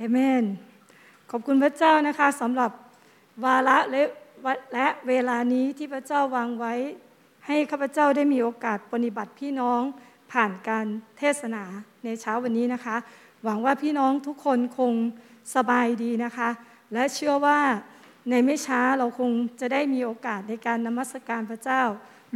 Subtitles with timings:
[0.00, 0.44] เอเมน
[1.30, 2.70] ขอบคุณพระเจ้านะคะสำหรับ
[3.44, 4.02] วาระและ
[4.74, 6.74] และเวลานี้ที่พระเจ้าวางไว้
[7.46, 9.80] ให้ข้าพเจ้าได้มีโอกาสปฏิบัติพี่น้อง
[10.32, 10.86] ผ่านการ
[11.18, 11.64] เทศนา
[12.04, 12.96] ในเช้าวันนี้นะคะ
[13.44, 14.92] หวังว่าพี่น้องทุกคนคง
[15.54, 16.48] สบายดีนะคะ
[16.92, 17.58] และเชื่อว่า
[18.30, 19.30] ในไม่ช้าเราคง
[19.60, 21.82] จะได้มีโอกาสในการนมัสการพระเจ้า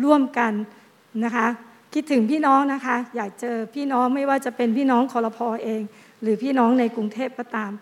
[0.04, 0.52] ร่วมกัน
[1.24, 1.48] นะคะ
[1.94, 5.82] คิดถึงพี่น้องนะคะ อยากเจอพี่น้องไม่ว่าจะเป็นพี่น้องคอรพอเอง
[6.22, 7.72] หรือพี่น้องในกรุงเทพก็ตาม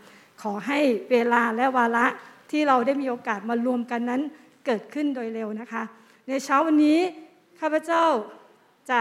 [0.43, 2.07] ขอให้เวลาและวาระ
[2.51, 4.23] ที่เราได้มีโอกาสมารวมกันนั้น
[4.67, 5.83] เกิดขึ้นโดยเร็วนะคะ
[6.29, 6.98] ในเช้าวันนี้
[7.61, 8.05] ข้าพเจ้า
[8.91, 9.01] จะ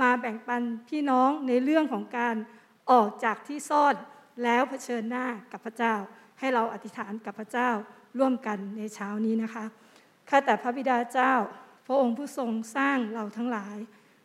[0.00, 2.36] มาแบ่งปันพี่น้องในเรื่องของการ
[2.90, 3.94] ออกจากที่ซ่อน
[4.44, 5.94] แล้วเผชิญหน้ากับพระเจ้า
[6.38, 7.70] ให้เราอธิษฐานกับพระเจ้า
[8.18, 9.64] ร่วมกันในเช้านี้นะคะ
[10.28, 11.32] ข้าแต่พระบิดาเจ้า
[11.86, 13.76] พระองค์ผู้ทรงสร้างเราทั้งหลาย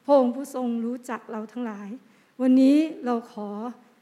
[0.06, 1.90] พระองค์ผู้ทรงรู้จักเราทั้งหลาย
[2.42, 3.50] วันนี้เราขอ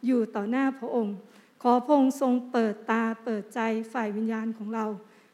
[0.06, 1.16] อยู่ต่อหน้าพระองค์
[1.62, 3.60] ขอพระองค์ทรงเปิดตาเปิดใจ
[3.94, 4.86] ฝ่ายวิญญาณของเรา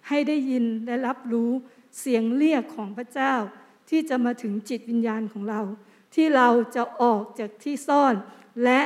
[0.08, 1.52] ให้ได้ยินและรับรู้
[2.00, 3.34] เสียงเรียกของพระเจ้า
[3.90, 5.62] ที่จะมาถึงจิตวิญญาณของเรา
[6.16, 8.16] ที่เราจะออกจากที่ซ่อน
[8.64, 8.82] และ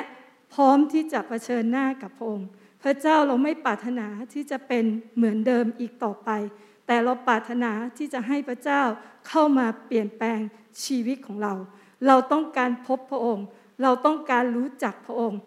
[0.53, 2.47] พร้อมที่จะะเผชิญหน้ากับพระองค์
[2.83, 6.29] พระเจ้าเราไม่ปรารถนาที่จะเป็นเหมือนเดิมอีกต่อไป
[6.87, 8.81] แต่เราปรารถนาที่จะให้พระเจ้า
[9.27, 10.39] เข้ามาเปลี่ยนแปลง
[10.83, 11.53] ชีวิตของเรา
[12.07, 13.45] เราต้องการพบพระองค์
[13.81, 15.39] เราต้องการรู้จักพระองค์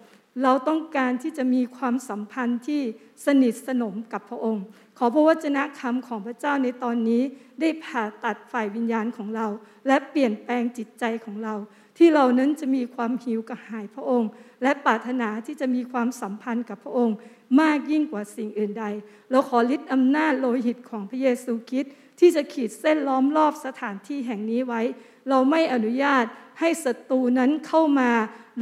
[0.43, 2.83] เราต้องการที่จะมีความสัมพันธ์ที่
[3.27, 4.65] สนิทสนมกับพระองค์
[4.99, 7.23] ขอพระวจนะคำของพระเจ้าในตอนนี้
[7.61, 9.47] ได้ผ่าตัดฝ่ายวิญญาณของเรา
[9.87, 11.55] และเปลี่ยนแปลงจิตใจของเรา
[11.99, 14.31] ที่เรานั้นจะมีความหิวกระหายพระองค์
[14.63, 17.17] และปรารถนาที่จะมีความสัมพันธ์กับพระองค์
[17.61, 18.85] มากยิ่งกว่าสิ่งอื่นใด
[19.31, 24.83] เราขอฤทธิ์อำนาจโลหิตของพระเยซูคริสต์ที่จะขีดเส้นล้อมรอบสถานที่แห่งนี้ไว้
[25.29, 26.25] เราไม่อนุญาต
[26.61, 28.11] ให้ศัตรูนั้นเข้ามา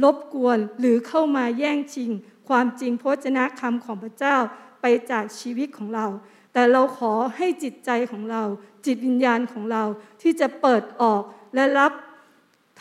[0.03, 2.11] รบกวนหรือเข้ามาแย่งชิง
[2.47, 4.37] ความจริงพระชนะคำของพระเจ้า
[4.81, 6.07] ไปจากชีวิตของเรา
[6.53, 8.43] แต่เราขอให้จิตใจของเรา
[8.85, 9.83] จิตวิญญาณของเรา
[10.21, 11.21] ที่จะเปิดออก
[11.55, 11.91] และรับ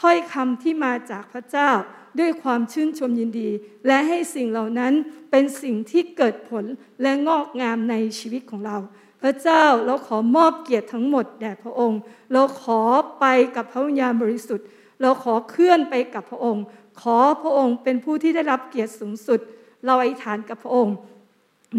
[0.00, 1.70] ถ้อยคำที่มาจากพระเจ้า
[2.18, 3.50] ด้วยความชื่นชมยินดี
[3.86, 4.92] และให้สิ่งเหล่านั้น
[5.30, 6.64] เป็นสิ่งที่เกิดผล
[7.02, 8.76] และงอกงามในชีวิตของเรา
[9.22, 12.00] พระเจ้าเราขอมอบเกียรติทั้งหมดแด่พระองค์
[12.32, 12.80] เราขอ
[13.20, 13.24] ไป
[13.56, 14.66] กับพระวิญญาณบริสุทธิ์
[15.04, 16.64] เราขอเคลื่อนไปกับพระองค์
[17.00, 19.40] ขอพระองค์เป็นผู้ที่ได้รับเกียรติสูงสุด
[19.84, 20.94] เราอธิษฐานกับพระองค์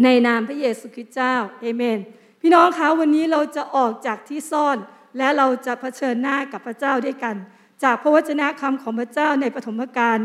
[0.04, 1.98] ในนามพระเยซูคริสต์เจ้าเอเมน
[2.40, 4.76] พี่น้องคะวันนี้เราจะออกจากที่ซ่อน
[5.18, 7.36] และเราจะเผชิญหน้ากับพระเจ้าด้วยกัน
[7.82, 10.18] จากพระวจนะคำของพระเจ้าในปฐมกาล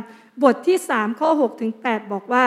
[0.43, 2.45] บทที่3ข้อ6ถึง8บอกว่า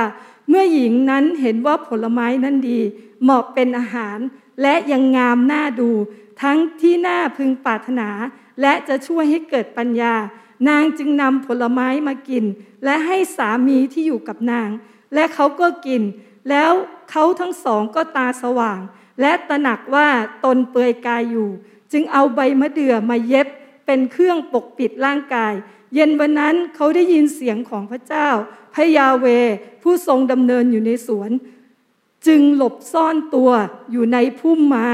[0.49, 2.81] เมื่อหญิงนั้นเห็นว่าผลไม้นั้นดี
[3.23, 4.19] เหมาะเป็นอาหาร
[4.63, 5.91] และยังงามน่าดู
[6.43, 8.09] ทั้งที่น่าพึงปรารถนา
[8.61, 10.15] และจะช่วยให้เกิดปัญญา
[10.69, 12.45] นางจึงนำผลไม้มากิน
[12.85, 14.69] และให้สามีที่อยู่กับนาง
[15.15, 16.03] และเขาก็กิน
[16.51, 16.71] แล้ว
[17.11, 18.81] เขาทั้งสองก็ตาสว่าง
[19.21, 20.09] และตระหนักว่า
[20.45, 21.49] ตนเปือยกายอยู่
[21.93, 23.49] จึงเอาใบมะเดื่อมาเย็บ
[23.87, 25.55] เป็นเครื่องปกปิดร่างกาย
[25.95, 28.29] เย็นวันนั้นเขาได้ยินเสียงของพระเจ้า
[28.75, 29.27] พระยาเว
[29.83, 31.31] ผู้ทรงดำเนินอยู่ในสวน
[32.27, 33.51] จึงหลบซ่อนตัว
[33.93, 34.91] อยู่ในพุ่มไม้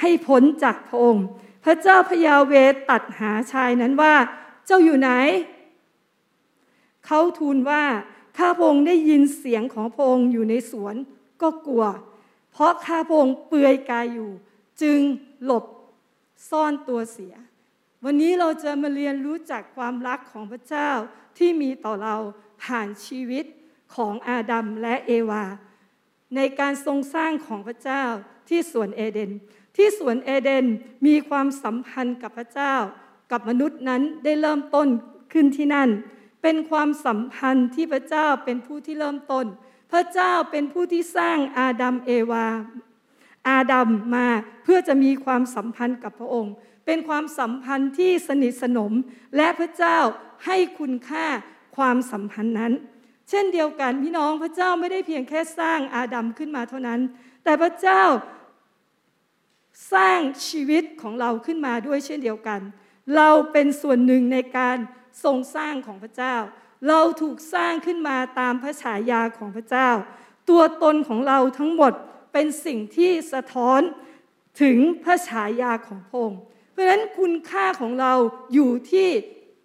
[0.00, 1.26] ให้พ้นจากพระองค์
[1.64, 2.52] พระเจ้าพระยาเว
[2.90, 4.14] ตัดหาชายนั้นว่า
[4.66, 5.10] เจ้าอยู่ไหน
[7.06, 7.84] เขาทูลว่า
[8.38, 10.94] ข้าพงได้ยินเสียงของพงอยู่ในสวน
[11.42, 11.84] ก็กลัว
[12.52, 14.30] เพราะข้าพงเปลือยกายอยู่
[14.82, 15.00] จึง
[15.44, 15.64] หลบ
[16.48, 17.34] ซ่อนตัวเสีย
[18.04, 20.90] วันนี้เราจะมาเรียนรู้จักความรักของพระเจ้า
[21.38, 22.16] ที่มีต่อเรา
[22.62, 23.44] ผ่านชีวิต
[23.94, 25.44] ของอาดัมและเอวา
[26.36, 28.04] ในการทรงสร้างของพระเจ้า
[28.48, 29.30] ที่สวนเอเดน
[29.76, 30.66] ที่สวนเอเดน
[31.06, 32.74] มีความสัมพันธ์กับพระเจ้า
[33.32, 34.88] กับมนุษย์นั้นได้เริ่มต้น
[35.32, 35.88] ขึ้นที่นั่น
[36.42, 39.46] เป็นความสัมพันธ์ที่พระเจ้าเป็นผู้ที่เริ่มต้น
[39.92, 42.46] พระเจ้าเป็นผู้ที่สร้างอาดัมเอวา
[43.48, 44.26] อาดัมมา
[44.64, 46.54] เพื่อจะมีความสัมพันธ์กับพระองค์
[46.86, 48.92] เป็นความสัมพันธ์ที่สนิทสนม
[49.36, 49.98] และพระเจ้า
[50.46, 51.26] ให้คุณค่า
[51.76, 52.72] ความสัมพันธ์นั้น
[53.30, 57.00] เช่นเดียวกันพี่น้องพระเจ้าไม่ได้เพียงแค่สร้างอาดัมขึ้นมาเท่านั้น
[57.44, 58.02] แต่พระเจ้า
[59.92, 62.60] สร้างชีวิตของเราขึ้นมาด้วยเช่นเดียวกัน
[63.16, 64.76] เราเป็นส่วนหนึ่งในการ
[65.24, 66.36] ทรงสร้างของพระเจ้า
[66.88, 69.90] เราถูกสร้างขึ้นมาตามพระฉายาของพระเจ้า
[70.50, 71.92] ตัวตนของเราทั้งหมด
[72.32, 73.80] เป็นสิ่งที่สะท้อน
[74.62, 76.40] ถึงพระฉายาของพระองค์
[76.70, 78.12] เพราะฉะนั้นคุณค่าของเรา
[78.54, 79.08] อยู่ที่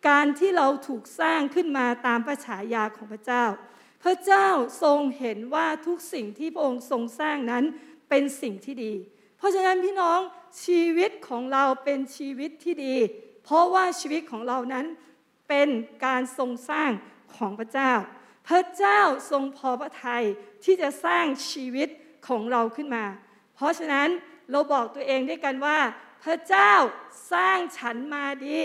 [0.10, 3.46] การที่เราถูกสร้างขึ้นมาตามพระฉายาของพระเจ้า
[4.04, 4.48] พระเจ้า
[4.84, 7.64] ทรงเห็นว่าทุกสิ่งที่พระองค์ทรงสร้างนั้น
[8.10, 8.94] เป็นสิ่งที่ดี
[9.38, 10.20] เพราะฉะนั้นพี่น้อง
[10.64, 12.96] ชีวิตของเราเป็นชีวิตที่ดี
[13.50, 14.86] เพราะว่าชีวิตของเรานั้น
[15.50, 15.69] เป็น
[16.06, 16.92] การทรงสร้าง
[17.36, 17.92] ของพระเจ้า
[18.48, 19.01] พพระเจ้า
[19.31, 20.25] ทรงพอพระทัย
[20.63, 21.90] ที่จะสร้างชีวิต
[22.28, 23.06] ของเราขึ้นมา
[23.56, 24.10] เพราะฉะนั้น
[24.51, 25.80] เราบอกตัวเองด้วยกันว่า
[26.24, 26.74] พระเจ้า
[27.34, 28.60] สร้างฉันมาดี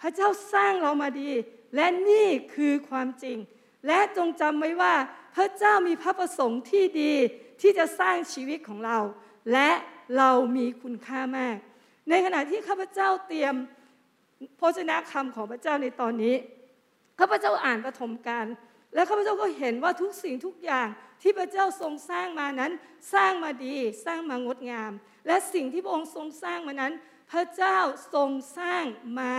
[0.00, 1.30] พระเจ้าสร้างเรามาดี
[1.74, 3.38] และนี่คือความจริง
[3.86, 4.94] และจงจำไว้ว่า
[5.36, 7.12] พระเจ้ามีพระประสงค์ที่ดี
[7.60, 8.98] ที่จะสร้างชีวิตของเรา
[9.52, 9.70] และ
[10.16, 11.56] เรามีคุณค่ามาก
[12.08, 13.56] ในขณะที่ข้าพเจ้าเตรียม
[14.58, 16.34] พระชนะคำของพระเจ้าในตอนนี้
[17.18, 18.46] ข้าพเจ้าอ่านปฐมกาล
[18.94, 20.88] และข้าพเจ้าก็เห็นว่าทุกสิ่งทุกอย่าง
[21.22, 22.72] ที่พระเจ้าทรงสร้างมานั้น
[23.14, 24.92] สร้างมาดีสร้างมางดงาม
[25.26, 26.92] และสิ่งที่พระองค์ทรงสร้างมานั้น
[27.32, 27.78] พระเจ้า
[28.14, 28.84] ทรงสร้าง
[29.20, 29.34] มา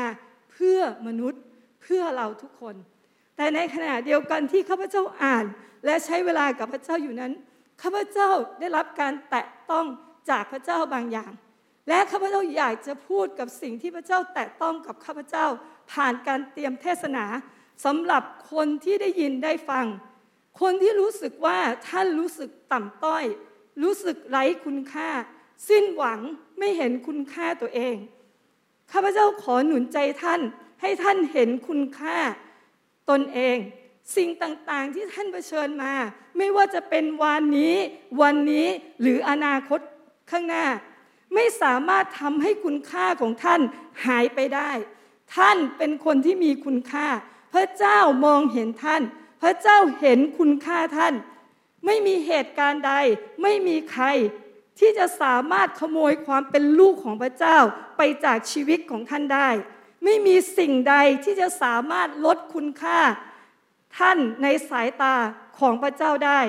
[0.51, 1.41] เพื่อมนุษย์
[1.81, 2.75] เพื่อเราทุกคน
[3.37, 5.45] แต่ในขณะเดียวกันที่ข้าพเจ้าอ่าน
[5.85, 7.31] และใช้เวลากับพระเจ้าอยู่นั้น
[7.81, 9.85] ข้าพเจ้าได้รับการแตะต้อง
[10.29, 11.31] จากพระเจ้าบางอย่าง
[11.87, 15.45] และข้าพเจ้าอยากจะพูดกับสิ่งที่พระเจ้าแตะต้องกับข้าพเจ้า
[15.91, 17.25] ผ่านการเตรียมเทศนา
[17.85, 19.85] สำหรับคนที่ได้ยินได้ฟัง
[20.61, 23.25] คนที่รู้สึกว่าท่านรู้สึกต่ำต้อย
[23.83, 25.09] รู้สึกไร้คุณค่า
[25.69, 26.19] สิ้นหวัง
[26.57, 27.95] ไม่เห็นคุณค่าตัวเอง
[28.91, 30.41] ข้าพเจ้าขอหนุนใจท่าน
[30.81, 32.17] ให้ท่านเห็นคุณค่า
[33.09, 33.57] ตนเอง
[34.15, 35.93] สิ่งต่างๆที่ท่านเผชิญมา
[36.37, 37.75] ไม่ว่าจะเป็นวันนี้
[38.21, 38.67] วันนี้
[39.01, 39.79] หรืออนาคต
[40.31, 40.65] ข้างหน้า
[41.33, 43.61] ไม่สามารถทำให้คุณค่าของท่าน
[44.05, 44.71] หายไปได้
[45.35, 47.07] ท่านเป็นคนที่มีคุณค่า
[47.53, 49.01] พระเจ้ามองเห็นท่าน
[49.41, 51.13] พระเจ้าเห็นคุณค่าท่าน
[51.85, 52.93] ไม่มีเหตุการณ์ใด
[53.41, 54.05] ไม่มีใคร
[54.79, 57.57] ที่จะสามารถขโมยความเป็นลูกของพระเจ้า
[57.97, 59.49] ไปจากชีวิตของท่านได้
[60.03, 62.99] ไม่มีสิ่งใดที่จะสามารถลดคุณค่า
[63.97, 65.15] ท่านในสายตา
[65.59, 66.39] ของพระเจ้าได้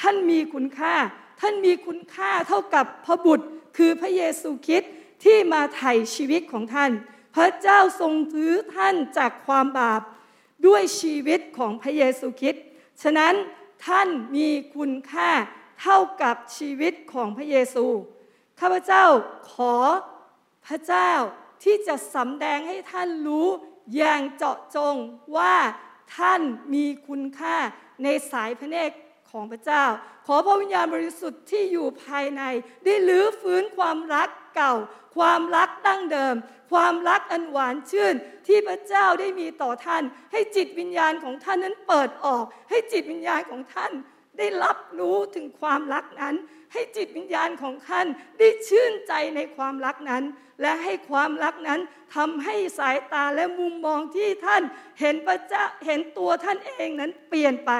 [0.00, 0.94] ท่านมีคุณค่า
[1.40, 4.92] ท่านมีคุณค่าเท่ากับพระบุตร คือพระเยซูคริสต์
[5.24, 6.92] ที่มาไถ่ชีวิตของท่าน
[7.36, 10.02] พระเจ้าทรงถือท่านจากความบาป
[10.66, 12.64] ด้วยชีวิตของพระเยซูคริสต์
[13.02, 13.34] ฉะนั้น
[13.86, 15.30] ท่านมีคุณค่า
[15.80, 17.86] เท่ากับชีวิตของพระเยซู
[18.60, 19.04] ข้าพเจ้า
[19.52, 19.74] ขอ
[20.66, 21.10] พระเจ้า
[21.62, 23.48] ที่จะสำแดงให้ท่านรู้
[23.96, 24.96] อย่างเจาะจง
[25.36, 25.56] ว่า
[26.16, 26.40] ท่าน
[26.74, 27.56] มีคุณค่า
[28.02, 28.96] ในสายพระเนตร
[29.30, 29.84] ของพระเจ้า
[30.26, 32.42] ขอพระวิญญาณบริสุทธิ์ที่อยู่ภายใน
[32.84, 34.74] ได้ลื้อฟื้นความรักเก่า
[35.16, 36.34] ความรักดั้งเดิม
[36.72, 38.14] ความรักอันหวานชื่น
[38.46, 43.92] ที่พระเจ้าได้มีต่อท่าน ให้จิตวิญญาณของท่านนั้นเปิดออก ให้จิตวิญญาณของท่าน
[44.38, 46.34] ได้รับรู้ถึงความรักนั้น
[46.72, 48.06] ให้จิตวิญญาณของท่าน
[48.38, 50.24] ได้ชื่นใจในความรักนั้น
[50.60, 51.80] และให้ความรักนั้น
[52.14, 54.62] ทำให้สายตาและมุมมองที่ท่าน
[55.00, 57.72] เห็นพระเจ้าเห็นตัวท่านเองนั้นเปลี่ยนไป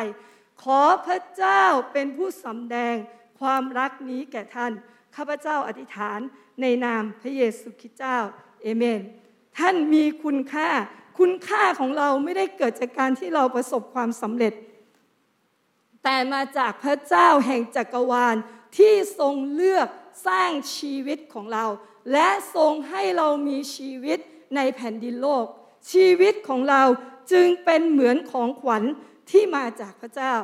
[0.62, 2.94] ขอพระเจ้าเป็นผู้สำแดง
[3.40, 4.72] ความรักนี้แก่ท่าน
[5.16, 6.20] ข้าพเจ้าอธิษฐาน
[6.60, 8.18] ในนามพระเยซูคริสต์เจ้า
[8.62, 9.00] เอเมน
[9.58, 10.68] ท่านมีคุณค่า
[11.18, 14.54] คุณค่าของเราไม่ได้เกิดจากการที่เราประสบความสำเร็จ
[16.04, 18.36] แต่มาจากพระเจ้าแห่งจักรวาล
[18.76, 19.88] ที่ทรงเลือก
[20.26, 21.66] สร้างชีวิตของเรา
[22.12, 24.18] และทรงให้เรามีชีวิต
[24.56, 25.44] ในแผ่นดินโลก
[25.92, 26.82] ชีวิตของเรา
[27.32, 28.82] จึงเป็นเหมือนของขวัญ
[29.30, 30.34] ที่มาจากพระเจ้า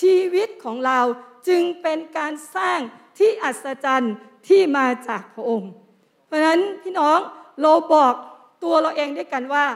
[0.00, 1.00] ชีวิตของเรา
[1.48, 2.80] จึงเป็นการสร้าง
[3.18, 4.14] ที่อัศจรรย์
[4.48, 5.72] ที่มาจากพระองค์
[6.26, 7.18] เพราะฉะนั้นพี่น้อง
[7.62, 8.14] เราบอก
[8.62, 9.66] ตัวเราเองด้วยกันว่า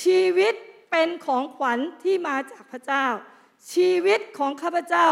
[0.00, 0.54] ชีวิต
[0.90, 3.06] เป็นของขวัญที่มาจากพระเจ้า
[3.72, 5.08] ชีวิตของข้าพเจ้า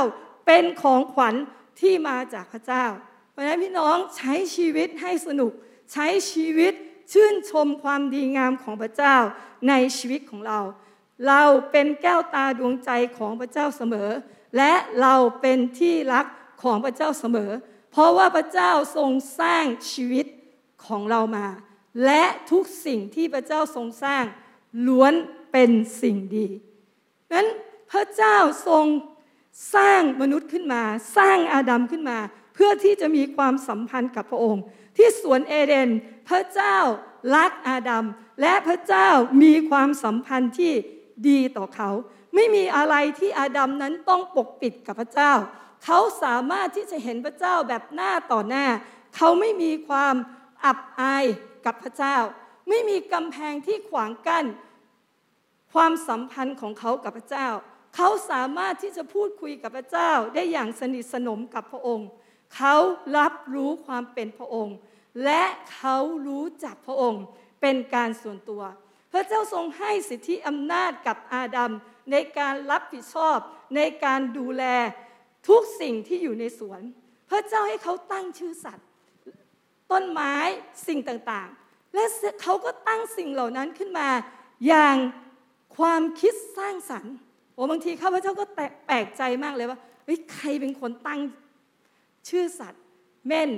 [0.46, 1.34] เป็นของขวัญ
[1.80, 2.84] ที่มาจากพระเจ้า
[3.30, 5.52] เพราะฉะนั้นพี่น้องใช้ชีวิตให้สนุก
[5.92, 6.72] ใช้ชีวิต
[7.12, 9.16] ชื่นชมความดีงามของพระเจ้า
[9.68, 10.58] ในชีวิตของเรา
[11.28, 14.08] เราเป็นแก้วตาดวงใจของพระเจ้าเสมอ
[14.56, 16.26] และเราเป็นที่รัก
[16.62, 17.50] ของพระเจ้าเสมอ
[17.92, 20.26] เพราะว่าพระเจ้าทรงสร้างชีวิต
[20.86, 21.46] ของเรามา
[22.04, 24.24] และทุกสิ่งที่พระเจ้าทรงสร้าง
[24.86, 25.12] ล้วน
[25.52, 25.70] เป็น
[26.02, 26.46] สิ่งดี
[27.32, 27.46] นั้น
[27.92, 28.84] พระเจ้าทรง
[29.74, 30.82] สร้างมนุษย์ขึ้นมา
[31.16, 32.18] สร้างอาดัมขึ้นมา
[32.54, 34.62] เพื่อที่จะมีความสัมพันธ์กับพระองค์
[34.96, 35.88] ที่สวนเอเดน
[36.28, 36.76] พระเจ้า
[37.36, 38.04] รักอาดัม
[38.40, 39.08] และพระเจ้า
[39.42, 40.72] มีความสัมพันธ์ที่
[41.28, 41.90] ดีต่อเขา
[42.34, 45.32] ไม่มีอะไรที่อาดัมนั้นต้องปกปิดกับพระเจ้า
[45.84, 48.66] เขาสามารถที่จะเห็นพระเจ้าแบบหน้าต่อหน้า
[49.16, 50.14] เขาไม่มีความ
[50.64, 51.24] อับอาย
[51.66, 52.16] กับพระเจ้า
[52.68, 54.46] ไม่มีกำแพงที่ขวางกั้น
[55.72, 57.48] ความสัมพันธ์ของเขากับพระเจ้า
[57.96, 62.08] เขาสามารถที่จะพูดคุยกับพระเจ้าได้อย่างสนิทสนมกับพระองค์
[62.56, 62.76] เขา
[63.18, 64.76] รับรู้ความเป็นพระองค์
[65.24, 65.42] และ
[65.74, 67.24] เขารู้จักพระองค์
[67.60, 68.62] เป็นการส่วนตัว
[69.14, 71.72] พระเจ้าทรงให้สิทธิอำนาจกับอาดัม
[72.10, 73.38] ในการรับผิดชอบ
[73.76, 74.64] ในการดูแล
[75.48, 76.80] ทุกสิ่งที่อยู่ในสวน
[77.30, 78.86] พระเจ้าให้เขาตั้งชื่อสัตว์
[79.92, 80.34] ต้นไม้
[80.88, 82.04] สิ่งต่างๆ และ
[82.42, 84.08] เขาก็ตั้งสิ่งเหล่านั้นขึ้นมา
[84.66, 84.96] อย่าง
[85.78, 87.14] ความคิดสร้างสรรค์
[87.54, 88.44] โอ้บางทีข้าพเจ้าก็
[88.86, 91.20] แปลกใจมากเลยว่าเฮ้ยใครเป็นคนตั้ง
[92.28, 92.82] ชื่อสัตว์
[93.26, 93.50] เม่น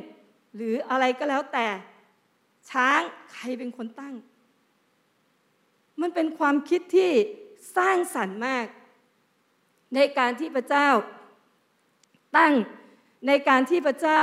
[0.57, 1.67] หรืออะไรก็แล้วแต่
[2.71, 3.01] ช้าง
[3.33, 4.15] ใครเป็นคนตั้ง
[6.01, 7.13] มันเป็นความคิดที่
[7.77, 8.67] สร้างสรรค์มาก
[9.95, 10.89] ในการที่พระเจ้า
[12.37, 12.53] ตั้ง
[13.27, 14.23] ในการที่พระเจ้า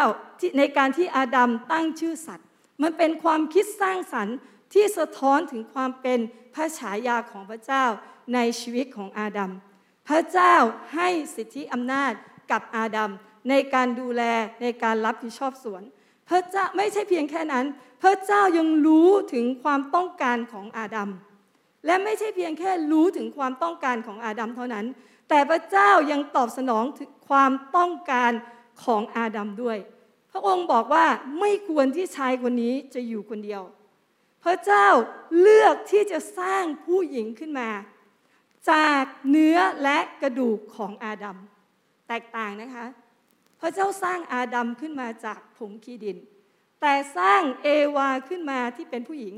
[0.58, 2.48] ในการที่อาดัมตั้งชื่อสัตว์
[2.82, 4.36] มันเป็นความคิดสร้างสรรค์
[4.74, 6.20] ที่สะท้อนถึงความเป็น
[6.54, 7.86] พระฉายาของพระเจ้า
[8.34, 9.52] ในชีวิตของอาดัม
[10.10, 10.56] พระเจ้า
[10.96, 12.12] ให้สิทธิอำนาจ
[12.52, 13.12] กับอาดัม
[13.50, 14.24] ในการดูแล
[14.62, 15.82] ในการรับผิดชอบสวน
[16.30, 17.66] พระเจ้าไม่ใช่เพียงแค่นั้น
[18.04, 21.10] พระเจ้ายังรู้ถึงความต้องการของอาดัม
[21.86, 24.86] และไม่ใช่เพียงแค่รู้ถึงความต้องการของอาดัมเท่านั้น
[25.30, 28.32] แต่พระเจ้ายังตอบสนองถึงความต้องการ
[28.84, 29.78] ของอาดัมด้วย
[30.32, 31.06] พระองค์บอกว่า
[31.40, 33.62] ไม่ควรที่ชายคนนี้จะอยู่คนเดียว
[34.44, 34.88] พระเจ้า
[35.40, 37.70] เลือกที่จะสร้างผู้หญิงขึ้นมา
[38.72, 41.38] จากเนื้อและกระดูกของอาดัม
[42.08, 42.86] แตกต่างนะคะ
[43.62, 46.18] พระเจ้าสร้างอาดัมขึ้นมาจากผงขี้ดิน
[46.82, 49.36] แต่สร้างเอวาขึ้นมาที่เป็นผู้หญิง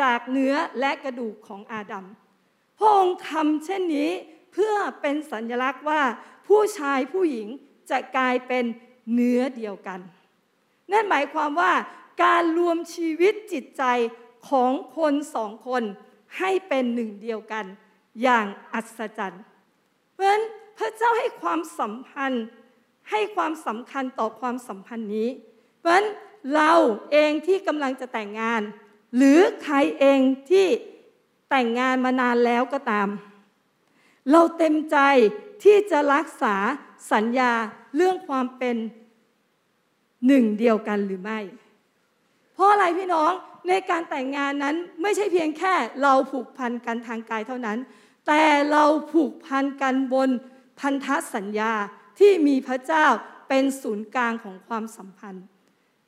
[0.00, 2.06] จากเนื้อและกระดูกของอาดัม
[2.78, 4.10] พระองค์ทำเช่นนี้
[4.52, 6.02] เพื่อเป็นสัญลักษณ์ว่า
[6.46, 7.48] ผู้ชายผู้หญิง
[7.90, 8.64] จะกลายเป็น
[9.14, 10.00] เนื้อเดียวกัน
[10.90, 11.72] นั่นหมายความว่า
[12.24, 13.84] การรวมชีวิตจิตใจ
[14.48, 15.82] ของคนสองคน
[16.38, 17.64] ให้เป็นหนึ่งเดียวกัน
[18.22, 19.42] อย่างอัศจรรย์
[20.12, 20.42] เพราะฉะนั้น
[20.78, 22.44] พระเจ้าให้ความสัมพันธ์
[23.10, 25.28] ให้ความสำคัญต่อความสัมพันธ์นี้
[25.78, 26.06] เพราะฉะนั้น
[26.54, 26.72] เรา
[27.10, 28.62] เองที่กำลังจะแต่งงาน
[29.16, 30.66] หรือใครเองที่
[31.50, 33.08] แต่งงานมานานแล้วก็ตาม
[34.30, 34.98] เราเต็มใจ
[35.62, 36.56] ที่จะรักษา
[37.12, 37.52] สัญญา
[37.96, 38.76] เรื่องความเป็น
[40.26, 41.38] หนึ่งเดียวกันหรือไม่
[42.54, 43.32] เพราะอะไรพี่น้อง
[43.68, 47.78] ในการแต่งงานนั้นไม่ใช่เพียงแค่เราผูกพันกันทางกายเท่านั้น
[48.26, 50.30] แต่เราผูกพันกันบน
[50.80, 51.72] พันธสัญญา
[52.18, 53.06] ที่มีพระเจ้า
[53.48, 55.46] เป็นศูนย์กลางของความสัมพันธ์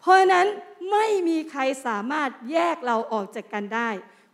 [0.03, 0.47] เพราะนั้น
[0.93, 3.91] ไม่มีใครสามารถแยกเราออกจากกันได้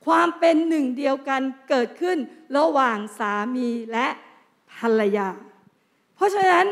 [0.06, 2.18] ความเป็นหนึ่งเดียวกันเกิดขึ้น
[2.56, 4.06] ระหว่างสามีและ
[4.74, 5.28] ภรรยา
[6.16, 6.66] เพราะฉะนั้น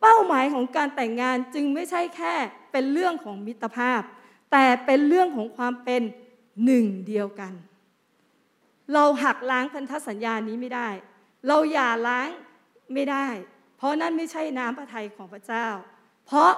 [0.00, 2.34] เป้าหมายของการแต่งงานจึงไม่ใช่แค่
[2.72, 4.00] เป็นเรื่องของมิตรภาพ
[4.52, 6.02] แต่เป็นเรื่องของความเป็น
[6.64, 7.52] หนึ่งเดียวกัน
[8.92, 10.88] เราหักล้างพันธสัญญานี้ไม่ได้
[11.48, 12.28] เราอย่าล้าง
[12.94, 13.26] ไม่ได้
[13.76, 15.66] เพราะนั่นไม่ใช่น้ำพระทัยของพระเจ้า
[16.26, 16.50] เพราะ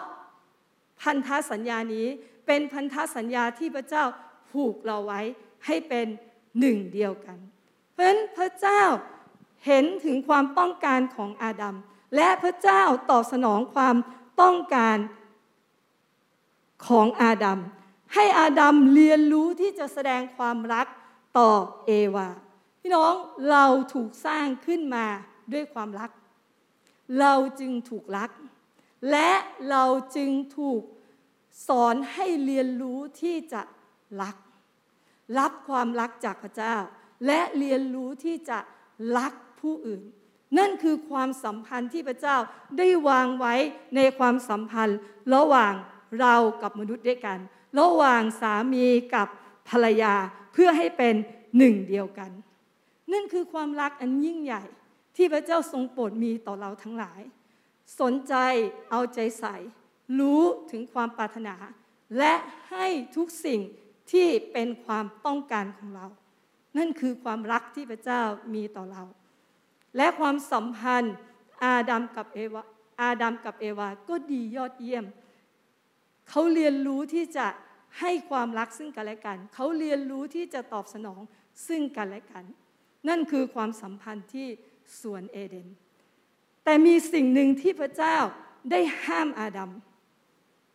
[1.03, 2.07] พันธสัญญานี้
[2.47, 4.05] เป็นพันธสัญญาที่พระเจ้า
[4.51, 5.21] ผูกเราไว้
[5.67, 6.07] ให้เป็น
[6.59, 7.39] หนึ่งเดียวกัน
[7.93, 8.83] เพราะฉะนั้นพระเจ้า
[9.67, 11.77] เห็นถึงความต้องการของอาดัม
[12.17, 13.97] และพระเจ้าตอบสนองความ
[14.43, 14.99] ต้องการ
[16.87, 17.61] ของอาดัม
[18.15, 20.87] ให้อาดัมเรียนรู้ที่จะแสดงความรัก
[21.39, 21.51] ต่อ
[21.87, 22.29] เอวา
[22.81, 23.15] พี่น้อง
[23.51, 25.07] เราถูกสร้างขึ้นมา
[25.53, 26.11] ด้วยความรัก
[27.21, 28.31] เราจึงถูกรัก
[29.11, 29.31] และ
[29.71, 29.85] เรา
[30.17, 30.83] จึงถูก
[31.69, 33.63] สอนให้เรียนรู้ที่จะ
[34.23, 34.37] รัก
[35.39, 36.77] รับความรักจากพระเจ้า
[37.27, 38.59] และเรียนรู้ที่จะ
[39.19, 40.03] รักผู้อื่น
[40.59, 42.37] นั่นคือความสัมพันธ์ที่พระเจ้า
[42.79, 43.55] ได้วางไว้
[43.97, 44.99] ในความสัมพันธ์
[45.35, 45.75] ระหว่าง
[46.21, 47.39] เรากับมนุษย์ด้วยกัน
[47.81, 49.29] ระหว่างสามีกับ
[49.69, 50.15] ภรรยา
[50.53, 51.15] เพื่อให้เป็น
[51.59, 52.31] หนึ่งเดียวกัน
[53.13, 54.63] นั่นคือความรักอันยิ่งใหญ่
[55.17, 57.21] ที่พระเจ้าทรงโปรดมีต่อเราทั้งหลาย
[58.01, 58.35] สนใจ
[58.91, 59.57] เอาใจใส่
[60.19, 61.57] รู้ถึงความปรารถนา
[62.19, 62.33] และ
[62.71, 63.61] ให้ทุกสิ่ง
[64.13, 66.07] ที่เป็นความต้องการของเรา
[66.79, 68.23] นั่นคือความรักที่พระเจ้า
[68.55, 69.03] มีต่อเรา
[69.97, 71.15] และความสัมพันธ์
[71.65, 72.63] อาดัมกับเอวา
[73.01, 75.05] อาดัมกับเอวาก็ดียอดเยี่ยม
[76.29, 77.47] เขาเรียนรู้ที่จะ
[78.01, 81.21] ให้ความรักซึ่งกันและกัน เขาเรียนรู้ที่จะตอบสนอง
[81.69, 82.45] ซึ่งกันและกัน
[83.09, 84.49] นั่นคือความสัมพันธ์ที่
[85.01, 85.69] สวนเอเดน
[86.64, 88.16] แต่มีสิ่งหนึ่งที่พระเจ้า
[88.71, 89.71] ได้ห้ามอาดัม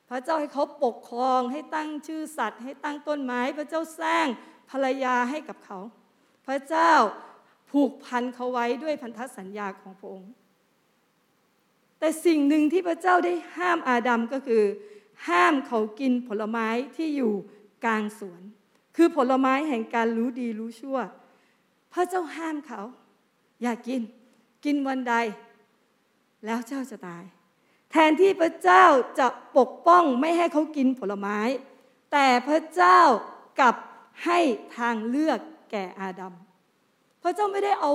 [0.09, 4.27] พระเจ้าให้เขาปกครองให้ตั้งชื่อสัตว์ ให้ตั้งต้นไม้ พระเจ้าสร้าง
[4.69, 5.79] ภรรยาให้กับเขา
[6.47, 6.91] พระเจ้า
[7.71, 10.31] ผูกพันเขาไว้ด้วยพันธสัญญาของพระองค์
[11.99, 14.63] แต่สิ่งหนึ่งที่พระเจ้าได้ห้ามอาดัมก็คือ
[15.27, 17.33] ห้ามเขากินผลไม้ที่อยู่
[17.85, 18.41] กลางสวน
[18.95, 20.97] คือผลไม้แห่งการรู้ดีรู้ชั่ว
[21.93, 22.81] พระเจ้าห้ามเขา
[23.61, 24.01] อย่ากิน
[24.65, 25.15] กินวันใด
[26.45, 27.23] แล้วเจ้าจะตาย
[27.91, 28.85] แทนที่พระเจ้า
[29.19, 29.27] จะ
[29.57, 31.39] ปกป้องไม่ให้เขากินผลไม้
[32.11, 32.99] แต่พระเจ้า
[33.59, 33.75] กลับ
[34.25, 34.39] ให้
[34.77, 35.39] ทางเลือก
[35.71, 36.33] แก่อาดัม
[37.23, 37.91] พระเจ้าไม่ได้เอา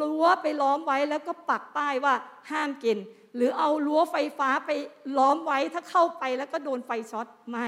[0.00, 2.14] รั้วไปล้อมไว้แล้วก็ปักป้ายว่า
[2.50, 2.98] ห้ามกิน
[3.34, 4.70] หรือเอารั้วไฟฟ้าไป
[5.18, 7.66] ล้อมไว้ถ้าเข้าไปแล้วก็โดนไฟช็อตไม่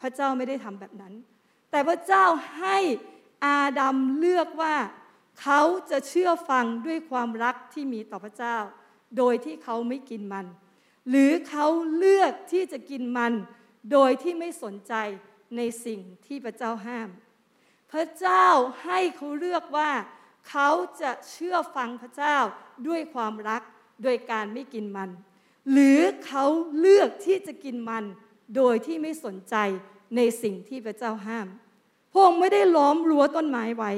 [0.00, 1.12] พระเจ้าไม่ได้ทำแบบนั้น
[1.70, 2.24] แต่พระเจ้า
[2.58, 2.78] ให้
[3.46, 4.74] อาดัมเลือกว่า
[5.40, 8.56] เขาจะเชื่อฟังด้วยความรักที่มีต่อพระเจ้า
[9.18, 10.46] โดยที่เขาไม่กินมัน
[11.08, 11.66] หรือเขา
[11.96, 13.32] เลือกที่จะกินมัน
[13.92, 14.94] โดยที่ไม่สนใจ
[15.56, 17.08] ในสิ่งที่พระเจ้าห้าม
[17.92, 18.46] พระเจ้า
[18.84, 19.90] ให้เขาเลือกว่า
[20.48, 22.36] เขาจะเชื่อฟังพระเจ้า
[22.88, 23.62] ด้วยความรัก
[24.02, 25.10] โดยการไม่กินมัน
[25.72, 26.44] หรือเขา
[26.78, 28.04] เลือกที่จะกินมัน
[28.56, 29.56] โดยที่ไม่สนใจ
[30.16, 31.46] ในสิ่งที่พระเจ้าห้าม
[32.12, 33.92] พระองค์ไม่ได้ล้อมรั้วต้นไม้ไว้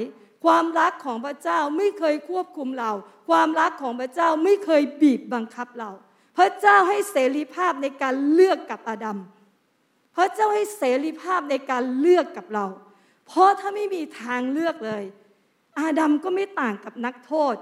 [0.45, 2.91] ความรักของพระเจ้าไม่เคยควบคุมเรา
[3.29, 5.91] ความรักของพระเจ้าไม่เคยบีบบังคับเรา
[6.37, 9.17] พระเจ้าให้เสรีภาพในการเลือกกับอาดัม
[10.15, 12.65] พระเจ้าให้เสรีภาพในการเลือกกับเรา
[13.27, 15.03] เพราะถ้าไม่มีทางเลือกเลย
[15.79, 17.55] อาดัมก็ไม่ต่างกับนักโทษ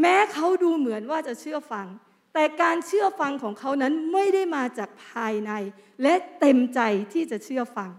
[0.00, 1.86] แม้เขาดูเหมือนว่าจะเชื่อฟัง
[2.34, 5.52] แต่การเชื่อฟังของเขานั้นไม่ได้มาจากภายใน
[6.02, 6.80] และเต็มใจ
[7.12, 7.90] ที่จะเชื่อฟัง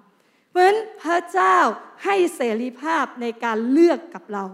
[0.54, 1.58] เพราะฉะนั้นพระเจ้า
[2.04, 4.46] ให้เสรีภาพในการเลือกกับเรา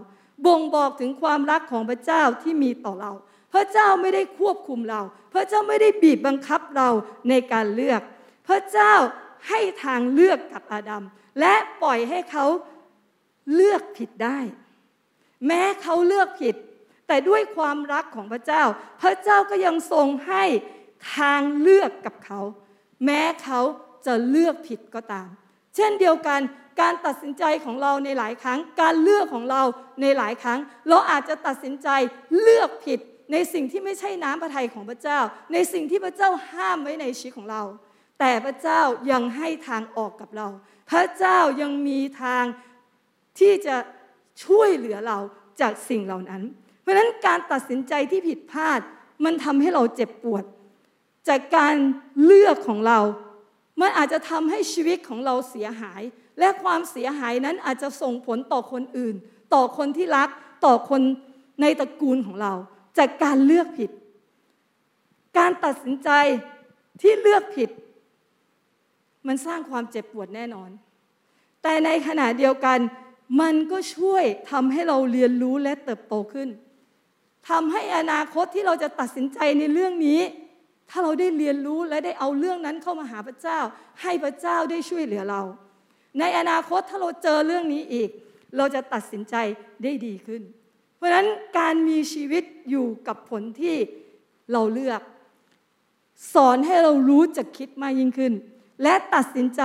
[0.46, 3.12] บ่งบอกถึงความรักของพระเจ้าที่มีต่อเรา
[3.54, 5.02] พระเจ้าไม่ได้ควบคุมเรา
[5.34, 6.88] พระเจ้าไม่ได้บีบบังคับเรา
[7.28, 8.00] ในการเลือก
[8.48, 8.94] พระเจ้า
[9.48, 11.04] ให้ทางเลือกกับอาดัม
[11.40, 12.46] และปล่อยให้เขา
[13.54, 14.38] เลือกผิดได้
[15.46, 16.54] แม้เขาเลือกผิด
[17.06, 18.62] แต่ด้วยความรักของพระเจ้า
[19.02, 20.44] พระเจ้าก็ยังทรงให้
[21.16, 22.40] ทางเลือกกับเขา
[23.04, 23.60] แม้เขา
[24.06, 25.28] จะเลือกผิดก็ตาม
[25.76, 26.40] เช่นเดียวกัน
[26.80, 29.62] การตัดสินใจของเราในหลายครั้ง การเลือกของเรา
[30.02, 30.58] ในหลายครั้ง
[30.88, 31.88] เราอาจจะตัดสินใจ
[32.40, 32.98] เลือกผิด
[33.32, 35.18] ในสิ่งที่ไม่ใช่น้ำพระทัยของพระเจ้า
[35.52, 37.62] ในสิ่งที่พระเจ้าห้ามไว้ในชีวิตของเรา
[38.20, 40.48] แต่พระเจ้ายังให้ทางออกกับเรา
[40.90, 42.44] พระเจ้ายังมีทาง
[43.38, 43.76] ที่จะ
[44.44, 45.18] ช่วยเหลือเรา
[45.60, 46.42] จากสิ่งเหล่านั้น
[46.80, 48.80] เพราะฉะนั้นการตัดสินใจที่ผิดพลาด
[49.24, 50.44] มันทำให้เราเจ็บปวด
[51.28, 51.76] จากการ
[52.24, 53.00] เลือกของเรา
[53.80, 56.02] มันอาจจะทำให้ชีวิตของเราเสียหาย
[56.38, 59.14] และความเสียหายนั้นอาจจะส่งผลต่อคนอื่น
[59.54, 60.28] ต่อคนที่รัก
[60.64, 61.02] ต่อคน
[61.60, 62.52] ในตระกูลของเรา
[62.98, 63.90] จากการเลือกผิด
[65.38, 66.10] การตัดสินใจ
[67.00, 67.70] ที่เลือกผิด
[69.26, 70.70] มันสร้างความเจ็บปวดแน่นอน
[71.62, 72.78] แต่ในขณะเดียวกัน
[73.40, 76.48] มันก็ช่วยทำให้เราเรียนรู้และเติบโตขึ้น
[77.48, 80.20] ทำให้อนาคตที่เราจะตัดสินใจในเรื่องนี้
[80.90, 83.58] ถ้าเราได้เรียนรู้และได้เอาเรื่องนั้นเข้ามาหาพระเจ้า
[84.02, 85.42] ให้พระเจ้าได้ช่วยเหลือเรา
[86.18, 88.10] ในอนาคตถ้าเราเจอเรื่องนี้อีก
[88.56, 89.34] เราจะตัดสินใจ
[89.82, 90.42] ได้ดีขึ้น
[90.96, 91.26] เพราะฉะนั้น
[91.58, 93.76] การมีชีวิตอยู่กับผลที่
[94.52, 95.00] เราเลือก
[96.34, 98.32] สอนให้เรารู้จักคิดมากยิ่งขึ้น
[98.82, 99.62] และตัดสินใจ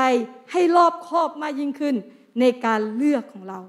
[0.52, 1.96] ให้รอบคอบมากยิ่งขึ้น
[2.40, 3.60] ในการเลือกของเรา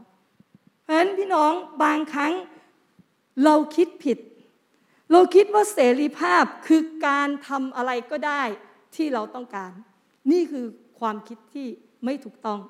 [0.83, 2.33] เพราะฉะนั้นพี่น้องบางครั้ง
[3.45, 4.19] เราคิดผิด
[5.12, 8.42] เราคิดว่าเสรีภาพคือการทำอะไรก็ได้
[8.97, 9.73] ที่เราต้องการ
[10.33, 10.66] นี่คือ
[11.01, 11.69] ความคิดที่
[12.05, 12.61] ไม่ถูกต้อง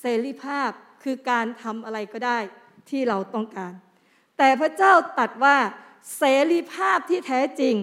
[0.00, 0.70] เสรีภาพ
[1.02, 2.38] คือการทำอะไรก็ได้
[2.90, 3.72] ที่เราต้องการ
[4.38, 5.56] แต่พระเจ้าตัดว่า
[6.16, 6.22] เส
[6.52, 7.74] รีภาพที่แท้จริง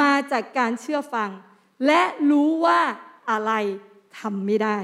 [0.00, 1.30] มาจากการเชื่อฟัง
[1.86, 2.80] และรู้ว่า
[3.30, 3.52] อะไร
[4.18, 4.78] ทำไม่ได้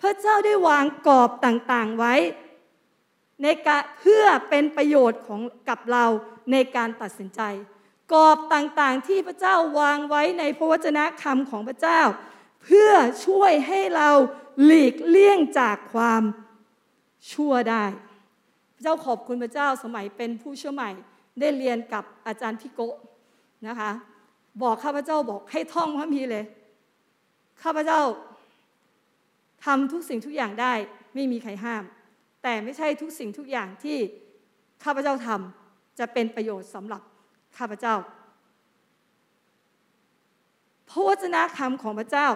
[0.00, 2.14] พระเจ้าได้วางกรอบต่างๆไว้
[3.42, 6.04] ในกเพื่อเป็นประโยชน์ของกับเรา
[6.52, 7.40] ในการตัดสินใจ
[8.12, 12.00] กรอบต่างๆที่พระเจ้าวางไว้ในพระวจนะคำของพระเจ้า
[12.62, 12.90] เพื่อ
[13.26, 14.08] ช่วยให้เรา
[14.64, 16.22] หลีกเลี่ยงจากความ
[17.32, 17.84] ชั่วได้
[18.74, 20.90] พระเจ้าขอบคุณพระเจ้าสมัยเป็นผู้เชื่อใหม่
[21.40, 22.80] ได้เรียนกับอาจารย์พิโก
[23.68, 23.90] นะคะ
[24.62, 26.44] บอกข้าพเจ้าบอกให้ท่องพระมีเลย
[27.62, 28.00] ข้าพเจ้า
[29.64, 30.72] ทำทุกสิ่งทุกอย่างได้
[31.14, 31.84] ไม่มีใครห้าม
[32.42, 33.96] แต่ไม่ใช่ทุกสิ่งทุกอย่างที่
[34.84, 35.65] ข้าพเจ้าทำ
[35.98, 37.02] จะเป็นประโยชน์สำหรับ
[37.56, 37.94] ข้าพเจ้า
[40.88, 42.28] พระวจนะคำของพระเจ้า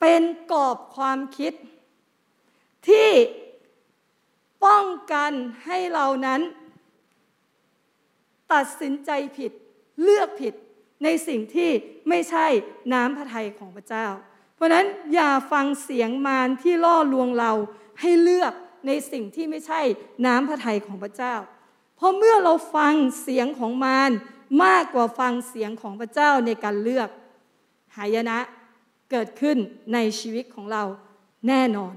[0.00, 1.52] เป็นกรอบความคิด
[2.88, 3.10] ที่
[4.64, 5.32] ป้องกัน
[5.64, 6.40] ให้เรานั้น
[8.52, 9.52] ตัดสินใจผิด
[10.02, 10.54] เลือกผิด
[11.04, 11.70] ในสิ่งที่
[12.08, 12.46] ไม่ใช่
[12.92, 14.06] น้ำพระทัยของพระเจ้า
[14.54, 17.52] เพราะนั้นอย่าฟังเสียงมารที่ล่อลวงเรา
[18.00, 18.52] ให้เลือก
[18.86, 19.80] ในสิ่งที่ไม่ใช่
[20.26, 21.34] น้ำพระทัยของพระเจ้า
[21.96, 24.12] เพราะเมื่อเราฟังเสียงของมาร
[24.64, 27.08] มากกว่าฟังเสียงของพระเจ้าในการเลือก
[27.96, 28.38] หายนะ
[29.10, 29.56] เกิดขึ้น
[29.92, 30.84] ในชีวิตของเรา
[31.48, 31.94] แน่นอน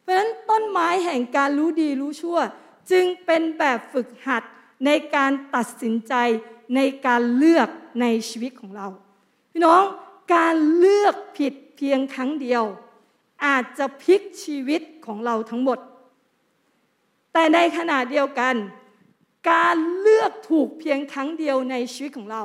[0.00, 2.38] เพราะฉะนั้นต้นไม้แห่งการรู้ดีรู้ชั่ว
[2.90, 4.42] จึงเป็นแบบฝึกหัด
[4.86, 6.14] ในการตัดสินใจ
[6.76, 7.68] ในการเลือก
[8.00, 8.88] ในชีวิตของเรา
[9.52, 9.82] พี่น้อง
[10.34, 12.64] การเลือกผิดเพียงครั้งเดียว
[13.46, 15.78] อาจจะพลิกชีวิตของเราทั้งหมด
[17.32, 18.54] แต่ในขณะเดียวกัน
[19.50, 22.42] การเลือกถูกเพียงครั้งเดียวในชีวิตของเรา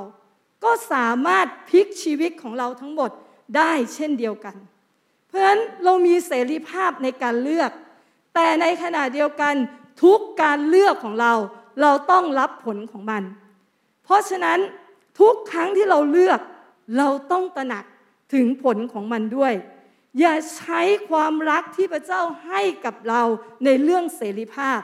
[0.63, 3.11] ก็สามารถพลิกชีวิตของเราทั้งหมด
[3.57, 4.55] ได้เช่นเดียวกัน
[5.27, 7.71] เพราะฉะนั้นเรามีเสรีภาพในการเลือก
[8.35, 9.55] แต่ในขณะเดียวกัน
[10.03, 11.33] ทุกการเลือกของเรา
[11.81, 13.23] เราต้องรับผลของมัน
[14.03, 14.59] เพราะฉะนั้น
[15.19, 16.39] ทุกครั้งที่เราเลือก
[16.97, 17.85] เราต้องตระหนัก
[18.33, 19.53] ถึงผลของมันด้วย
[20.19, 23.21] อย่าใช้ความรักที่พระเจ้าให้กับเรา
[23.65, 24.79] ในเรื่องเสรีภาพ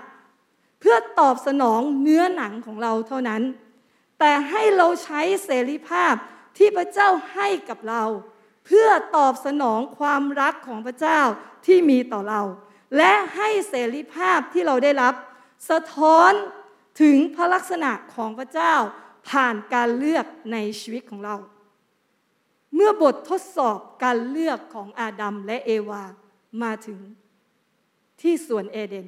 [0.81, 3.41] เพื่อตอบสนองเนื้อหนังของเราเท่านั้น
[4.19, 6.13] แต่ให้เราใช้เสรีภาพ
[6.57, 8.03] ที่พระเจ้าให้กับเรา
[8.65, 11.19] เพื่อตอบสนองความรักของพระเจ้า
[11.65, 12.41] ที่มีต่อเรา
[12.97, 15.13] และให้เสรีภาพที่เราได้รับ
[15.69, 16.31] สะท้อน
[17.01, 18.73] ถึงพระลักษณะของพระเจ้า
[19.29, 21.35] ผ่านการเลือกในชีวิตของเรา
[22.75, 26.03] เมื่อบททดสอบการเลือกของอาดัมและเอวา
[26.63, 26.99] มาถึง
[28.21, 29.07] ที่สวนเอเดน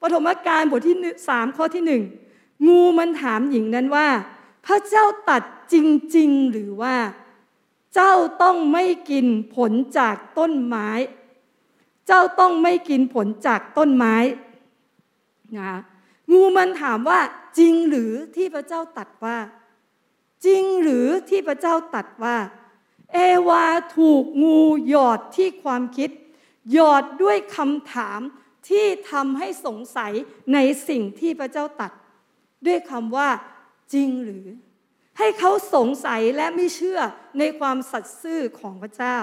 [0.00, 0.96] ปฐมกาลบทที่
[1.28, 2.02] สามข้อที่หนึ่ง
[2.66, 4.08] งูมันถามหญิงนั้นว่า
[4.66, 5.74] พระเจ้าตัดจ
[6.16, 6.96] ริง ๆ หรือว่า
[7.94, 10.90] เจ้าต้องไม่กินผลจากต้นไม้
[12.06, 14.16] เจ้าต้องไม่กินผลจากต้นไม้
[15.58, 15.72] นะ
[16.32, 17.20] งูมันถามว่า
[17.58, 19.38] จริงหรือที่พระเจ้าตัดว่า
[20.46, 22.36] จริงหรือที่พระเจ้าตัดว่า
[23.12, 23.64] เอวา
[23.96, 24.58] ถูกงู
[24.88, 26.10] หยอดที่ความคิด
[26.72, 28.20] หยอดด้วยคำถาม
[28.68, 30.12] ที่ทำให้สงสัย
[30.54, 31.92] ในสิ่งที่พระเจ้าตัด
[32.66, 33.28] ด้วยคำว่า
[33.94, 34.46] จริงหรือ
[35.18, 37.00] ให้เขาสงสัยและไม่เชื่อ
[37.38, 39.16] ในความสัตย์ซื่อของพระเจ้า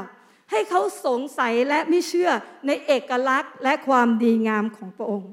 [0.52, 2.30] ให้เขาสงสัยและไม่เชื่อ
[2.68, 5.32] ในเอกลักษณ์และความดีงามของพระองค์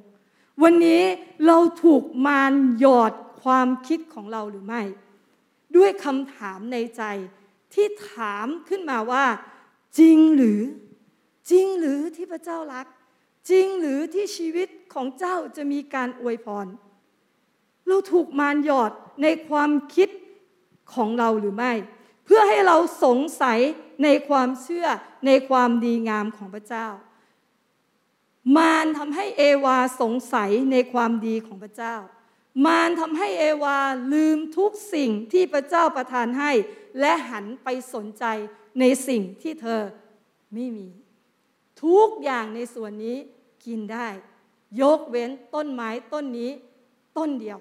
[0.63, 1.03] วันนี้
[1.47, 4.83] เราถูกมารหยอดความคิดของเราหรือไม่
[5.77, 7.03] ด้วยคำถามในใจ
[7.75, 9.25] ที่ถามขึ้นมาว่า
[9.99, 10.61] จริงหรือ
[11.51, 12.87] จริงหรือที่พระเจ้ารัก
[13.51, 16.67] จริงหรือที่ชีวิตของเจ้าจะมีการอวยพร
[17.89, 20.09] เราถูกมารหยอดในความคิด
[20.95, 21.73] ของเราหรือไม่
[22.25, 23.59] เพื่อให้เราสงสัย
[24.05, 24.87] ในความเชื่อ
[25.27, 26.89] ในความดีงามของพระเจ้า
[28.57, 31.97] มารทำให้เอวาสงสัยในความดีของพระเจ้า
[32.67, 33.79] มารทำให้เอวา
[34.13, 36.53] ลืมทุกสิ่งที่พระเจ้าประทานให้
[37.01, 38.25] และหันไปสนใจ
[38.81, 39.83] ในสิ่งที่เธอ
[40.55, 40.89] ไม่มี
[41.85, 43.17] ทุกอย่างในส่วนนี้
[43.67, 44.09] กินได้
[44.81, 46.51] ยกเว้นต้นไม้ต้นนี้
[47.17, 47.59] ต้นเดียว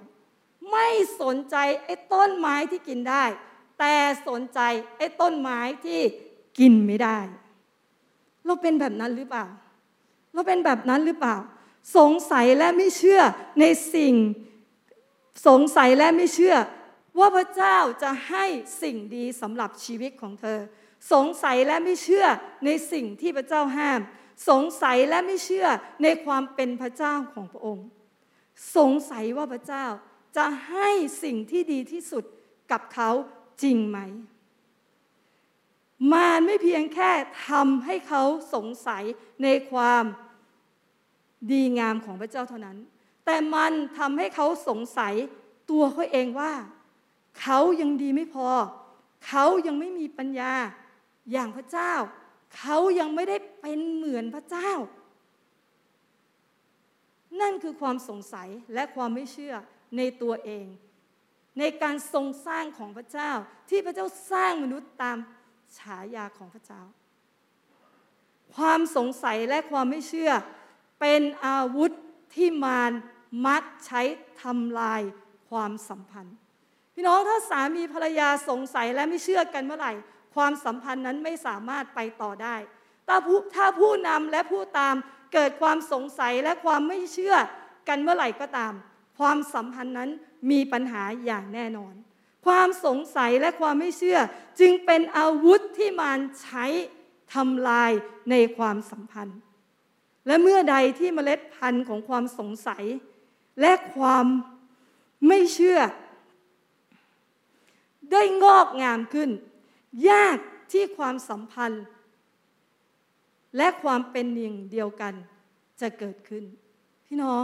[0.71, 0.87] ไม่
[1.21, 3.23] สนใจไอ้ต้นไม้ที่กินได้
[3.79, 3.95] แต่
[4.27, 4.59] สนใจ
[4.97, 6.01] ไอ้ต้นไม้ที่
[6.59, 7.17] กินไม่ได้
[8.45, 9.45] เราเป็นแบบนั้นหรือเปล่า
[10.33, 11.35] เราเป็นแบบนั้นหรือเปล่า
[11.97, 13.21] สงสัยและไม่เชื่อ
[13.59, 14.13] ในสิ่ง
[15.47, 16.55] สงสัยและไม่เชื่อ
[17.19, 18.45] ว่าพระเจ้าจะให้
[18.81, 20.59] สิ่งดีสำหรับชีวิตของเธอ
[21.13, 22.25] สงสัยและไม่เชื่อ
[22.65, 24.01] ในสิ่งที่พระเจ้าห้าม
[24.49, 25.67] สงสัยและไม่เชื่อ
[26.03, 27.85] ในความเป็นพระเจ้าของพระองค์
[28.77, 29.85] สงสัยว่าพระเจ้า
[30.37, 30.89] จะให้
[31.23, 32.23] สิ่งที่ดีที่สุด
[32.71, 33.09] กับเขา
[33.63, 33.99] จริงไหม
[36.11, 37.11] มารไม่เพียงแค่
[37.47, 39.03] ทำให้เขาสงสัย
[39.43, 40.03] ในความ
[41.51, 42.77] ดีงามของพระเจ้าเท่านั้น
[43.25, 45.13] แต่มันทำให้เขาสงสัย
[45.69, 46.53] ตัวเขาเองว่า
[47.41, 48.47] เขายังดีไม่พอ
[49.27, 50.53] เขายังไม่มีปัญญา
[51.31, 51.93] อย่างพระเจ้า
[52.57, 54.71] เขายังไม่ได้เป็นเหมือนพระเจ้า
[57.41, 59.55] นั่นคือความสงสัยและความไม่เชื่อ
[59.97, 60.65] ในตัวเอง
[61.59, 63.31] ในการทรงสร้างของพระเจ้า
[63.69, 65.17] ที่พระเจ้าสร้างมนุษย์ตาม
[65.77, 66.81] ฉายาของพระเจ้า
[68.55, 70.31] ความสงสัยและความไม่เชื่อ
[70.99, 71.91] เป็นอาวุธ
[72.35, 72.91] ที่มาร
[73.47, 74.01] มักใช้
[74.41, 75.01] ทำลาย
[75.49, 76.35] ความสัมพันธ์
[76.93, 79.93] พี่น้องถ้าสามีภรรยาสงสัยและไม่เชื่อกันเมื่อไหร่
[80.35, 82.55] ความสัมพันธ์นั้นไม่สามารถไปต่อได้
[83.07, 84.95] ถ้าผู้ถ้าผู้นำและผู้ตาม
[85.33, 87.35] เกิดความสงสัยและความไม่เชื่อ
[87.87, 88.73] กันเมื่อไหร่ก็ตาม
[89.19, 90.09] ความสัมพันธ์นั้น
[90.51, 91.93] มีปัญหาอย่างแน่นอน
[92.45, 94.19] ความสงสัยและความไม่เชื่อ
[94.59, 96.65] จึงเป็นอาวุธที่มารใช้
[97.33, 97.91] ทำลาย
[98.31, 99.39] ในความสัมพันธ์
[100.27, 102.83] และเมื่อใดที่เมล็ดพันธุ์ของความสงสัย
[103.61, 104.25] และความ
[105.27, 105.79] ไม่เชื่อ
[108.11, 109.29] ได้งอกงามขึ้น
[110.09, 110.37] ยาก
[110.71, 111.85] ที่ความสัมพันธ์
[113.57, 115.13] และความเป็นหนึ่งเดียวกัน
[115.81, 116.43] จะเกิดขึ้น
[117.05, 117.43] พี่น้อง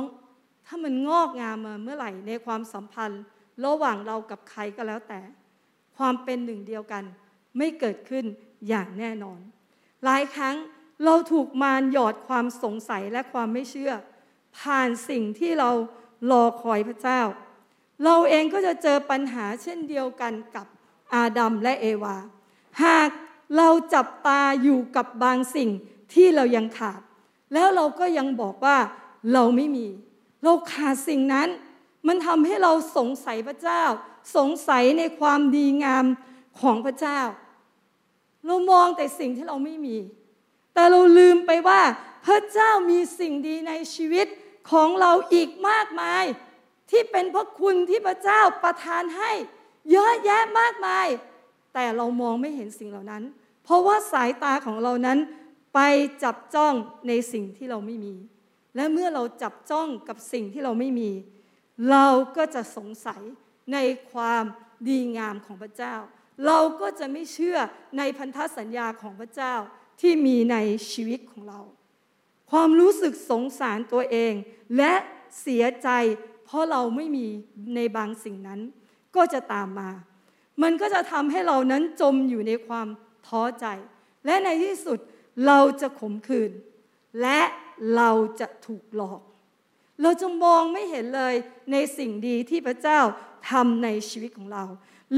[0.65, 3.23] ถ้ามันงอกงามมาเมื่อไหร่ในความสัมพันธ์
[3.65, 5.21] ระหว่างเรากับใครก็แล้วแต่
[5.97, 7.03] ความเป็นหนึ่งเดียวกัน
[7.57, 8.25] ไม่เกิดขึ้น
[8.67, 9.39] อย่างแน่นอน
[10.05, 10.55] หลายครั้ง
[11.05, 13.93] เราถูกมารหยอดความสงสัยและความไม่เชื่อ
[14.59, 15.69] ผ่านสิ่งที่เรา
[16.31, 17.21] รอคอยพระเจ้า
[18.03, 20.67] เราเองก็จะเจอปัญหาเช่นเดียวกันกับ
[21.13, 22.15] อาดัมและเอวา
[22.83, 23.09] หาก
[23.57, 25.69] เราจับตาอยู่กับบางสิ่ง
[26.13, 27.01] ที่เรายังขาด
[27.53, 28.77] แล้วเราก็ยังบอกว่า
[29.33, 29.87] เราไม่มี
[30.43, 31.47] เราขาดสิ่งนั้น
[32.07, 33.83] มันทำให้เราสงสัยพระเจ้า
[34.35, 36.05] สงสัยในความดีงาม
[36.59, 37.19] ของพระเจ้า
[38.45, 39.97] เรามองแต่สิ่งที่เราไม่มี
[40.73, 41.81] แต่เราลืมไปว่า
[42.25, 44.27] พระเจ้ามีสิ่งดีในชีวิต
[44.71, 46.23] ของเราอีกมากมาย
[46.89, 49.31] ที่เป็นพระคุณที่พระเจ้าประทานให้
[49.91, 51.07] เยอะแยะมากมาย
[51.79, 53.23] แต่เรามองไม่เห็นสิ่งเหล่านั้น
[53.63, 55.19] เพราะว่าสายตาของเรานั้น
[55.75, 55.79] ไป
[56.23, 56.73] จับจ้อง
[57.07, 58.15] ในสิ่งที่เราไม่มี
[58.75, 61.11] และเมื่อเราจับจ้องกับสิ่งที่เราไม่มี
[61.91, 63.21] เราก็จะสงสัย
[63.73, 63.77] ใน
[64.11, 64.43] ความ
[64.89, 65.95] ดีงามของพระเจ้า
[66.45, 67.57] เราก็จะไม่เชื่อ
[67.97, 69.53] ในพันธสัญญาของพระเจ้า
[70.01, 70.57] ที่มีใน
[70.91, 71.59] ชีวิตของเรา
[72.51, 74.33] ความรู้สึกสงสารตัวเอง
[74.77, 74.93] และ
[75.41, 75.89] เสียใจ
[76.45, 77.27] เพราะเราไม่มี
[77.75, 78.59] ในบางสิ่งนั้น
[79.15, 79.91] ก็จะตามมา
[80.63, 82.87] มันก็จะทำให้เรานั้นจมอยู่ในความ
[83.27, 83.65] ท้อใจ
[84.25, 84.99] และในที่สุด
[85.47, 86.51] เราจะขมขื่น
[87.21, 87.39] และ
[87.95, 89.21] เราจะถูกหลอก
[90.01, 91.35] เราจะมองไม่เห็นเลย
[91.71, 92.99] ในสิ่งดีที่พระเจ้า
[93.51, 94.65] ทำในชีวิตของเรา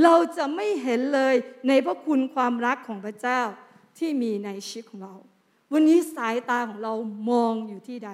[0.03, 1.35] เราจะไม่เห็นเลย
[1.67, 3.41] ในพระคุณความรักของพระเจ้า
[3.97, 5.15] ที่มีในชีวิตของเรา
[5.73, 6.93] วันนี้สายตาของเรา
[7.31, 8.09] มองอยู่ที่ใด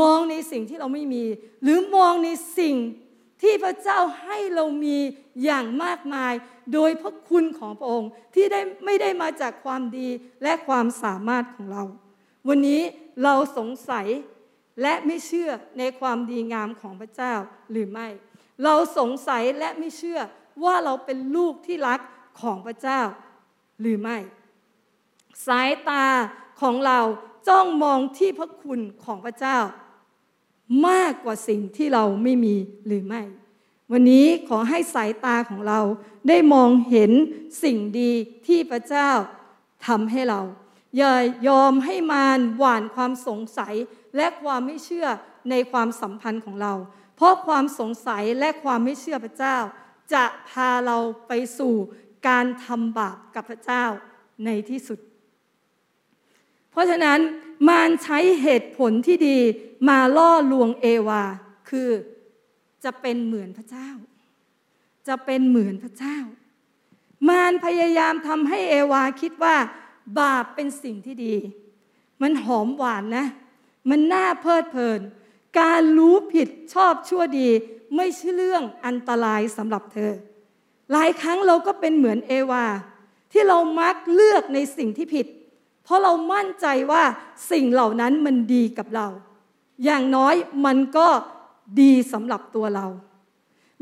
[0.00, 1.24] มองในสิ่งที่เราไม่มี
[1.62, 2.74] หรือมองในสิ่ง
[3.42, 4.96] ที่พระเจ้าให้เรามี
[5.44, 6.32] อย่างมากมาย
[6.74, 10.08] โดยพระคุณของพระองค์ที่ได้ไม่ได้มาจากความดี
[10.42, 11.82] และความสามารถของเรา
[12.48, 12.82] วันนี้
[13.24, 14.06] เราสงสัย
[14.82, 17.34] และไม่เชื่อในความดีงามของพระเจ้า
[17.70, 18.08] หรือไม่
[18.64, 20.20] เราสงสัยและไม่เชื่อ
[20.64, 22.00] ว่าเราเป็นลูกที่รัก
[22.40, 23.00] ของพระเจ้า
[23.80, 24.18] หรือไม่
[25.46, 26.06] สายตา
[26.60, 27.00] ของเรา
[27.48, 29.58] จ้องมองที่พระคุณของพระเจ้า
[30.88, 33.22] มากกว่าสิ่งที่เราไม่มีหรือไม่
[33.92, 35.80] วันนี้ขอให้สายตาของเรา
[36.28, 37.12] ได้มองเห็น
[37.62, 38.12] สิ่งดี
[38.46, 39.10] ที่พระเจ้า
[39.86, 40.40] ทำให้เรา
[40.96, 41.14] อย่า
[41.48, 43.74] ยอมให้มารหว่านความสงสัย
[44.16, 45.06] และความไม่เชื่อ
[45.50, 46.74] ในความสัมพันธ์ของเรา
[47.16, 49.56] เพราะความสงสัยและความไม่เชื่อพระเจ้า
[50.14, 50.98] จะพาเรา
[51.28, 51.74] ไปสู่
[52.28, 53.84] การทำบาปกับพระเจ้า
[54.44, 54.98] ในที่สุด
[56.70, 57.18] เพราะฉะนั้น
[57.68, 59.38] มารใช้เหตุผลที่ดี
[59.88, 61.22] มาล่อลวงเอวา
[61.68, 61.90] คือ
[62.84, 63.90] จะเป็นเหมือนพระเจ้า
[65.08, 66.18] จะเป็นเหมือนพระเจ้า
[67.28, 69.56] มารพยายามทำให้เอวาคิดว่า
[70.18, 71.34] บาปเป็นสิ่งที่ดี
[72.22, 73.26] มันหอมหวานนะ
[73.90, 75.00] มันน่าเพลิดเพลิน
[75.60, 77.48] การรู้ผิดชอบชั่วดี
[77.96, 80.12] ไม่ใช่เรื่องอันตรายสำหรับเธอ
[80.92, 82.64] หลายครั้งเราก็เป็นเหมือนเอวา
[83.32, 85.26] ที่เรามักเลือกในสิ่งที่ผิด
[85.84, 87.02] เพราะเรามั่นใจว่า
[87.50, 89.08] สิ่งเหล่านั้นมันดีกับเรา
[89.84, 90.34] อย่างน้อย
[90.66, 91.08] มันก็
[91.80, 92.86] ดีสำหรับตัวเรา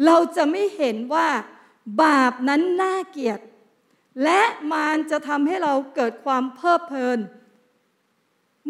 [0.07, 1.29] เราจะไม่เห็นว่า
[2.03, 3.41] บาปนั้นน่าเกลียด
[4.25, 4.41] และ
[4.73, 7.19] มารจะทำให้เราเกิดความเพลิดเพลิน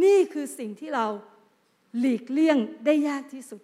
[0.03, 1.07] นี่คือสิ่งที่เรา
[1.99, 3.62] หลีกเลี่ยงได้ยากที่สุด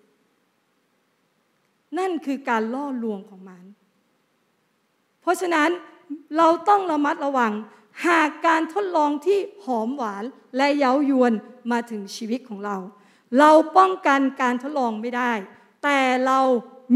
[1.99, 3.67] นั่นคือการล่อลวงของมาร
[5.23, 5.71] เพราะฉะนั้น
[6.37, 7.53] เราต้องระมัดระวัง
[8.07, 10.25] หากการทดลองที่หอมหวาน
[10.57, 11.33] และเย้ายวน
[11.71, 12.77] มาถึงชีวิตของเรา
[13.39, 15.33] เราป้องกันการทดลองไม่ได้
[15.83, 16.41] แต่เรา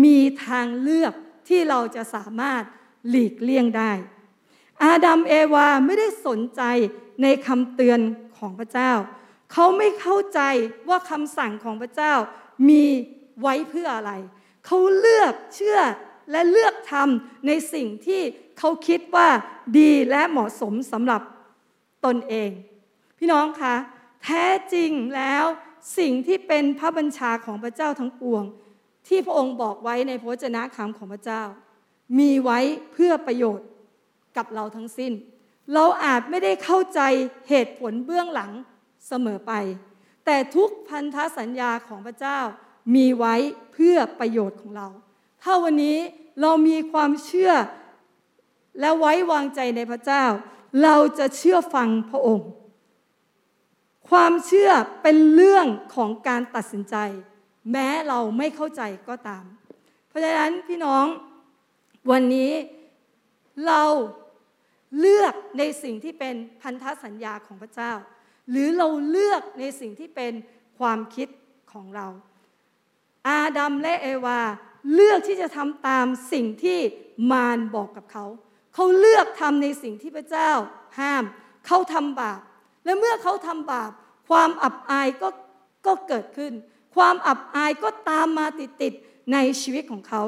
[0.04, 1.12] มีทางเลือก
[1.48, 2.62] ที่เราจะสามารถ
[3.08, 3.92] หลีกเลี่ยงได้
[4.82, 6.62] อาดัมเอวาไม่ได้สนใจ
[7.22, 8.00] ในคำเตือน
[8.38, 8.92] ของพระเจ้า
[9.52, 10.40] เขาไม่เข้าใจ
[10.88, 12.14] ว่าคำสั่งของพระเจ้า
[12.68, 12.84] มี
[13.40, 14.12] ไว้เพื่ออะไร
[14.66, 15.78] เขาเลือกเชื่อ
[16.30, 18.20] และเลือกทำในสิ่งที่
[18.58, 19.28] เขาคิดว่า
[19.78, 21.22] ดีและเหมาะสมสำหรับ
[22.04, 22.50] ตนเอง
[23.18, 23.74] พี่น้องคะ
[24.24, 25.44] แท้จริงแล้ว
[25.98, 28.44] สิ่งที่เป็นพระบัญชาของพระเจ้าทั้งปวง
[29.08, 31.42] ที่พระองค์บอกไว้ในพระเจนะคำของพระเจ้า
[32.18, 32.58] มีไว้
[32.92, 33.66] เพื่อประโยชน์
[34.37, 35.12] กับเราทั้งสิ้น
[35.74, 37.00] เราอาจไม่ได้เข้าใจ
[37.48, 38.50] เหตุผลเบื้องหลัง
[39.08, 39.52] เสมอไป
[40.24, 42.38] แต่ทุกพันธสัญญาของพระเจ้า
[42.94, 43.35] มีไว้
[43.72, 44.88] เพื่อประโยชน์ของเรา
[45.42, 45.98] ถ้าวันนี้
[46.40, 47.52] เรามีความเชื่อ
[48.81, 50.24] และไว้วางใจในพระเจ้า
[50.83, 52.48] เราจะเชื่อฟังพระองค์
[54.09, 54.70] ความเชื่อ
[55.02, 56.96] เป็นเรื่องของการตัดสินใจ
[57.72, 59.44] แม้เราไม่เข้าใจก็ตาม
[60.09, 61.07] เพราะฉะนั้นพี่น้อง
[62.11, 62.52] วันนี้
[63.66, 63.83] เรา
[64.98, 67.92] เลือกในสิ่งที่เป็นพันธสัญญาของพระเจ้า
[68.50, 70.33] หรือเราเลือกในสิ่งที่เป็น
[70.78, 71.28] ความคิด
[71.72, 72.07] ของเรา
[73.28, 74.40] อาดัมและเอวา
[74.92, 76.79] เลือกที่จะทำตามสิ่งที่
[77.31, 78.27] มารบอกกับเขา
[78.75, 80.51] เขาเลือกทำในสิ่งที่พระเจ้า
[80.99, 81.25] ห้าม
[81.66, 82.40] เขาทำบาป
[82.85, 83.90] และเมื่อเขาทำบาป
[84.29, 85.29] ความอับอายก็
[85.87, 86.53] ก็เกิดขึ้น
[86.97, 88.47] ความอับอายก็ตามมา
[88.83, 90.23] ติดๆในชีวิตของเขา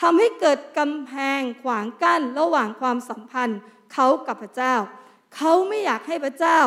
[0.00, 3.60] ทำให้เกิดกำแพงขวางกั้นระหว่างความสัมพันธ์
[3.92, 4.74] เขากับพระเจ้า
[5.36, 6.58] เขาไม่อยากให้พระเจ้า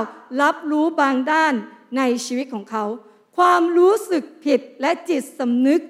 [0.42, 1.54] รับรู้บางด้าน
[1.98, 2.86] ในชีวิตของเขา
[3.38, 5.82] ความรู้สึกผิดและจิตสำนึก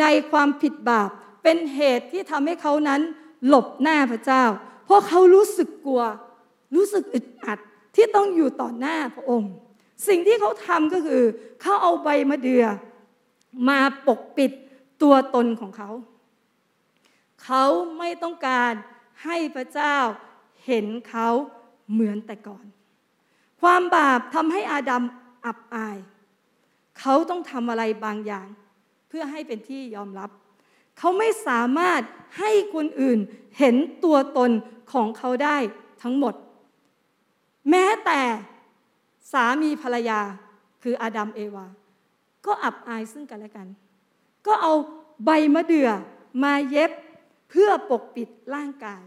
[0.00, 1.10] ในความผิดบาป
[1.42, 3.00] เป็นเหตุที่ทำให้เขานั้น
[3.46, 4.44] หลบหน้าพระเจ้า
[4.84, 6.02] เพราะเขารู้สึกกลัว
[6.74, 7.58] รู้สึกอึดอัด
[7.94, 9.52] ที่ต้องอยู่ต่อหน้าพระองค์
[10.08, 11.22] สิ่งที่เขาทำก็คือ
[11.60, 12.64] เขาเอาใบมะเดื่อ
[13.68, 14.52] มาปกปิด
[15.02, 15.90] ตัวตนของเขา
[17.44, 17.64] เขา
[17.98, 18.72] ไม่ต้องการ
[19.24, 19.96] ให้พระเจ้า
[20.66, 21.28] เห็นเขา
[21.92, 22.64] เหมือนแต่ก่อน
[23.60, 25.02] ความบาปทำให้อาดัม
[25.46, 25.98] อับอาย
[26.98, 28.48] เขาต้องทำอะไรบางอย่าง
[29.14, 30.30] พื่อให้เป็นที่ยอมรับ
[30.98, 32.02] เขาไม่สามารถ
[32.38, 33.18] ให้คนอื่น
[33.58, 34.50] เห็นตัวตน
[34.92, 35.58] ของเขาได้
[36.02, 36.34] ทั้งหมด
[37.70, 38.20] แม้แต่
[39.32, 40.20] สามีภรรยา
[40.82, 41.66] คืออาดัมเอวา
[42.46, 43.68] ก็อับอายซึ่งกันและกัน
[44.46, 44.72] ก็เอา
[45.24, 45.90] ใบมะเดื่อ
[46.42, 46.90] มาเย็บ
[47.50, 49.02] เพื่อปกปิดร่างกาย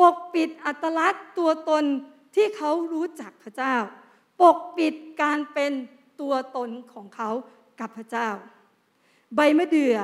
[0.00, 1.84] ปกปิดอัตลักษณ์ตัวตน
[2.34, 3.74] ที่เขารู้จักพระเจ้า
[4.40, 5.72] ปกปิดการเป็น
[6.20, 7.30] ตัวตนของเขา
[7.80, 8.28] กับพระเจ้า
[9.36, 9.96] ใบมะเดื่อ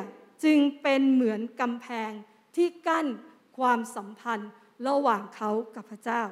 [0.45, 2.11] จึงเป็นเหมือนกำแพง
[2.57, 3.07] ที่กั้น
[3.59, 4.51] ความสัมพันธ์
[4.89, 6.23] ระหว่างเขากับพระเจ้า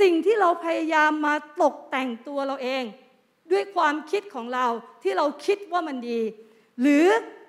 [0.00, 2.84] สิ่งที่เราพยายามมาตกแต่งตัวเราเอง
[3.52, 4.66] ด้วยความคิดของเรา
[5.02, 6.20] ที่เราคิดว่ามันดี
[6.80, 7.06] หรือ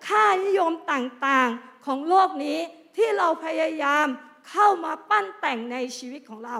[0.07, 2.59] ค่านิยมต่างๆของโลกนี้
[2.97, 4.07] ที่เราพยายาม
[4.49, 6.57] เข้ามาปั้นแต่งในชีวิตของเรา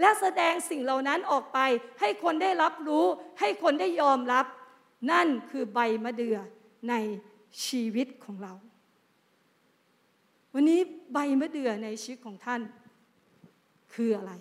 [0.00, 1.58] และแสดงสิ่งเหล่านั้นออกไป
[2.00, 3.04] ให้คนได้รับรู้
[3.40, 4.46] ให้คนได้ยอมรับ
[5.10, 6.38] นั่นคือใบมะเดื่อ
[6.88, 6.94] ใน
[7.66, 8.54] ชีวิตของเรา
[10.54, 10.80] วันนี้
[11.12, 12.60] ใบมะเดื่อในชีวิตของท่าน
[13.94, 14.32] คืออะไร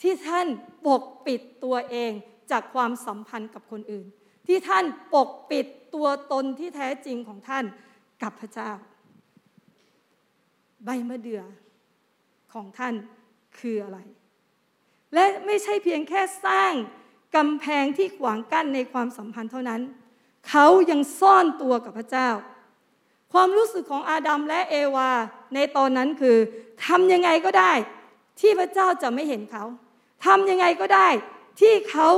[0.00, 0.46] ที่ท่าน
[0.86, 2.12] ปกปิดตัวเอง
[2.50, 4.06] จากความสัมพันธ์กับคนอื่น
[4.46, 4.84] ที่ท่าน
[5.14, 7.64] ปกปิดตัวตนที่แท้จริงของท่าน
[8.22, 8.70] กับพระเจ้า
[10.84, 11.42] ใบมะเดื่อ
[12.52, 12.94] ของท่าน
[13.58, 13.98] คืออะไร
[15.14, 16.72] และไม่ใช่เพียงแค่สร้าง
[17.36, 19.80] กำแพงที่ขวางกั้นในความสัมพันธ์เท่านั้น
[20.48, 22.28] เขายังซ่อนตัวกับพระเจ้า
[23.32, 25.10] ความรู้สึกของอาดัมและเอวา
[25.54, 26.36] ในตอนนั้นคือ
[26.86, 27.72] ทำยังไงก็ได้
[28.40, 29.64] ที่พระเจ้าจะไม่เห็นเขา
[30.26, 31.08] ทำยังไงก็ได้
[31.60, 32.08] ที่เขา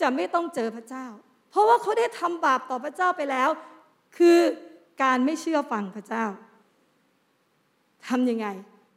[0.00, 1.06] จะไม่ต้องเจอพระเจ้า
[1.50, 3.50] เพราะว่าเขาได้ทำบาปต่อพระเจ้าไปแล้ว
[4.16, 4.38] คือ
[5.02, 6.24] การไม่เชื่อฟังพระเจ้า
[8.08, 8.46] ทำยังไง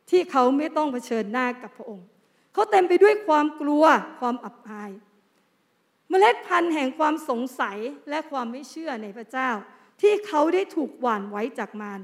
[0.10, 2.08] ที่เขาไม่ต้องเผชิญหน้ากับพระองค์
[2.54, 3.84] เขาเต็มไปด้วยความกลัว
[4.20, 4.92] ความอับอาย
[6.10, 7.78] เมล็ดพันธุ์แห่งความสงสัย
[8.10, 9.50] และความไม่เชื่อในพระเจ้า
[10.02, 12.00] ที่เขาได้ถูกหว่านไว้จากมาร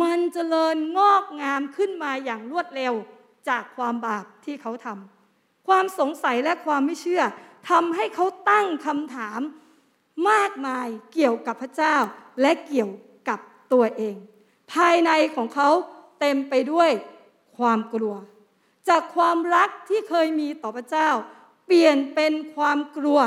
[0.00, 2.94] มันจเจริญงอกงามขึ้นมาอย่างรวดเร็ว
[3.48, 7.22] จากความบาปที่เขาทำความสงสัยและความไม่เชื่อ
[7.70, 9.40] ทำให้เขาตั้งคำถาม
[10.30, 11.96] มากมายเกี่ยวกับพระเจ้า
[12.40, 12.90] และเกี่ยว
[13.28, 13.38] กับ
[13.72, 14.16] ตัวเอง
[14.72, 15.68] ภายในของเขา
[16.20, 16.90] เต็มไปด้วย
[17.58, 18.14] ความกลัว
[18.88, 21.08] จากความรักที่เคยมีต่อพระเจ้า
[21.72, 23.20] เปลี่ยนเป็นความกลัว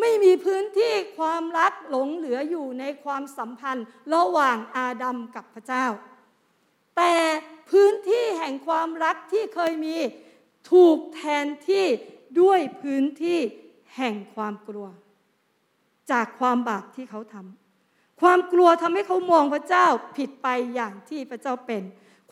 [0.00, 5.86] ไม่มีพื้นที่ความรักหลงเหลืออยู่ในความสัมพันธ์ระหว่างอาดัมกับพระเจ้า
[6.96, 7.14] แต่
[7.70, 9.96] พื้นที่แห่งความรักที่เคยมี
[10.70, 11.86] ถูกแทนที่
[12.40, 13.38] ด้วยพื้นที่
[13.96, 14.86] แห่งความกลัว
[16.10, 21.82] จากความบาปที่เขาทำความกลัวทำให้เขามองพระเจ้าผิดไปอย่างที่พระเจ้าเป็น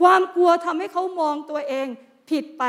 [0.00, 1.86] ความกลัวทำให้เขามองตัวเอง
[2.30, 2.64] ผิดไป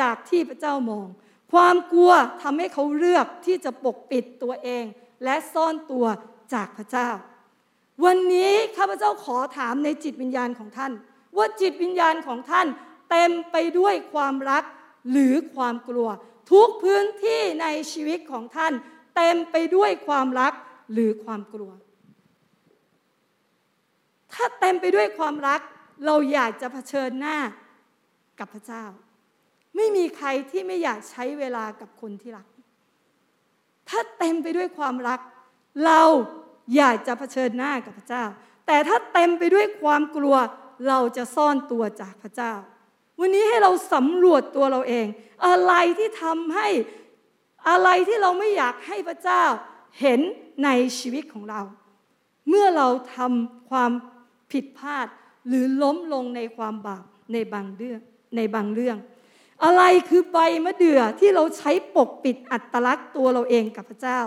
[0.00, 1.06] จากที่พระเจ้ามอง
[1.54, 2.12] ความกลัว
[2.42, 4.84] ทำให้เขาเลือกที่จะปกปิดตัวเอง
[5.24, 6.06] และซ่อนตัว
[6.54, 7.10] จากพระเจ้า
[8.04, 10.92] วันนี้ข้าพเจ้าขอถามในจิตวิญญาณของท่าน
[11.36, 12.66] ว่าจิตวิญญาณของท่าน
[13.10, 14.64] เต็มไปด้วยความรัก
[15.10, 16.08] หรือความกลัว
[16.52, 18.72] ทุกพื้นที่ในชีวิตของท่าน
[19.16, 20.52] เต็มไปด้วยความรัก
[20.92, 21.72] หรือความกลัว
[24.32, 25.60] ถ้าเต็มไปด้วยความรัก
[26.06, 27.38] เราอยากจะเผชิญหน้า
[28.38, 28.84] กับพระเจ้า
[29.76, 32.46] ไม่มีใครที่ไม่อยากใช้เวลากับคนที่รัก
[33.88, 35.20] ถ้าเต็มไปด้วยความรัก
[35.86, 36.02] เรา
[36.76, 38.24] อยากจะเผชิญหน้ากับพระเจ้า
[38.66, 40.36] แต่ถ้าเต็มไปด้วยความกลัว
[40.88, 42.52] เราจะซ่อนตัวจากพระเจ้า
[43.20, 45.06] วันนี้ให้เราสำรวจตัวเราเอง
[45.46, 46.68] อะไรที่ทำให้
[47.68, 49.44] อะไรที่เราไม่อยากให้พระเจ้า
[50.00, 50.20] เห็น
[50.64, 51.60] ในชีวิตของเรา
[52.48, 53.90] เมื่อเราทำความ
[54.52, 55.06] ผิดพลาด
[55.48, 58.00] หรือล้มลงในความบาปในบางเรื่อง
[58.36, 58.96] ในบางเรื่อง
[59.62, 64.20] อะไรคือใบมะเดื่อที่เราใช้ปกปิดอัตลักษณ์ตัวเราเองกับพระเจ้า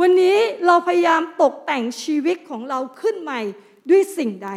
[0.00, 3.40] วันนี้เราพยายามตกแต่งชีวิตของเราขึ้นใหม่
[3.90, 4.50] ด้วยสิ่งใด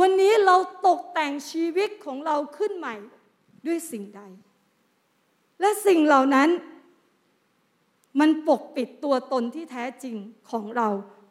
[0.00, 2.94] วันนี้เราตกแต่งชีวิตของเราขึ้นใหม่
[3.66, 4.22] ด้วยสิ่งใด
[5.60, 6.48] และสิ่งเหล่านั้น
[8.20, 10.16] มันปกปิดตัวตนที่แท้จริง
[10.50, 10.88] ของเรา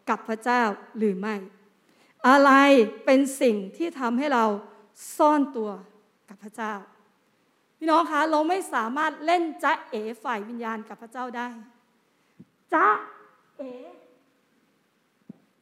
[0.09, 0.61] กับพระเจ้า
[0.97, 1.35] หรือไม่
[2.27, 2.51] อะไร
[3.05, 4.45] เป็นสิ่งที่ทำให้เรา
[5.17, 5.69] ซ่อนตัว
[6.29, 6.73] กับพระเจ้า
[7.77, 11.47] พี่น้องคะเราไม่สามารถเล่นจ๊ะเอ๋ฝ่ายวิญญาณกับพระเจ้าได้
[12.73, 12.87] จ๊ะ
[13.57, 13.71] เอ๋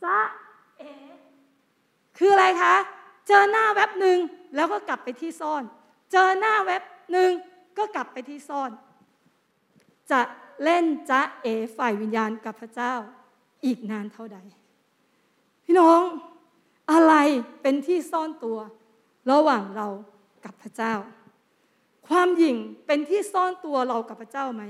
[0.03, 0.17] จ๊ะ
[0.79, 0.91] เอ๋
[2.17, 2.75] คืออะไรคะ
[3.27, 4.17] เจอหน้าแว็บหนึ่ง
[4.55, 5.63] แล้วก็กลับไปที่ซ่อน
[6.11, 7.31] เจอหน้าแว็บหนึ่ง
[7.77, 8.71] ก็กลับไปที่ซ่อน
[10.11, 10.21] จะ
[10.63, 12.93] เล่นจะเอฝ่ายวิญญาณกับพระเจ้า
[13.65, 14.37] อีกนานเท่าใด
[15.65, 16.01] พี่น้อง
[16.91, 17.13] อะไร
[17.61, 18.59] เป็นที่ซ่อนตัว
[19.29, 19.87] ระหว่างเรา
[20.45, 20.93] กับพระเจ้า
[22.07, 24.63] ความหยิ่งเป็นที่ซ่อนตัวเรากับพระเจ้าไหม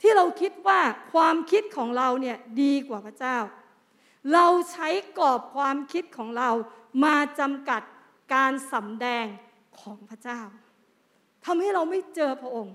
[0.00, 0.80] ที่เราคิดว่า
[1.12, 3.38] ความคิดของเราเนี่ยดีกว่าพระเจ้า
[4.32, 4.88] เราใช้
[5.18, 6.50] กรอบความคิดของเรา
[7.04, 7.82] มาจำกัด
[8.34, 9.26] การสำแดง
[9.80, 10.40] ของพระเจ้า
[11.44, 12.74] ทำให้เราไม่เจอพระองค์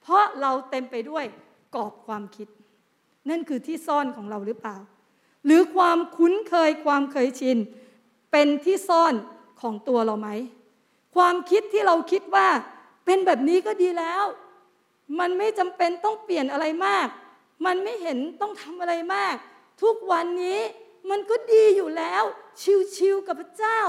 [0.00, 1.24] เพราะเราเต็มไปด้วย
[1.74, 2.48] กรอบความคิด
[3.30, 4.76] นั่นคือที่ซ่อนของเราหรือเปล่า
[5.44, 7.58] หรือความคุ้นเคยความเคยชิน
[8.32, 9.14] เป็นที่ซ่อน
[9.60, 10.28] ของตัวเราไหม
[11.16, 12.48] ความคิดที่เราคิดว่า
[13.04, 14.24] เป็นแบบนี้ก็ดีแล้ว
[15.18, 17.08] มันไม่จำเป็นต้องเปลี่ยนอะไรมาก
[17.66, 19.34] มันไม่เห็นต้องทำอะไรมาก
[19.82, 20.60] ทุกวันนี้
[21.10, 22.22] มันก็ดีอยู่แล้ว
[22.96, 23.80] ชิวๆกับพระเจ้า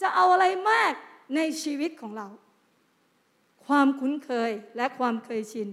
[0.00, 0.92] จะเอาอะไรมาก
[1.36, 2.26] ในชีวิตของเรา
[3.66, 5.68] ความคุ้นเคยและความเคยชิน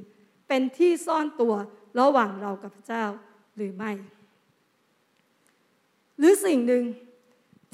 [0.48, 1.54] เป็นที่ซ่อนตัว
[2.00, 3.06] ระหว่างเรากับพระเจ้า
[3.56, 3.92] หรือไม่
[6.18, 6.84] หรือสิ่งหนึ่ง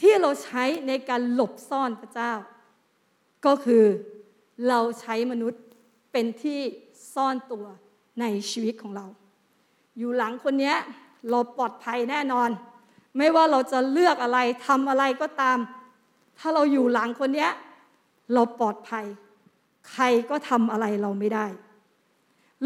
[0.01, 2.33] ที่เราใช้ในการหลบซ่อนพระเจ้า
[3.45, 3.83] ก็คือ
[4.69, 5.61] เราใช้มนุษย์
[6.11, 6.59] เป็นที่
[7.13, 7.65] ซ่อนตัว
[8.19, 9.05] ในชีวิตของเรา
[9.97, 10.73] อยู่หลังคนนี้
[11.29, 12.49] เราปลอดภัยแน่นอน
[13.17, 15.57] ไม่ว่าเราจะเลือกอะไรทำอะไรก็ตาม
[16.39, 17.47] ถ้าเราอยู่หลังคนนี้
[18.33, 19.05] เราปลอดภัย
[19.91, 21.47] ใครก็ทำอะไรเราไม่ได้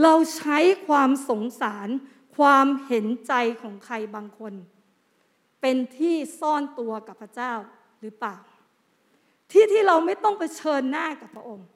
[0.03, 0.57] เราใช้
[0.87, 1.87] ความสงสาร
[2.37, 4.53] ความเห็นใจของใครบางคน
[5.61, 7.53] เป็นที่ซ่อนตัวกับพระเจ้า
[8.01, 8.37] หรือเปล่า
[9.51, 11.67] ที่ที่เราไม่ต้องเผชิญหน้ากับพระองค์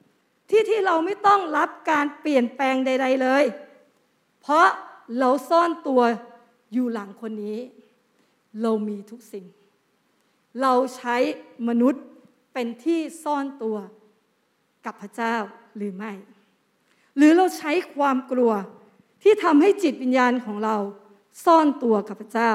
[0.50, 3.44] ที่ที่เราไม่ต้องรับการเปลี่ยนแปลงใด ๆเลย
[4.40, 4.66] เพราะ
[5.18, 6.00] เราซ่อนตัว
[6.72, 7.58] อยู่หลังคนนี้
[8.62, 9.46] เรามีทุกสิ่ง
[10.62, 11.16] เราใช้
[11.68, 12.02] มนุษย์
[12.52, 13.76] เป็นที่ซ่อนตัว
[14.84, 15.36] กับพระเจ้า
[15.76, 16.12] หรือไม่
[17.16, 18.52] หรือเราใช้ความกลัว
[19.22, 20.76] ที่ทำให้จิตวิญญาณของเรา
[21.44, 22.52] ซ่อนตัวกับพระเจ้า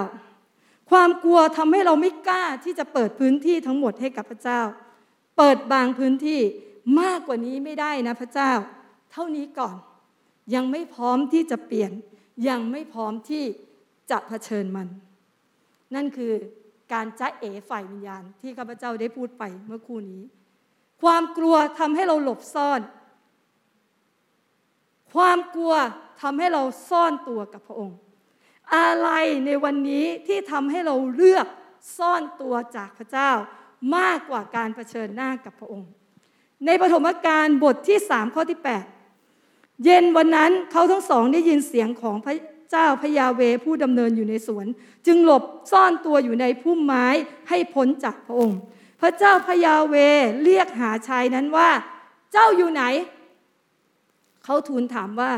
[0.92, 4.62] ความกลัวทำให้เราไม่กล้าที่จะเปิดพื้นที่ทั้งหมดให้กับพระเจ้า
[5.38, 6.42] เปิดบางพื้นที่
[7.02, 8.52] มากกว่านี้ไม่ได้นะพระเจ้า
[9.12, 9.76] เท่านี้ก่อน
[10.56, 11.92] ยังไม่พร้อมที่จะเปลี่ยน
[12.48, 13.44] ยังไม่พร้อมที่
[14.12, 14.88] จะะเผชิญมัน
[15.96, 16.32] นั่นคือ
[16.94, 20.24] การจ้าเอ๋ฝ่ายวิญญาณที่ข้าพเจ้าได้พูดไปเมื่อคู่นี้
[21.02, 22.82] ความกลัวทำให้เราหลบซ่อน
[25.14, 25.74] ความกลัว
[26.22, 27.98] ทำให้เราซ่อนตัวกับพระองค์
[28.76, 29.10] อะไร
[29.46, 31.48] ในวันนี้ที่ทำให้เราเลือก
[31.98, 33.32] ซ่อนตัวจากพระเจ้า
[33.96, 35.90] มากกว่าการเผชิญหน้ากับพระองค์
[36.66, 38.60] ในปฐมกาลบทที่สามข้อที่
[39.22, 42.36] 8 เย็นวันนั้นเขาทั้งสองได้ยินเสียงของพระ
[42.72, 44.66] เจ้าพยาเวผู้ดำเนินอยู่ในสวน
[45.06, 47.06] จึงหลบซ่อนตัวอยู่ในพุ่มไม้
[47.50, 48.60] ให้พ้นจากพระองค์
[49.02, 49.96] พระเจ้าพยาเว
[50.44, 51.70] เรียกหาชายนั้นว่า
[52.32, 52.84] เจ้าอยู่ไหน
[54.44, 55.32] เขาทูลถามว่า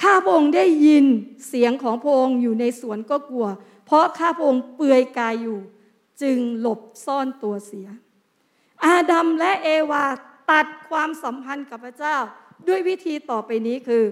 [0.00, 1.04] ข้าพระองค์ได้ยิน
[1.48, 3.46] เสียงของพระองค์อยู่ในสวนก็กลัว
[3.86, 5.58] เพราะข้าพระองค์เปือยกายอยู่
[6.22, 7.88] จึงหลบซ่อนตัวเสีย
[8.84, 10.04] อาดัมและเอวา
[10.50, 12.16] ตัดความสัมพันธ์กับพระเจ้า
[12.68, 14.04] ด้วยวิธีต่อไปนี้คือ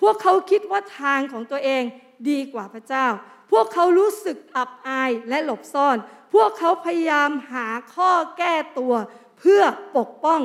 [0.00, 1.82] พวกเขาคิดว่าทางของตัวเอง
[2.28, 3.06] ดีกว่าพระเจ้า
[3.50, 5.96] พวกเขารู้สึกอับอายและหลบซ่อน
[6.34, 8.94] พวกเขาพยายามหาข้อแก้ตัว
[9.38, 9.62] เพื่อ
[9.96, 10.40] ปกป้อง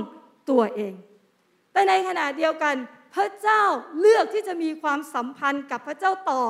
[0.50, 0.94] ตัวเอง
[1.72, 2.76] แต่ในขณะเดียวกัน
[3.16, 3.64] พระเจ้า
[4.00, 6.42] เลือกที่จะมีความสัมพันธ์กับพระเจ้าต่อ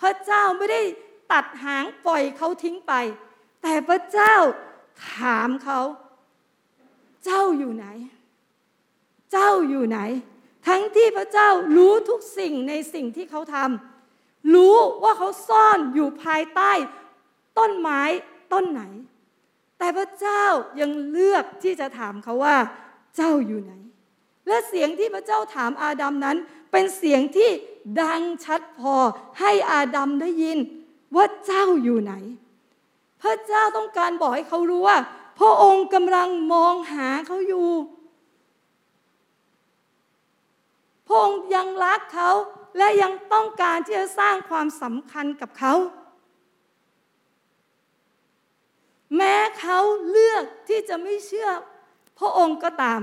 [0.00, 0.82] พระเจ้าไม่ได้
[1.32, 2.92] ตัดหางปล่อยเขาทิ้งไป
[3.62, 4.34] แต่พระเจ้า
[5.12, 5.80] ถามเขา
[7.24, 7.86] เจ้าอยู่ไหน
[9.32, 9.98] เจ้าอยู่ไหน
[10.68, 16.72] ทั้งที่พระเจ้ารู้ทุกสิ่งในสิ่งที่เขาทำรู้ว่าเขาซ่อนอยู่ภายใต้
[17.58, 18.00] ต้นไม้
[18.52, 18.82] ต้นไหน
[19.78, 20.44] แต่พระเจ้า
[20.80, 22.56] ยังเลือกที่จะถามเขาว่า
[23.16, 23.72] เจ้าอยู่ไหน
[24.48, 26.36] และเสียงที่พระเจ้าถามอาดัมนั้น
[26.72, 27.50] เป็นเสียงที่
[28.02, 28.94] ดังชัดพอ
[29.40, 30.58] ให้อาดัมได้ยิน
[31.16, 32.14] ว่าเจ้าอยู่ไหน
[33.22, 34.98] พระเจ้าต้องการบอกให้เขารู้ว่า
[35.38, 37.68] พระองค์กำลังมองหาเขาอยู่
[41.06, 42.30] พระองค์ยังรักเขา
[42.76, 45.74] และยังต้องการที่จะสร้างความสำคัญกับเขา
[49.16, 49.78] แม้เขา
[50.10, 51.48] เลือกที่จะไม่เชื่อ
[52.18, 53.00] พระองค์ก็ตาม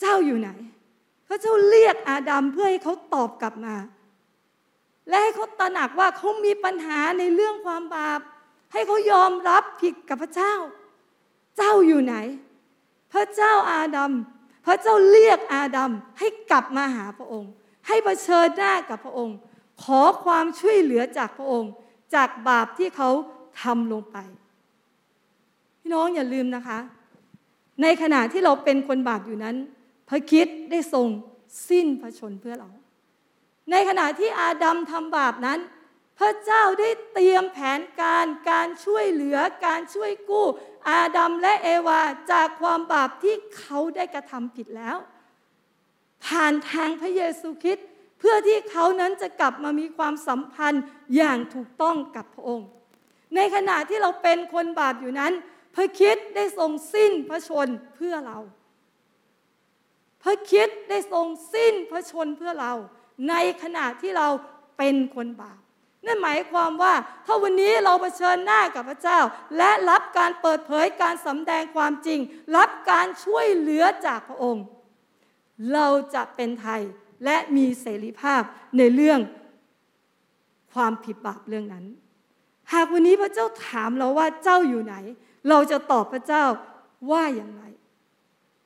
[0.00, 0.50] เจ้าอยู่ไหน
[1.28, 3.76] พระเจ้าเรียกอาดัมเพื่อให้เขาตอบกลับมา
[5.08, 8.20] และให้เขาตระหนักว่าเขามีปัญหาในเรื่องความบาป
[8.72, 10.54] ให้เขายอมรับผิดกับพระเจ้า
[11.56, 12.16] เจ้าอยู่ไหน
[13.12, 14.12] พระเจ้าอาดัม
[14.66, 17.50] พระเจ้าเรียกอาดัมให้กลับมาหาพระองค์
[17.86, 19.36] ให้เผชิญหน้ากับพระองค์
[19.82, 21.72] ขอความช่วยเหลือจากพระองค์
[22.14, 23.10] จากบาปที่เขา
[23.62, 24.16] ทำลงไป
[25.80, 26.78] พี่น้องอย่าลืมนะคะ
[27.82, 29.56] ในขณะที่เราเป็นคนบาปอยู่นั้น
[30.08, 31.08] พระคิดได้ทรง
[31.68, 32.70] สิ้นพระชนเพื่อเรา
[33.70, 35.60] ในขณะที่อาดัมทำบาปนั้น
[36.18, 40.46] พระเจ้าได้เตรียมแผนการการช่วยเหลือการช่วยกู้
[40.90, 42.00] อาดัมและเอวา
[42.32, 44.96] จากความบาปที่เขาได้กระทำผิดแล้ว
[46.26, 47.86] ผ่านทางพระเยซูคริสต์
[48.18, 50.84] เพื่อที่เขานั้นจะกลับมามีความสัมพันธ์
[51.16, 52.68] อย่างถูกต้องกับพระองค์
[53.34, 55.32] ในขณะที่เราเป็นคนบาปอยู่นั้น
[55.74, 58.38] พระคิดได้ทรงสิ้นพระชนเพื่อเรา
[60.22, 62.72] พระคิดได้ทรงสิ้นพระชนเพื่อเรา
[63.28, 64.28] ในขณะที่เรา
[64.78, 65.60] เป็นคนบาป
[66.06, 66.94] นั่นหมายความว่า
[67.26, 69.18] ถ้าวันนี้เราเผชิญหน้ากับพระเจ้า
[69.56, 72.20] และรับการเปิดเผยการสำแดงความจริง
[72.56, 74.64] รับการช่วยเหลือจากพระองค์
[75.74, 76.82] เราจะเป็นไทย
[77.24, 78.42] และมีเสรีภาพ
[78.78, 79.20] ในเรื่อง
[80.74, 81.84] ความผิดบาปเรื่องนั้น
[82.72, 84.96] หากวันนี้พระเจ้าถามเราว่าเจ้าอยู่ไหน
[85.48, 86.44] เราจะตอบพระเจ้า
[87.10, 87.62] ว่าอย่างไร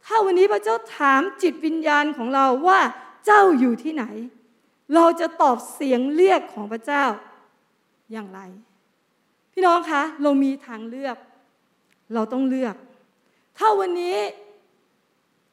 [0.07, 2.81] ถ้าวันนี้พระเจ้าถามจิตวิญญาณของเราว่า
[3.27, 4.05] เจ้าอยู่ที่ไหน
[4.95, 7.05] เราจะตอบเสียงเรียกของพระเจ้า
[8.13, 8.41] อย่างไร
[9.53, 11.17] พี่น้องคะเรามีทางเลือก
[12.15, 12.77] เราต้องเลือก
[13.59, 14.19] ถ้าวันนี้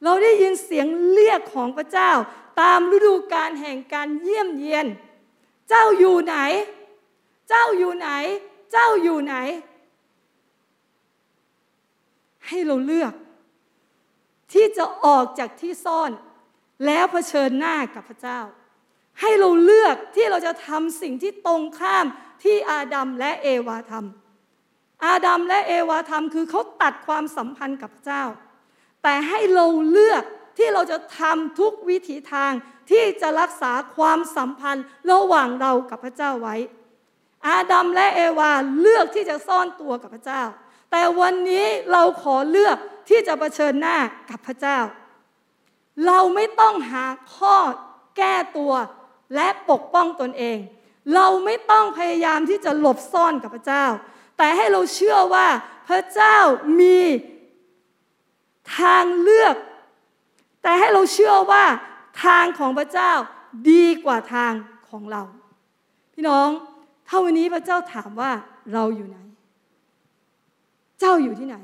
[0.04, 2.12] เราได้ยินเสียงเรียกของพระเจ้า
[2.62, 4.86] ตามฤดูกาลแห่งการเยี่ยมเยียน
[5.70, 6.36] เจ้าอยู่ไหน
[7.50, 8.10] เจ้าอยู่ไหน
[8.72, 9.36] เจ้าอยู่ไหน
[12.48, 13.14] ให้เราเลือก
[14.54, 16.12] ที่จะออกจากที่ซ่อน
[16.86, 18.40] แล้วเผชิญหน้ากับพระเจ้า
[19.20, 22.06] ให้เราเลือกที่เราจะทำสิ่งที่ตรงข้าม
[22.44, 28.24] ที่อาดัมและเอวาทำอาดัมและเอวาทำคือเขาตัดความสัมพันธ์กับพระเจ้า
[29.04, 30.24] แต่ให้เราเลือก
[30.58, 32.52] ที่เราจะทำทุกวิถีทาง
[32.90, 36.56] ที่จะรักษาความสัมพันธ์ระหว่างเรากับพระเจ้าไว้
[37.48, 40.44] อาดัมและเอวาเลือกที่จะซ่อนตัวกับพระเจ้า
[40.92, 42.78] แต่วันนี้เราขอเลือก
[43.10, 43.98] ที่จะเผชิญหน้า
[44.30, 44.80] กับพระเจ้า
[46.06, 47.06] เราไม่ต้องหา
[47.36, 47.56] ข้อ
[48.18, 48.74] แก้ตัว
[49.36, 50.58] และปกป้องตนเอง
[51.16, 53.86] เราไม่ต้องพยายามที่จะหลบซ่อนกับพระเจ้า
[54.38, 55.48] แต่ให้เราเชื่อว่า
[55.90, 56.38] พระเจ้า
[56.80, 57.00] มี
[58.78, 59.56] ทางเลือก
[60.62, 61.64] แต่ให้เราเชื่อว่า
[62.24, 63.12] ทางของพระเจ้า
[63.72, 64.54] ดีกว่าทาง
[64.90, 65.22] ของเรา
[66.14, 66.50] พี่น้อง
[67.08, 68.32] ถ้าวันนี้พระเจ้าถามว่า
[68.74, 69.18] เราอยู่ไหน
[71.00, 71.58] เจ้าอยู่ที่ไหน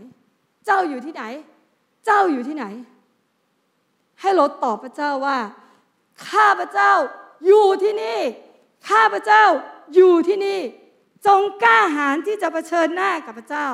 [0.66, 1.24] เจ้าอยู่ที่ไหน
[2.06, 2.66] เจ้าอยู่ที่ไหน
[4.22, 5.40] ให้เราตอบพระเจ้าว่า
[6.30, 6.94] ข้าพระเจ้า
[7.46, 8.20] อยู่ที่นี่
[8.90, 9.44] ข้าพระเจ้า
[9.94, 10.60] อยู่ที่นี่
[11.26, 13.68] จงกล้าหาญที่จะเผชิญหน้ากับพระเจ้า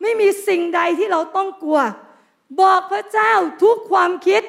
[0.00, 1.80] ไม่มีสิ่งใดที่เราต้องกลัว
[2.60, 3.32] บอกพระเจ้า
[3.62, 4.42] ทุกความคิด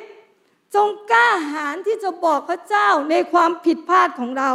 [0.76, 4.52] จงกล้าหาญที่จะบอกพระเจ้าในความผิดพลาดของเรา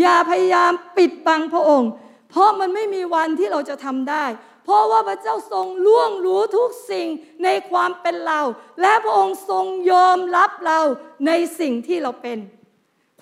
[0.00, 1.90] อย่าพยายามปิดบังพระองค์
[2.30, 4.24] เพราะมันไม่มีวันที่เราจะทำได้
[4.64, 7.06] เพราะว่าพระเจ้าทรงล่วงรู้ทุกสิ่ง
[7.44, 8.40] ในความเป็นเรา
[8.80, 10.80] และพระองค์ทรงยอมรับเรา
[11.26, 12.38] ในสิ่งที่เราเป็น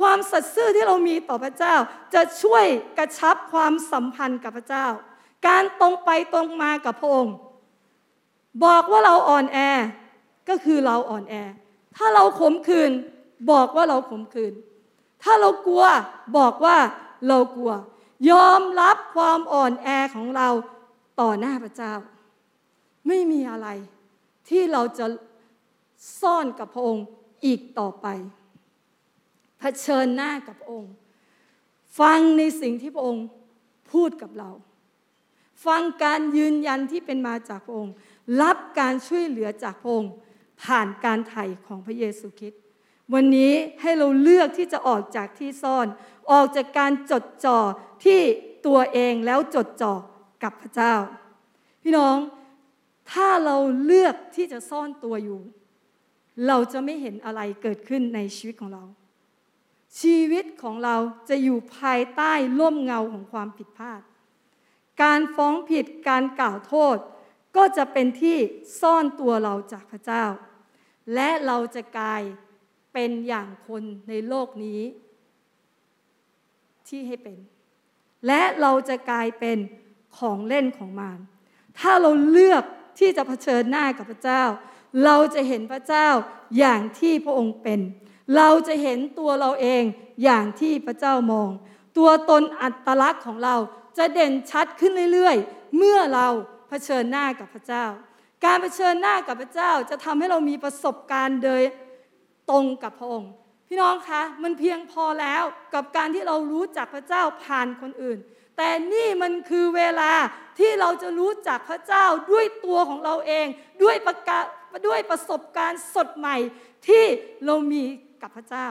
[0.01, 1.75] ความสัตย์ซื่อที่เรามีต่อพระเจ้า
[2.15, 2.65] จะช่วย
[2.99, 4.87] กระชับความสัมพันธ์กับพระเจ้า
[5.47, 7.35] การตรงไปตรงมากับพระองค์
[8.65, 9.59] บอกว่าเราอ่อนแอ
[10.49, 11.35] ก็คือเราอ่อนแอ
[11.97, 12.93] ถ้าเราขมขื่น
[13.51, 14.53] บอกว่าเราขมขื่น
[15.23, 15.85] ถ้าเรากลัว
[16.39, 16.77] บอกว่า
[17.29, 17.73] เรากลัว
[18.31, 20.49] ยอมรับความอ่อนแอของเรา
[21.21, 21.95] ต่อหน้าพระเจ้า
[23.09, 23.69] ไม่มีอะไร
[24.49, 25.07] ที่เราจะ
[26.21, 27.07] ซ่อนกับพระองค์
[27.47, 28.07] อีกต่อไป
[29.59, 30.93] เผชิญหน้ากับพระองค์
[32.01, 33.27] ฟังในสิ่งที่พระองค์
[33.93, 34.51] พูดกับเรา
[35.67, 37.95] ฟังการยืนยันที่เป็นมาจากพระองค์
[38.43, 40.13] รับการช่วยเหลือจากพระองค์
[40.63, 42.61] ผ่านการไถ่ของพระเยซูคริสต์
[43.15, 45.87] วันนี้ให้เราเลือกที่จะออกจากที่ซ่อน
[46.33, 47.59] ออกจากการจดจ่อ
[48.05, 48.21] ที่
[48.67, 49.95] ตัวเองแล้วจดจ่อ
[50.43, 50.95] กับพระเจ้า
[51.83, 52.17] พี่น้อง
[53.13, 55.41] ถ้าเราเลือกที่จะซ่อนตัวอยู่
[56.47, 58.85] เราจะไม่เห็นอะไรเกิดขึ้นในชีวิตของเรา
[60.01, 60.97] ชีวิตของเรา
[61.29, 64.01] จะอยู่ภายใต้ร่มเงาของความผิดพลาด
[65.03, 66.97] การฟ้องผิดการกล่าวโทษ
[67.57, 68.39] ก็จะเป็นที่
[68.81, 70.25] ซ่อนตัวเราจากพระเจ้า
[71.15, 72.23] และเราจะกลาย
[72.93, 74.81] เป็นอย่างคนในโลกนี้
[76.89, 77.39] ที่ให้เป็น
[78.27, 79.59] และเราจะกลายเป็น
[80.19, 81.19] ของเล่นของมาร
[81.79, 82.63] ถ้าเราเลือก
[82.99, 84.43] ที่จะเผชิญหน้ากับพระเจ้า
[85.05, 86.09] เราจะเห็นพระเจ้า
[86.59, 87.81] อย่างที่พระองค์เป็น
[88.37, 89.83] เราจะเห็นตัวเราเอง
[90.25, 91.51] อย่างที่พระเจ้ามอง
[91.99, 93.57] ตัวตนอัตลักษณ์ของเรา
[93.99, 96.29] จะเด่นชัดขึ้นเรื่อยๆ เมื่อเรา
[96.69, 97.85] เผชิญหน้ากับพระเจ้า
[98.45, 101.63] การเผชิญหน้ากับพระเจ้าจะทำให้เรามีประสบการณ์โดย
[102.51, 103.33] ตรงกับพระองค์
[103.69, 105.45] พี่น้องคะมันเพียงพอแล้ว
[105.75, 108.19] กับการที่เรารู้จักพระเจ้าผ่านคนอื่น
[108.63, 110.13] แต่นี่มันคือเวลา
[110.59, 113.47] ที่เราจะรู้จักพระเจ้าด้วยตัวของเราเอง
[113.83, 114.39] ด้วยประกา
[114.87, 116.37] ด้วยประสบการณ์สดใหม่
[116.89, 117.05] ที่
[117.45, 117.83] เรามี
[118.23, 118.67] กับพระเจ้า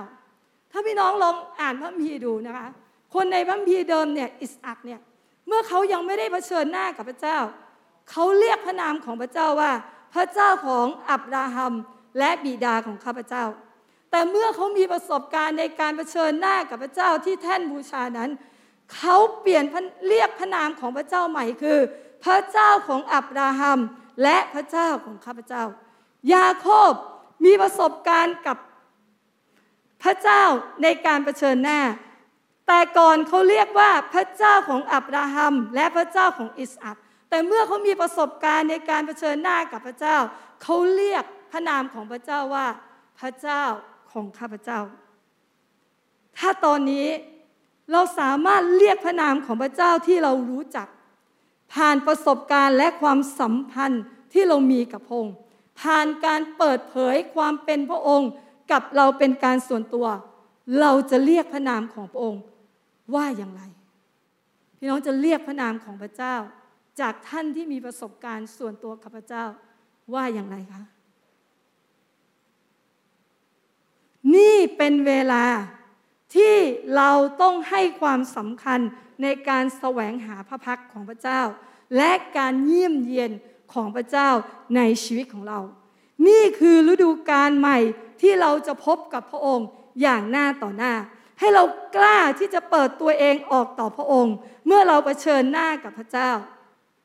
[0.72, 2.68] ถ้าพี่น้องลองอ่านพระมีดูนะคะ
[3.14, 5.00] คนในบัมพีเดิมเนี่ยอิสอักเนี่ย
[5.48, 7.38] เมื่อเขายังไม่ได้เผชิญหน้ากับพระเจ้า
[8.12, 9.72] เขาเรียกพระนามของพระเจ้าว่า
[10.16, 11.74] พระเจ้าของอับราฮัม
[12.18, 13.44] และบิดาของข้าพเจ้า
[14.12, 18.30] แต่เมื่อเขามีประสบการณ์ในการเผชิญหน้ากับพระเจ้าที่แท่นบูชานั้น
[18.96, 19.64] เขาเปลี่ยน
[20.08, 21.80] เรียกพระนามของพระเจ้าใหม่คือ
[22.24, 23.80] พระเจ้าของอับราฮัม
[24.24, 25.64] และพระเจ้าของข้าพเจ้า
[26.34, 26.94] ยาโคบ
[27.46, 28.58] มีประสบการณ์กับ
[30.04, 30.44] พระเจ้า
[30.84, 31.82] ในการเผชิญหน้า
[32.68, 36.98] แต่ก่อนเขาเรียกว่าพระเจ้าของอับราฮัม และพระเจ้าของอิสอัก
[37.30, 40.18] แต่เมื่อเขามีประสบการณ์ในการเผชิญหน้ากับพระเจ้า
[40.64, 42.68] เขาเรียกพระนามของพระเจ้าว่า
[43.20, 43.64] พระเจ้า
[44.12, 44.80] ของข้าพเจ้า
[46.38, 47.08] ถ้าตอนนี้
[47.92, 50.88] เราสามารถเรียกพระนามของพระเจ้าที่เรารู้จัก
[51.74, 55.36] ผ่านประสบการณ์และความสัมพันธ์ที่เรามีกับพระองค์
[55.82, 58.30] ผ่านการเปิดเผยความเป็นพระองค์
[58.72, 60.08] กับเราเป็นการส่วนตัว
[60.80, 62.42] เราจะเรียกพระนามของพระองค์
[63.16, 63.62] ว่าอย่างไร
[64.78, 66.36] พี่น้องจะเรียกพระนามของพระเจ้า
[67.00, 69.46] จากท่านที่มีประสบการณ์ส่วนตัวกับพระเจ้า
[70.14, 70.84] ว่าอย่างไรคะ
[74.36, 75.44] นี่เป็นเวลา
[76.36, 76.56] ที่
[76.96, 77.12] เรา
[77.42, 78.80] ต้องให้ความสำคัญ
[79.22, 81.42] ในการแสวงหาพระพักของพระเจ้า
[81.98, 83.32] และการเยี่ยมเยียน
[83.74, 84.30] ของพระเจ้า
[84.76, 85.60] ในชีวิตของเรา
[86.28, 87.78] นี่คือฤดูการใหม่
[88.22, 89.68] ที่เราจะพบกับพระองค์
[90.02, 90.94] อย่างหน้าต่อหน้า
[91.40, 91.64] ให้เรา
[91.96, 96.32] กล้าที่จะเปิดตัวเองออกต่อพระองค์ เมื่อเราเผชิญหน้ากับพระเจ้า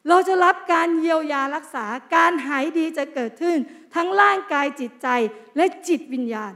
[0.08, 3.56] เราจะรับการเยียวยารักษาการหายดีจะเกิดขึ้น
[3.94, 5.08] ทั้งร่างกายจิตใจ
[5.56, 6.54] และจิตวิญญาณ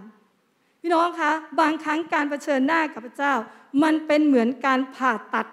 [0.80, 3.34] พี่น้องคะบางครั้งการเผชิญหน้ากับพระเจ้า
[3.82, 5.46] มันเป็นเหมือนการผ่าตัด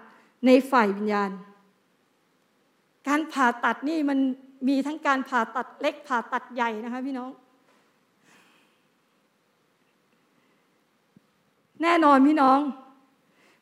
[0.45, 1.31] ในฝ่ายวิญญาณ
[3.07, 4.19] การผ่าตัดนี่มัน
[4.67, 7.29] มีทั้งการผ่าตัดเล็กผ่าตัดใหญ่นะคะพี่น้อง
[11.81, 12.59] แน่นอนพี่น้อง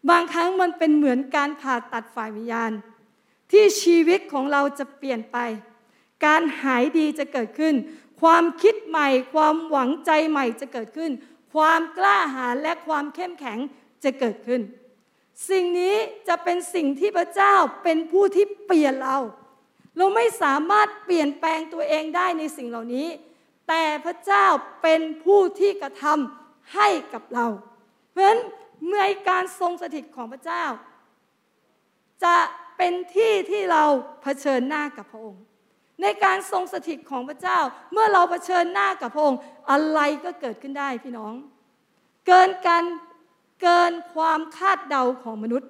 [0.09, 2.72] บางครั้งมันเป็นเหมือนการผ่าตัดฝ่ายวิญญาณ
[3.51, 5.38] ที่ชีวิตของเราจะเปลี่ยนไป
[6.26, 7.76] การหายดีจะเกิดขึ้น
[8.22, 11.11] ความคิดใหม่ ความหวังใจใหม่จะเกิดขึ้น
[11.56, 13.60] ความกล้าหาญและความเข้มแข็ง
[14.03, 14.62] จะเกิดขึ้น
[15.49, 15.95] สิ่งนี้
[16.28, 19.18] จะเป็นสิ่งที่พระเจ้าเป็นผู้ที่เปลี่ยนเรา
[19.97, 23.08] เราไม่สามารถเปลี่ยนแปลงตัวเองได้ในสิ่งเหล่านี้
[23.68, 24.45] แต่พระเจ้า
[24.82, 27.45] เป็นผู้ที่กระทำให้กับเรา
[28.12, 28.41] เพราะฉะนั้น
[28.88, 30.64] เมื่อการทรงสถิตของพระเจ้า
[32.24, 32.38] จะ
[32.78, 33.84] เป็นที่ที่เรา
[34.22, 35.43] เผชิญหน้ากับพระองค์
[36.01, 37.59] ในการทรงสถิตของพระเจ้า
[37.93, 39.39] เมื่อเราเผชิญหน้ากับพระองค์
[39.71, 41.33] อะไรก็เกิดขึ้นได้พี่น้อง
[42.27, 42.83] เกินการ
[43.61, 45.69] เกินความคาดเดาของมนุษย์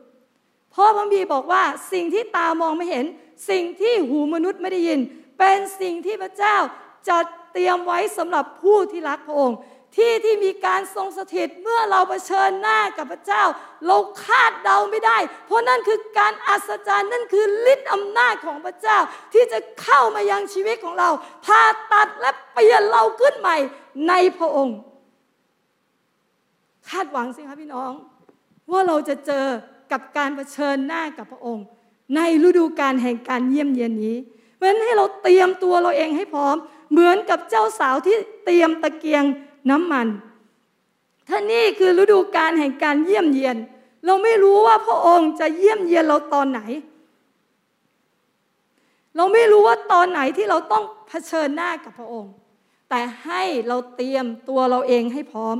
[0.71, 3.05] เพราะพระบีบอกว่าสิ่งที่ตามองไม่เห็น
[3.49, 4.99] สิ่งที่หูมนุษย์ไม่ได้ยิน
[5.39, 6.57] เป็นสิ่งที่พระเจ้า
[7.07, 7.17] จะ
[7.53, 9.57] เตรียมไว้สำหรับผู้ที่รักพระองค์
[9.95, 13.43] ที่ที่มีการทรงสถิตเมื่อเราเผชิญหน้ากับพระเจ้า
[13.87, 18.97] เราคาดเดาไม่ได้ เพราะนั่นคือการอัศจรรย์นั่นคือฤทธิ์อำนาจของพระเจ้า
[19.33, 21.09] ที่จะเข้ามายังชีวิตของเรา
[21.45, 23.57] พาตัดและเปลี่ยนเราขึ้นใหม่
[24.07, 24.77] ในพระองค์
[26.89, 27.91] คาดหวังสิคะพี่น้อง
[28.71, 29.45] ว่าเราจะเจอ
[29.91, 31.65] กับการเผชิญหน้ากับพระองค์
[32.15, 34.15] ในฤดูการแห่งการเยี่ยมเยียนนี้
[34.55, 36.55] เพราะฉะนั้นให้เราเตรียมตัวเราเองให้พร้อม
[36.91, 38.15] เหมือนกับเจ้าสาวที่
[38.45, 39.23] เตรียมตะเกียง
[39.69, 40.07] น้ำมัน
[41.27, 43.57] ถ้านี่คือฤดูการแห่งการเยี่ยมเยียน
[44.05, 46.61] เราไม่รู้ว่าพระองค์จะเยี่ยมเยียนเราตอนไหน
[49.15, 52.33] เราไม่รู้ว่าตอนไหนที่เราต้องเผชิญหน้ากับพระองค์
[52.89, 55.57] แต่ให้เราเตรียมตัวเราเองให้พร้อม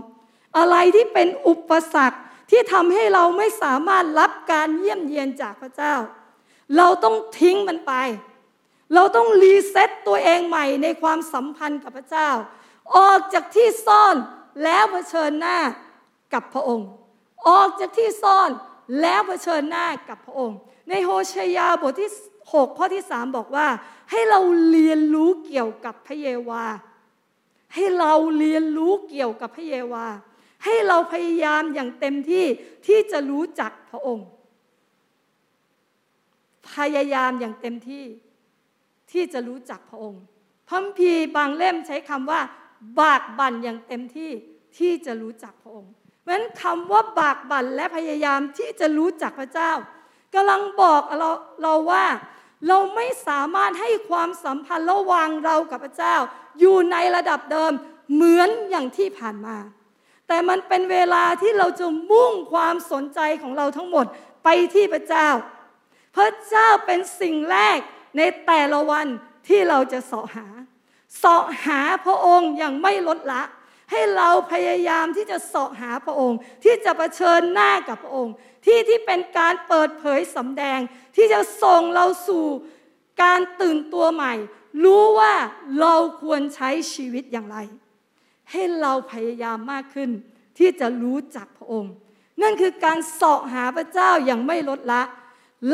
[0.57, 2.19] อะไรที่เป็นอุปสรรค
[2.51, 5.95] ที่ทำให้เราไม่สามารถรับการเยี่ยมเยียนจากพระเจ้า
[6.77, 7.93] เราต้องทิ้งมันไป
[8.93, 12.29] เราต้องรีเซ็ตตัวเองใหม่ในความสัมพันธ์กับพระเจ้า
[12.95, 14.15] ออกจากที่ซ่อน
[14.63, 15.57] แล้วเผชิญหน้า
[16.33, 16.87] กับพระองค์
[17.47, 18.49] ออกจากที่ซ่อน
[19.01, 20.57] แล้วเผชิญหน้ากับพระองค์
[20.89, 22.11] ในโฮชยาบทที่
[22.43, 23.67] 6 ข้อที่ 3 บอกว่า
[24.11, 26.65] ให้เราเรียนรู้เกี่ยวกับพระเยาวา
[27.73, 30.05] ให้เราเรียนรู้เกี่ยวกับพระเยาวา
[30.63, 32.45] ให้เราพยายามอย่างเต็มที่
[32.85, 34.27] ที่จะรู้จักพระองค์
[36.73, 38.05] พยายามอย่างเต็มที่
[39.11, 40.21] ที่จะรู้จักพระองค์
[40.69, 42.41] พัมพีบางเล่มใช้คำว่า
[42.99, 44.31] บากบั่นอย่างเต็มที่
[44.77, 49.71] ที่จะรู้จักพระองค์ เพราะฉะนั้นคำว่าบากบั่นและพยายามที่จะรู้จักพระเจ้า
[50.33, 51.29] กำลังบอกเรา
[51.61, 52.05] เราว่า
[52.67, 56.15] เราไม่สามารถให้ความสัมพันธ์ระหว่างเรากับพระเจ้า
[56.59, 57.71] อยู่ในระดับเดิม
[58.13, 59.57] เหมือนอย่างที่ผ่านมา
[60.27, 64.05] แต่มันเป็นเวลาที่เราจะมุ่งความสนใจของเราทั้งหมด
[64.43, 65.27] ไปที่พระเจ้า
[66.15, 67.77] พระเจ้าเป็นสิ่งแรก
[68.17, 69.07] ในแต่ละวัน
[69.47, 70.47] ที่เราจะเสาะหา
[71.17, 73.43] เสาะหาพระองค์อย่างไม่ลดละ
[73.91, 78.33] ให้เราพยายามที่จะเสาะหาพระองค์ ที่จะะเผชิญหน้ากับพระองค์
[78.65, 80.79] ที่ที่เป็นการเปิดเผยสำแดง
[81.15, 82.45] ที่จะส่งเราสู่
[83.23, 84.33] การตื่นตัวใหม่
[84.83, 85.33] รู้ว่า
[85.79, 87.57] เราควรใช้ชีวิตอย่างไร
[88.51, 90.09] ให้เราพยายามมากขึ้น
[90.57, 91.93] ที่จะรู้จักพระองค์
[92.41, 95.03] นั่นคือการเสาะหาพระเจ้าอย่างไม่ลดละ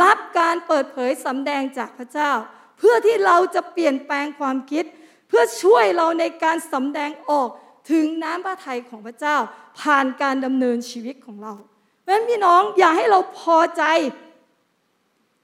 [0.01, 2.31] รับการเปิดเผยสำแดงจากพระเจ้า
[2.77, 4.85] เพื่อที่เราจะเปลี่ยนแปลงความคิด
[5.32, 7.49] เพื่อช่วยเราในการสำแดงออก
[7.91, 9.38] ถึงน้ำพระทัยของพระเจ้า
[9.79, 11.53] ผ่านการดำเนินชีวิตของเรา
[12.01, 13.84] เพราะฉะนั้นพี่น้องอย่าให้เราพอใจ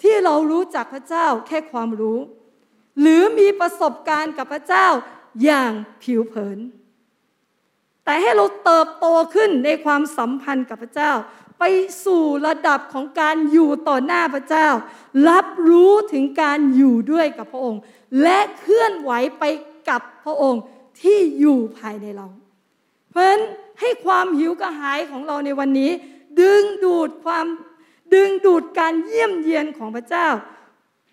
[0.01, 2.19] ที่เรารู้จักพระเจ้าแค่ความรู้
[2.99, 4.87] หรือมีประสบการณ์กับพระเจ้า
[5.43, 5.71] อย่าง
[6.03, 6.59] ผิวเผิน
[8.03, 11.11] แต่ให้เราเติบโตขึ้นในความสัมพันธ์กับพระเจ้า
[11.59, 11.63] ไป
[12.05, 14.67] สู่ระดับของการอยู่ต่อหน้าพระเจ้า
[15.29, 17.81] รับรู้ถึงการอยู่ด้วยกับพระองค์
[18.23, 19.43] และเคลื่อนไหวไป
[19.89, 20.63] กับพระองค์
[21.01, 22.27] ที่อยู่ภายในเรา
[23.09, 23.41] เพราะฉะนั้น
[23.79, 25.91] ให้ความหิวกระหายของเราในวันนี้
[26.41, 27.45] ดึงดูดความ
[28.13, 30.27] ดึงดูดการเยี่ยมเยียนของพระเจ้า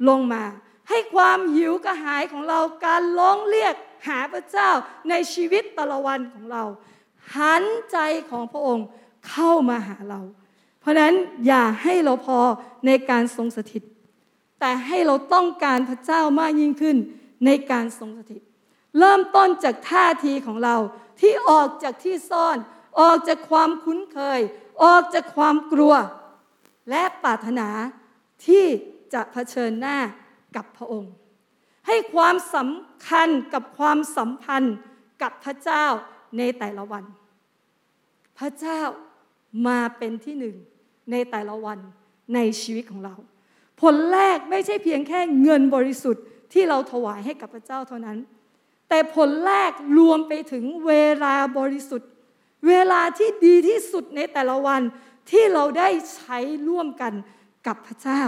[0.08, 0.44] ลงมา
[0.88, 3.74] ให้ความหิวกระหายของเราการร้องเรียก
[4.08, 4.70] หาพระเจ้า
[5.08, 6.62] ในชีวิตตละวันของเรา
[7.36, 7.98] หันใจ
[8.30, 8.86] ของพระองค์
[9.28, 10.20] เข้ามาหาเรา
[10.80, 11.14] เพราะนั้น
[11.46, 12.38] อย่าให้เราพอ
[12.86, 13.82] ในการทรงสถิต
[14.60, 16.96] แต่ให้เราต้องการพระเจ้ามากยิ่งขึ้น
[17.44, 18.42] ในการทรงสถิต
[18.98, 20.76] เริ่มต้นจากท่าทีของเรา
[21.20, 22.58] ที่ออกจากที่ซ่อน
[23.00, 24.40] ออกจากความคุ้นเคย
[24.84, 25.94] ออกจากความกลัว
[26.90, 27.68] และปรารถนา
[28.46, 28.64] ที่
[29.14, 29.98] จะเผชิญหน้า
[30.56, 31.12] กับพระองค์
[31.86, 34.76] ให้ความสำคัญกับความสัมพันธ์
[35.22, 35.86] กับพระเจ้า
[36.38, 37.04] ในแต่ละวัน
[38.38, 38.80] พระเจ้า
[39.66, 40.56] มาเป็นที่หนึ่ง
[41.10, 41.78] ในแต่ละวัน
[42.34, 43.14] ในชีวิตของเรา
[43.80, 48.18] ผลแรกไม่ใช่เพียงแค่เงินบริสุทธิ์ที่เราถวายให้กับพระเจ้าเท่านั้น
[48.94, 50.92] แต่ผลแรกรวมไปถึงเว
[51.24, 52.10] ลาบริสุทธิ์
[52.68, 54.82] เวลาที่ดีที่สุดในแต่ละวัน
[55.30, 56.38] ที่เราได้ใช้
[56.68, 57.12] ร่วมกัน
[57.66, 58.22] กับพระเจ้า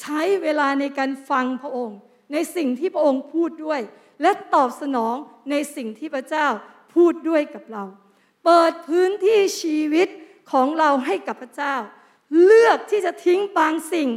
[0.00, 1.98] ใช้เวลาในการฟังพระองค์
[2.32, 3.80] ในสิ่งที่พระองค์พูดด้วย
[4.22, 5.16] และตอบสนอง
[5.50, 6.46] ในสิ่งที่พระเจ้า
[6.94, 7.84] พูดด้วยกับเรา
[8.44, 10.08] เปิดพื้นที่ชีวิต
[10.52, 11.74] ของเราให้กับพระเจ้า
[12.44, 14.08] เลือกที่จะทิ้งบางสิ่ง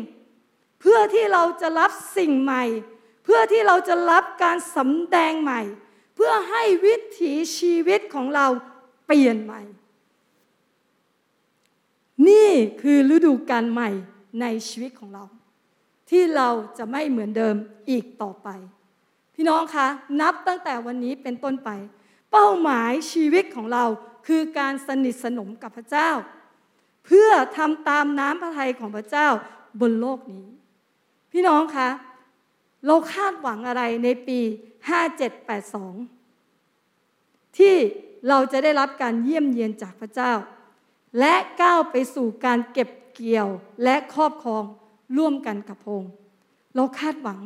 [0.80, 2.66] เพื่อที่เราจะรับสิ่งใหม่
[3.28, 5.62] พื่อที่เราจะรับการสำแดงใหม่
[6.16, 8.48] เพื่อให้วิถีชีวิตของเรา
[9.06, 9.62] เปลี่ยนใหม่
[12.28, 12.50] นี่
[12.82, 13.90] คือฤดูการใหม่
[14.42, 15.24] ในชีวิตของเรา
[16.10, 17.56] ที่เราจะไม่เหมือนเดิม
[17.90, 18.50] อีกต่อไป
[19.36, 19.88] พี่น้องคะ
[20.22, 21.70] นับตั้งแต่วันนี้เป็นต้นไป
[22.32, 23.86] เป้าหมายชีวิตของเรา
[24.28, 26.10] คือการสนิทสนมกับพระเจ้า
[27.06, 29.28] เพื่อทำตามน้ำพระทัยของพระเจ้า
[29.82, 30.48] บนโลกนี้
[31.32, 31.90] พี่น้องคะ
[32.86, 34.40] เราคาดหวังอะไรในปี
[36.40, 37.76] 5782 ที่
[38.30, 40.34] เราจะได้รับการเยี่ยมเยียนจากพระเจ้า
[41.20, 43.48] และก้าวไปสู่การเก็บเกี่ยว
[43.84, 44.64] และครอบครอง
[45.18, 46.04] ร่วมกันกับพง
[46.76, 47.40] เราคาดหวัง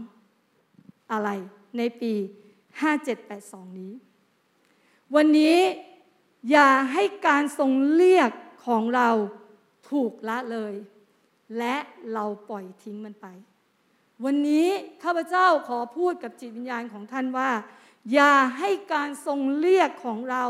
[1.12, 1.30] อะไร
[1.78, 2.14] ในปี
[2.96, 3.94] 5782 นี้
[5.16, 5.58] วันนี้
[6.52, 8.32] อย่าให้การทรงเรียก
[8.66, 9.10] ของเรา
[9.90, 10.74] ถูกละเลย
[11.58, 11.76] และ
[12.14, 13.28] เราปล่อยทิ้งมันไป
[14.24, 14.68] วันนี้
[15.04, 17.52] ข้าพเจ้าขอพูดกับจิตวิญญาณของท่านว่า
[18.14, 20.46] อย่าให้การทรงเรียกของเรา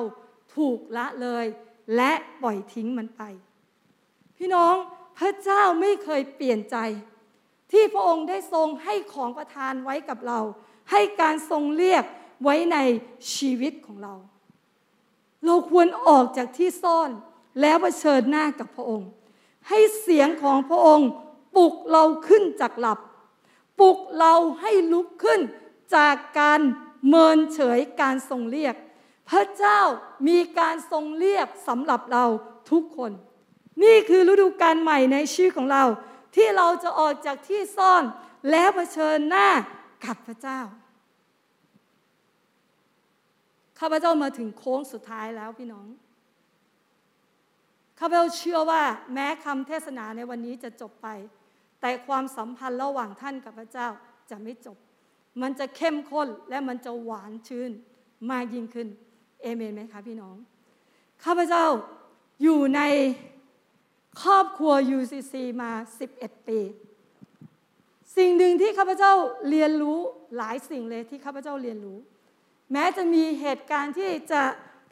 [0.55, 1.45] ถูกละเลย
[1.95, 2.11] และ
[2.41, 3.22] ปล่อยทิ้งมันไป
[4.38, 4.76] พี่น้อง
[5.17, 6.78] พระเจ้าไม่เคยเปลี่ยนใจ
[7.72, 10.39] ที่พระองค์ได้ทรงให้ของประทานไว้กับเรา
[10.91, 12.03] ให้การทรงเรียก
[12.43, 12.78] ไว้ใน
[13.36, 14.13] ชีวิตของเรา
[15.45, 17.09] เราควรออกจากที่ซ่อน
[17.61, 19.09] แล้วเผชิญหน้ากับพระองค์
[19.69, 21.09] ให้เสียงของพระองค์
[21.55, 22.99] ปลุกเราขึ้นจากหลับ
[23.82, 25.41] ปลุกเราให้ลุกขึ้น
[25.95, 26.61] จากการ
[27.07, 28.75] เมินเฉยการทรงเรียก
[29.29, 29.79] พระเจ้า
[30.27, 32.25] มีการทรงเรียกสำหรับเรา
[32.71, 33.11] ทุกคน
[33.84, 35.84] นี่คือฤดูการใหม่ในชีวิตของเรา
[36.36, 38.03] ที่เราจะออกจากที่ซ่อน
[38.51, 39.47] แล้วเผชิญหน้า
[40.05, 40.59] กับพระเจ้า
[43.79, 45.88] ข้าพเจ้ามาถึงโค้งสุดท้ายแล้วพี่น้อง
[47.99, 51.07] ข้าพเจ้าเชื่อว่าแม้คำเทศนาในวันนี้จะจบไป
[51.82, 53.88] แต่ความสัมพันธ์ระหว่างท่านกับพระเจ้า
[54.29, 54.77] จะไม่จบ
[55.41, 57.71] มันจะเข้มข้นและมันจะหวานชื่น
[58.32, 58.88] มากยิ่งขึ้น
[59.41, 60.36] เอเมนไหมคะพี่น้อง
[61.23, 61.65] ข้าพเจ้า
[62.43, 62.82] อยู่ใน
[64.23, 65.71] ครอบครัว UCC มา
[66.09, 66.59] 11 ปี
[68.17, 69.13] สิ่งหนึ่งที่ข้าพเจ้า
[69.49, 69.99] เรียนรู้
[70.38, 71.97] หลายสิ่งเลยที่ข้าพเจ้าเรียนรู้
[72.71, 74.41] แม้จะมีเหตุการณ์ที่จะ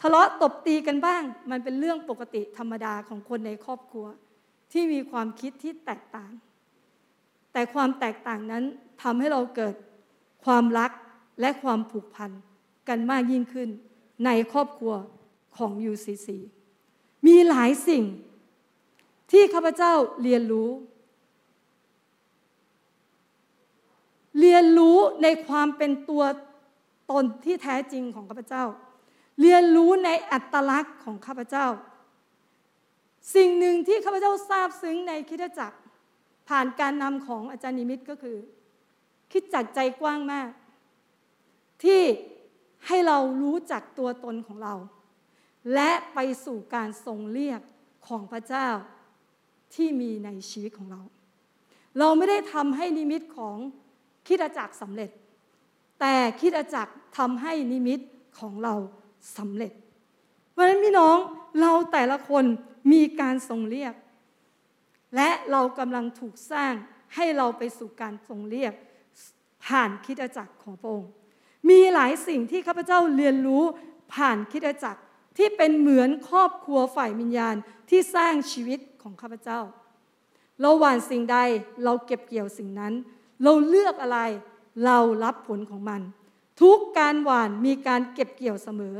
[0.02, 4.08] ทะเลาะตบตีกันบ้าง มันเป็นเรื่องปกติธรรมดาของคนในครอบครัว
[4.72, 6.32] ที่มีความคิดที่แตกต่าง
[7.54, 8.64] แต่ความแตกต่างนั้น
[9.02, 9.76] ทำให้เราเกิด
[10.46, 10.92] ความรัก
[11.42, 12.32] และความผูกพัน
[12.90, 13.70] กันมากยิ่งขึ้น
[14.26, 14.94] ในครอบครัว
[15.58, 16.28] ของ UCC
[17.28, 18.04] มีหลายสิ่ง
[19.32, 19.94] ที่ข้าพเจ้า
[20.24, 20.70] เรียนรู้
[24.40, 26.24] เรียนรู้ในความเป็นตัว
[27.12, 28.66] ตนที่แท้จริงของข้าพเจ้า
[29.42, 31.68] เรียนรู้ในอัตลักษณ์ของข้าพเจ้า
[33.36, 35.78] สิ่งหนึ่งที่ข้าพเจ้าทราบซึ้งในคิดจักร
[36.50, 38.38] ผ่านการนำของอาจารย์นิมิตก็คือ
[39.32, 40.50] คิดจักใจกว้างมาก
[41.84, 42.02] ที่
[42.88, 44.76] ให้เรารู้จักตัวตนของเรา
[45.74, 47.62] และไปสู่การทรงเรียก
[48.08, 48.68] ของพระเจ้า
[49.76, 51.02] ที่มีในชีวิตของเรา
[52.00, 53.58] เราไม่ได้ทำให้นิมิตของ
[54.28, 55.10] คิดจักรสำเร็จ
[56.00, 58.00] แต่คิดจักรทำให้นิมิต
[58.40, 58.76] ของเรา
[59.38, 59.74] สำเร็จ
[60.52, 61.18] เพราะฉะนั้นพี่น้อง
[61.62, 62.46] เราแต่ละคน
[62.92, 63.94] มีการทรงเรียก
[65.16, 66.74] และเรากำลังถูกสร้าง
[67.16, 68.74] ให้เราไปสู่การทรงเรียก
[69.66, 71.12] ผ่านคิดจักรของพระองค์
[71.70, 73.64] มีหลายสิ่งที่ข้าพเจ้าเรียนรู้
[74.14, 75.02] ผ่านคิดจักร
[75.38, 77.56] ที่เป็นเหมือนครอบครัวฝ่ายวิญญาณ
[77.90, 79.60] ที่สร้างชีวิตของข้าพเจ้า
[80.62, 81.38] เราหว่านสิ่งใด
[81.84, 82.94] เราเก็บเกี่ยวสิ่งนั้น
[83.44, 84.20] เราเลือกอะไร
[84.86, 86.02] เรารับผลของมัน
[86.62, 88.96] ทุกการหว่านมีการเก็บเกี่ยวเสมอ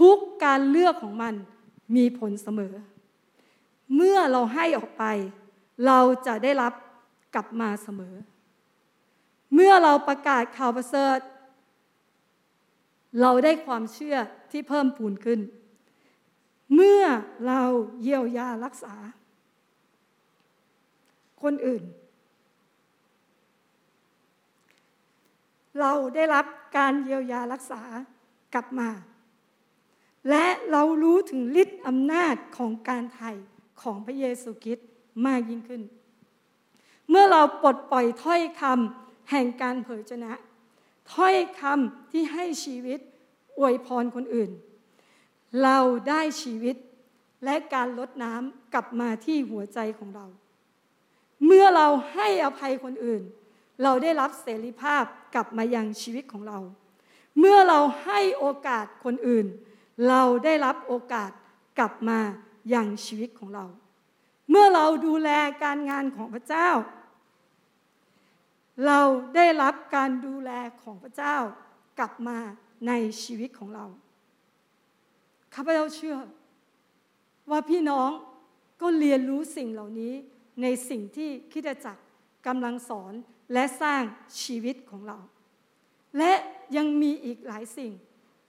[0.00, 1.34] ทุกการเลือกของมัน
[1.96, 2.72] มีผลเสมอ
[3.94, 5.04] เมื่อเราให้ออกไป
[5.86, 6.72] เราจะได้รับ
[7.34, 8.14] กลับมาเสมอ
[9.54, 11.18] เมื่อเราประกาศข่าวประเสริฐ
[13.20, 14.16] เราได้ความเชื่อ
[14.50, 15.40] ที่เพิ่มพูนขึ้น
[16.74, 17.02] เมื่อ
[17.46, 17.62] เรา
[18.02, 18.94] เยียวยารักษา
[21.42, 21.84] คนอื่น
[25.80, 27.82] เราได้รับการเยียวยารักษา
[28.54, 28.90] กลับมา
[30.28, 33.32] และเรารู้ถึงฤทธิ์อำนาจของการไถ่
[33.82, 34.89] ของพระเยซูคริสต์
[35.26, 35.82] มากยิ่งขึ้น
[37.08, 40.32] เมื่อเราปลดปล่อยถ้อยคำแห่งการเผยชนะ
[41.14, 43.00] ถ้อยคำที่ให้ชีวิต
[43.58, 44.50] อวยพรคนอื่น
[45.62, 46.76] เราได้ชีวิต
[47.44, 50.26] และการลดน้ำกลับมาที่หัวใจของเรา
[51.44, 53.22] เมื่อเราให้อภัยคนอื่น
[53.82, 55.04] เราได้รับเสรีภาพ
[55.34, 56.58] กลับมายังชีวิตของเรา
[57.38, 59.46] เมื่อเราให้โอกาสคนอื่น
[60.08, 61.30] เราได้รับโอกาส
[61.78, 62.18] กลับมา
[62.74, 63.64] ยังชีวิตของเรา
[64.50, 65.30] เมื่อเราดูแล
[65.64, 66.68] การงานของพระเจ้า
[68.86, 69.00] เรา
[69.34, 70.50] ได้รับการดูแล
[70.82, 71.36] ของพระเจ้า
[71.98, 72.38] กลับมา
[72.86, 72.92] ใน
[73.22, 73.86] ชีวิตของเรา
[75.54, 76.16] ข้าพเจ้าเชื่อ
[77.50, 78.10] ว่าพี่น้อง
[78.80, 80.14] ก็เรียนรู้สิ่งเหล่านี้
[80.62, 82.02] ในสิ่งที่คิดจักร
[82.46, 83.12] กำลังสอน
[83.52, 84.02] และสร้าง
[84.42, 85.18] ชีวิตของเรา
[86.18, 86.32] และ
[86.76, 87.92] ยังมีอีกหลายสิ่ง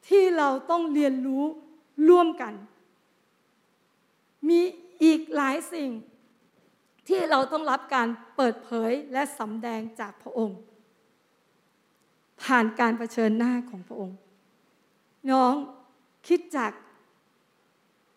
[0.08, 1.44] ที่เราต้องเรียนรู้
[2.10, 2.54] ร่วมกัน
[4.50, 4.62] มี
[5.04, 5.90] อีกหลายสิ่ง
[7.08, 10.60] ที่เราต้องรับการเปิดเผยและสำแดงจากพระองค์
[12.44, 14.18] ผ่านการรเผชิญหน้าของพระองค์
[15.32, 15.54] น้อง
[16.28, 16.72] คิดจาก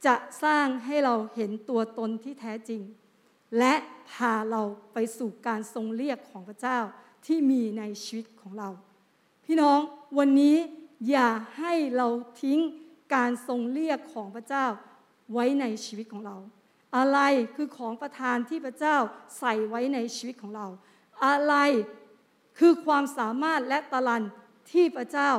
[0.07, 2.83] จะสร้างให้เราเห็นตัวตนที่แท้จริง
[3.59, 3.75] และ
[4.11, 4.63] พาเรา
[4.93, 6.79] ไปสู่การทรงเรียกของพระเจ้า
[7.27, 8.69] ที่มีในชีวิตของเรา
[9.45, 9.81] พี่น้อง
[10.19, 10.57] วันนี้
[11.11, 11.29] อย่า
[11.59, 12.09] ให้เรา
[12.43, 12.59] ทิ้ง
[13.15, 14.67] การทรงเรียกของพระเจ้า
[15.33, 16.37] ไว้ในชีวิตของเรา
[16.97, 17.19] อะไร
[17.55, 18.97] คือของประทานที่พระเจ้า
[19.39, 20.67] ใส่ไว้ในชีวิตของเรา
[21.25, 21.55] อะไร
[22.59, 24.23] คือความสามารถและตะลัน
[24.71, 25.31] ที่พระเจ้า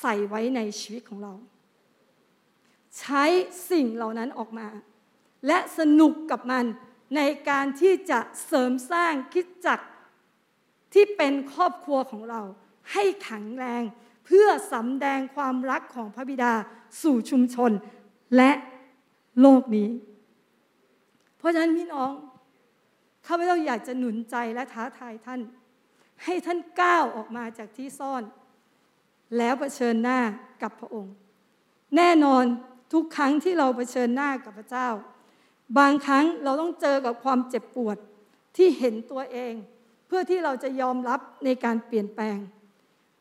[0.00, 1.32] ใส่ไว้ในชีวิตของเรา
[2.98, 3.24] ใช้
[3.70, 4.68] สิ่งเหล่านั้นออกมา
[5.46, 6.64] และสนุกกับมัน
[7.16, 9.80] ในการที่จะเสริมสร้างคิดจัก
[10.92, 12.42] ที่เป็นครอบครัวของเรา
[12.92, 13.82] ให้แข็งแรง
[14.26, 16.52] เพื่อสำแดงความรักของพระบิดา
[17.02, 17.70] สู่ชุมชน
[18.36, 18.50] และ
[19.40, 19.88] โลกนี้
[21.40, 22.10] เพราะฉะนั้นพี่น้อง
[23.26, 25.40] ข้าพเจ้าอยากจะหนุนใจและท้าทายท่าน
[26.24, 28.22] ให้ท่านก้าวออกมาจากที่ซ่อน
[29.38, 30.20] แล้วเผชิญหน้า
[30.62, 31.14] กับพระองค์
[31.96, 32.44] แน่นอน
[32.92, 34.88] ทุกครั้งที่เราเผชิญหน้ากับพระเจ้า
[35.78, 37.96] บางครั้งเราต้องเจอกับความเจ็บปวด
[38.56, 39.54] ที่เห็นตัวเอง
[40.06, 42.38] เพื่อที่เราจะยอมรับในการเปลี่ยนแปลง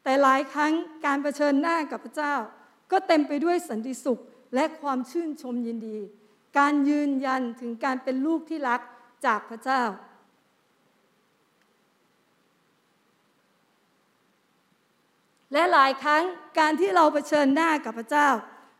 [0.03, 0.73] แต่หลายครั้ง
[1.05, 2.35] การเผชิญหน้ากับพระเจ้า
[2.91, 4.19] ก็เต็มไปด้วยสันติสุข
[4.55, 5.97] และความชื่นชมยินดี
[6.57, 8.81] การยืนยันถึงการเป็นลูกที่รัก
[9.25, 9.81] จากพระเจ้า
[15.53, 16.23] และหลายครั้ง
[16.59, 18.29] การที่เราเผชิญหน้ากับพระเจ้า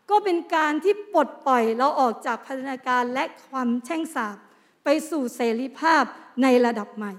[0.09, 4.37] ก็เป็นการที่ปลดปล่อยเราออกจากพัฒนาการและความแช่งสาบ
[4.83, 6.03] ไปสู่เสรีภาพ
[6.41, 7.13] ในระดับใหม่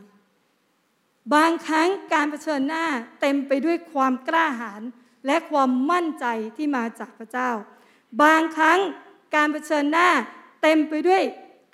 [1.34, 2.86] บางครั้งการเผชิญหน้า
[3.20, 4.82] เต็มไปด้วยความกล้าหาญ
[5.26, 6.26] และความมั่นใจ
[6.56, 7.50] ที่มาจากพระเจ้า
[8.22, 8.78] บางครั้ง
[9.34, 10.08] การเผชิญหน้า
[10.62, 11.22] เต็มไปด้วย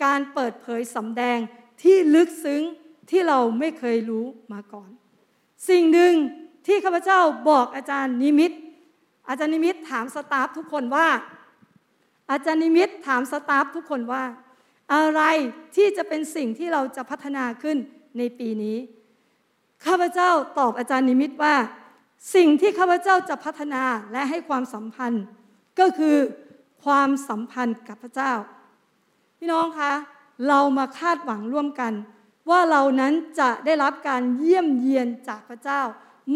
[0.05, 1.39] การเปิดเผยสำแดง
[1.82, 2.62] ที่ลึกซึ้ง
[3.11, 4.91] ที่เราไม่เคยรู้มาก่อน
[5.68, 6.14] สิ่งหนึ่ง
[6.66, 8.53] ที่ข้าพเจ้าบอกอาจารย์นิมิต
[9.28, 11.09] อาจารย์นิมิตถามสตาฟทุกคนว่า
[12.30, 14.24] อาจารย์นิมิตถามสตาฟทุกคนว่า
[14.95, 15.22] อะไร
[15.76, 17.76] ที่จะเป็นสิ่งที่เราจะพัฒนาขึ้น
[18.18, 18.76] ในปีนี้
[19.87, 21.55] ข้าพเจ้าตอบอาจารย์นิมิตว่า
[22.34, 23.82] สิ่งที่ข้าพเจ้าจะพัฒนา
[24.12, 25.24] และให้ความสัมพันธ์
[25.80, 26.16] ก็คือ
[26.84, 28.32] ความสัมพันธ์กับพระเจ้า
[29.39, 29.93] พี่น้องคะ
[30.49, 31.93] เรามาคาดหวังร่วมกัน
[32.51, 35.82] ว่าเรานั้นจะได้รับการเยี่ยมเยียนจากพระเจ้า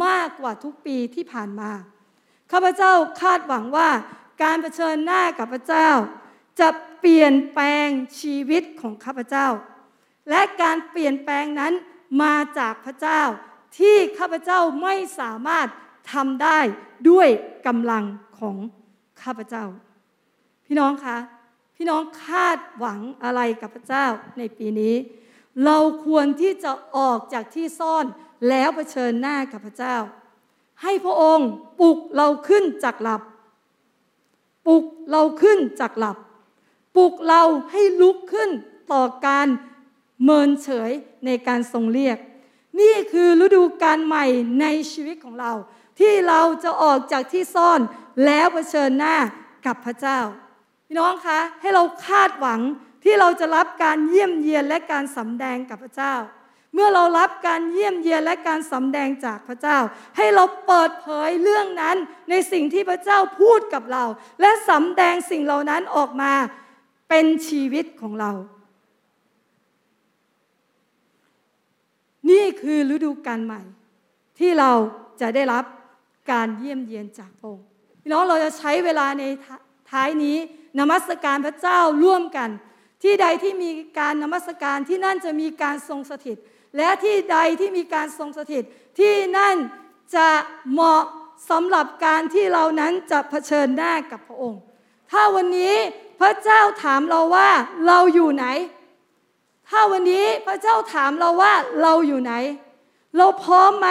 [0.05, 1.71] มากกว่าทุกปีที่ผ่านมา
[2.53, 3.89] ข้าพเจ้าคาดหวังว่า
[4.43, 5.89] การเผชิญหน้ากับพระเจ้า
[6.61, 6.69] จะ
[7.01, 7.89] เปลี่ยนแปลง
[8.21, 9.47] ชีวิตของข้าพเจ้า
[10.31, 11.73] และการเปลี่ยนแปลงนั้น
[12.23, 13.23] มาจากพระเจ้า
[13.79, 15.67] ที่ข้าพเจ้าไม่สามารถ
[16.13, 16.59] ทำได้
[17.11, 17.29] ด้วย
[17.67, 18.05] กำลัง
[18.39, 18.57] ของ
[19.23, 19.65] ข้าพเจ้า
[20.67, 21.17] พี่น้องคะ
[21.83, 24.07] พี่น้องคาดหวังอะไรกับพระเจ้า
[24.39, 24.95] ในปีนี้
[25.65, 28.05] เราควรที่จะออกจากที่ซ่อน
[28.49, 29.97] แล้วเผชิญหน้ากับพระเจ้า
[30.83, 31.49] ให้พระองค์
[31.81, 33.23] ปลุกเราขึ้นจากหลับ
[34.67, 36.17] ปลุกเราขึ้นจากหลับ
[36.97, 38.51] ปลุกเราให้ลุกขึ้น
[38.93, 39.47] ต่อการ
[40.25, 40.91] เมินเฉย
[41.27, 42.19] ในการทรงเรียก
[42.81, 44.25] นี่คือฤดูการใหม่
[44.61, 45.53] ในชีวิตของเรา
[45.99, 47.81] ที่เราจะออกจากที่ซ่อน
[48.27, 49.17] แล้วเผชิญหน้า
[49.67, 50.21] กับพระเจ้า
[50.91, 52.61] พี่น้องคะให้เราคาดหวัง
[53.05, 56.15] ที่เราจะรับการเยี่ยมเยียนและการสำแดงกับพระเจ้า
[56.75, 59.79] เมื่อเรารับการเยี่ยมเยียนและการสำแดงจากพระเจ้า
[60.17, 61.97] ให้เราเปิดเผยเรื่องนั้น
[62.31, 64.05] ในสิ่งที่พระเจ้าพูดกับเรา
[64.41, 66.33] และสำแดงสิ่งเหล่านั้นออกมา
[67.09, 68.33] เป็นชีวิตของเรา
[72.31, 73.63] นี่คือฤดูกาลใหม่
[74.39, 74.73] ที่เรา
[75.21, 75.65] จะได้รับ
[76.33, 77.67] การเยี่ยมเยียนจากองค์
[78.03, 79.25] พี่น้องเราจะใช้เวลาใน
[79.91, 80.39] ท้ายนี้
[80.79, 82.51] นมัสการพระเจ้าร่วมกัน
[83.03, 86.37] ที่ใดที่มีการนมัสการที่นั่นจะมีการทรงสถิต
[86.77, 88.65] และที่ใดที่มีการทรงสถิต
[88.99, 89.57] ที่นั่น
[90.17, 90.29] จะ
[90.73, 91.03] เหมาะ
[91.51, 94.61] สำหรับการที่เรานั้นจะเผชิญหน้ากับพระองค์
[95.11, 95.75] ถ้าวันนี้
[96.21, 97.51] พระเจ้าถามเราว่า
[97.87, 98.47] เราอยู่ไหน
[99.69, 102.35] ถ้าวันนี้พระเจ้าถามเราว่าเราอยู่ไหน
[103.17, 103.89] เราพร้อมไหม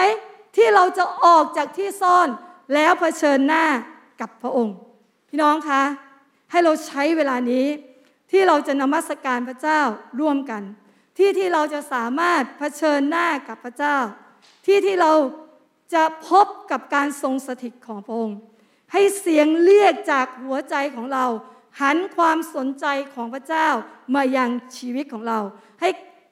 [0.55, 2.29] ที่เราจะออกจากที่ซ่อน
[2.73, 3.65] แล้วเผชิญหน้า
[4.21, 4.75] กับพระองค์
[5.29, 5.83] พี่น้องคะ
[6.51, 7.65] ให้เราใช้เวลานี้
[8.31, 9.81] ที่เราจะนมัสการพระเจ้า
[10.19, 10.63] ร่วมกัน
[11.17, 13.97] ที่ที่เราจะสามารถเผชิญหน้ากับพระเจ้า
[14.65, 15.13] ที่ที่เรา
[15.93, 18.37] จะพบกับการทรงสถิตของพระองค์
[18.93, 21.25] ให้เสียงเรียกจากหัวใจของเรา
[21.81, 23.67] หันความสนใจของพระเจ้า
[24.15, 25.39] มายังชีวิตของเรา
[25.81, 25.89] ให้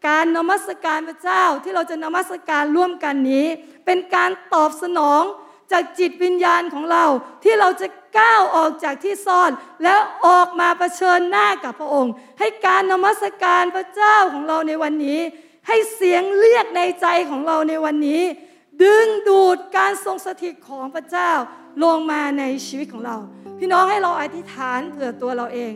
[0.08, 3.48] การนมัสการพระเจ้าที่เราจะนมัสการร่วมกันนี้
[3.86, 5.24] เป็นการตอบสนอง
[5.72, 7.06] จากจิตวิญญาณของเรา
[7.44, 7.88] ที่เราจะ
[8.20, 9.52] ก้าวออกจากที่ซ่อน
[9.84, 15.20] แล้วออกมาเผชิญหน้ากับพระองค์ ให้การนมัสการพระเจ้าของเราในวันนี้
[15.68, 18.22] ให้เสียงเรียกในใจของเราในวันนี้
[18.84, 21.32] ดึงดูดการทรงสถิตของพระเจ้า
[21.84, 23.18] ลงมาในชีวิตของเรา
[23.58, 25.74] พี่น้องให้เราอธิษฐานเผื่อตัวเราเอง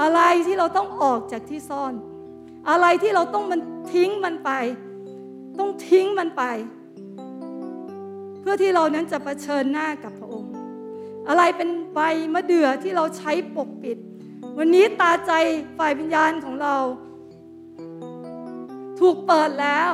[0.00, 1.92] อะไรที่เราต้องออกจากที่ซ่อน
[2.70, 3.60] อะไรที่เราต้องมัน
[3.92, 4.50] ทิ้งมันไป
[5.58, 6.42] ต้องทิ้งมันไป
[8.40, 10.52] เพื่อที่เรานั้นจะะเผชิญหน้ากับพระองค์
[11.28, 12.00] อะไรเป็นใบ
[12.34, 13.98] มะเดื่อที่เราใช้ปกปิด
[14.58, 15.32] วันนี้ตาใจ
[15.78, 16.76] ฝ่ายวิญญาณของเรา
[19.00, 19.92] ถูกเปิดแล้ว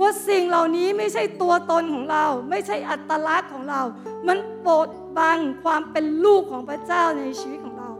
[0.00, 3.82] ว่าสิ่งเหล่านี้ไม่ใช่ตัวตนของเรา ไม่ใช่อัตลักษณ์ของเรา
[4.26, 7.90] มันปดบังความเป็นลูกของพระเจ้าในชีวิตของเรา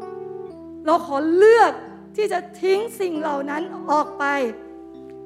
[0.86, 1.72] เราขอเลือก
[2.16, 4.24] ที่จะทิ้งสิ่งเหล่านั้นออกไป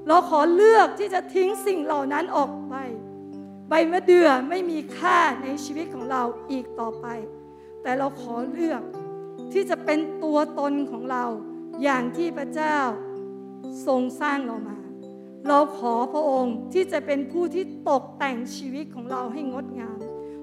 [0.09, 2.74] เราขอเลือกที่จะทิ้งสิ่งเหล่านั้นออกไป
[3.68, 7.07] ใบมะเดื่อไม่มีค่าในชีวิตของเราอีกต่อไป
[7.82, 8.82] แต่เราขอเลือก
[9.53, 11.24] ที่จะเป็นตัวตนของเรา
[11.82, 12.78] อย่างที่พระเจ้า
[13.86, 14.78] ทรงสร้างเรามา
[15.48, 19.98] เราขอพระองค์ที่จะเป็นผู้ที่ตกแต่งชีวิตของเราให้งดงาม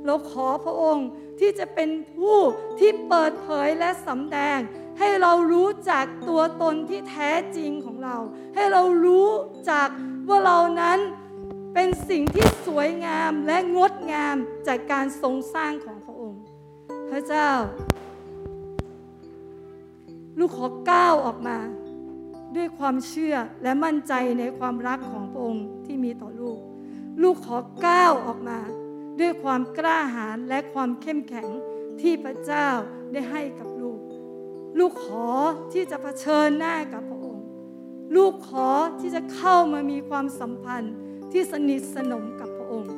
[0.05, 1.07] เราขอพระองค์
[1.39, 2.37] ที่จะเป็นผู้
[2.79, 4.59] ที่เปิดเผยและสำแดง
[4.99, 8.17] ให้เรารู้จักตัวตนที่แท้จริงของเรา
[8.55, 9.29] ให้เรารู้
[9.71, 9.87] จัก
[10.27, 10.99] ว่าเรานั้น
[11.73, 14.35] เป็นสิ่งที่สวยงามและงดงาม
[14.67, 16.41] จากการทรงสร้างของพระองค์
[17.09, 17.49] พระเจ้า
[20.39, 21.57] ลูกขอก้าวออกมา
[22.55, 26.59] ด้วยความเชื่อและมั่นใจในความรักของพระองค์ที่มีต่อลูก
[27.21, 28.59] ลูกขอก้าวออกมา
[29.19, 31.49] ด้วยความกล้าหาญและความเข้มแข็ง
[32.01, 32.67] ที่พระเจ้า
[33.11, 33.66] ได้ให้กับ
[34.79, 35.27] ลูกขอ
[35.73, 37.45] ที่จะเผชิญหน้ากับพระองค์
[38.15, 38.69] ลูกขอ
[38.99, 40.93] ที่จะเข้ามามีความสัมพันธ์
[41.31, 42.93] ที่สนิทสนมกับพระองค์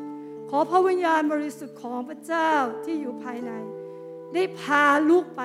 [0.50, 2.52] ขอพระวิญญาณบริสุทธิ์ของพระเจ้า
[2.84, 3.52] ที่อยู่ภายใน
[4.34, 5.42] ได้พาลูกไป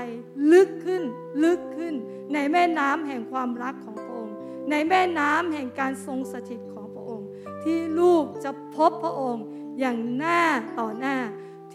[0.52, 1.02] ลึกขึ้น
[1.44, 1.94] ลึกขึ้น
[2.34, 4.34] ในแม่น้ำแห่งความรักของพระองค์
[4.70, 7.28] ในแม่น้ำแห่งการทรงสถิตของพระองค์
[7.62, 9.44] ทที่ลูกจะพบพระองค์
[9.78, 10.42] อย่างหน้า
[10.78, 11.16] ต่อหน้า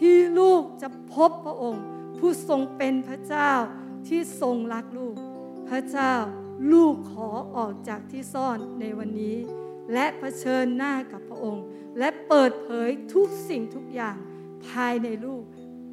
[0.00, 1.82] ที่ลูกจะพบพระองค์
[2.18, 3.50] ผู้ทรงเป็นพระเจ้า
[4.08, 5.16] ที่ทรงรักลูก
[5.68, 6.14] พระเจ้า
[6.72, 9.36] ลูกขอออกจากที่ซ่อนในวันนี้
[9.92, 11.64] และะเผชิญหน้ากับพระองค์
[11.98, 14.16] และเปิดเผยทุกสิ่งทุกอย่าง
[14.66, 15.42] ภายในลูก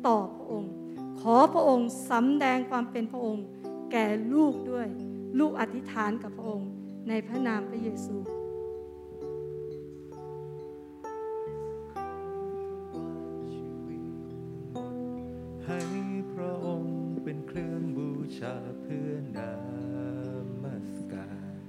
[0.07, 0.71] ต่อพระองค์
[1.19, 3.45] ขอพระองค์สำแดงความเป็นพระองค์
[3.91, 4.87] แก่ลูกด้วย
[5.39, 6.69] ลูกอธิษฐานกับพระองค์
[7.09, 8.15] ในพระนามพระเยซู
[15.65, 15.96] ให้
[18.38, 19.39] ชาเพื่อน
[20.63, 21.61] มัสการ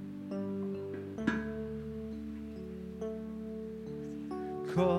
[4.71, 4.93] ขอ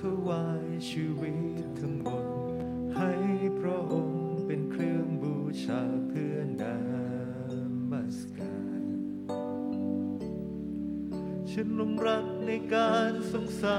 [0.00, 2.26] ถวายชีวิตทั้งหมด
[2.96, 3.12] ให้
[3.58, 6.64] พระองค์เป็นเครื่องบูชาเพื่อน
[7.90, 8.82] มัสการ
[11.50, 13.78] ฉันหลงรักในการทรงสา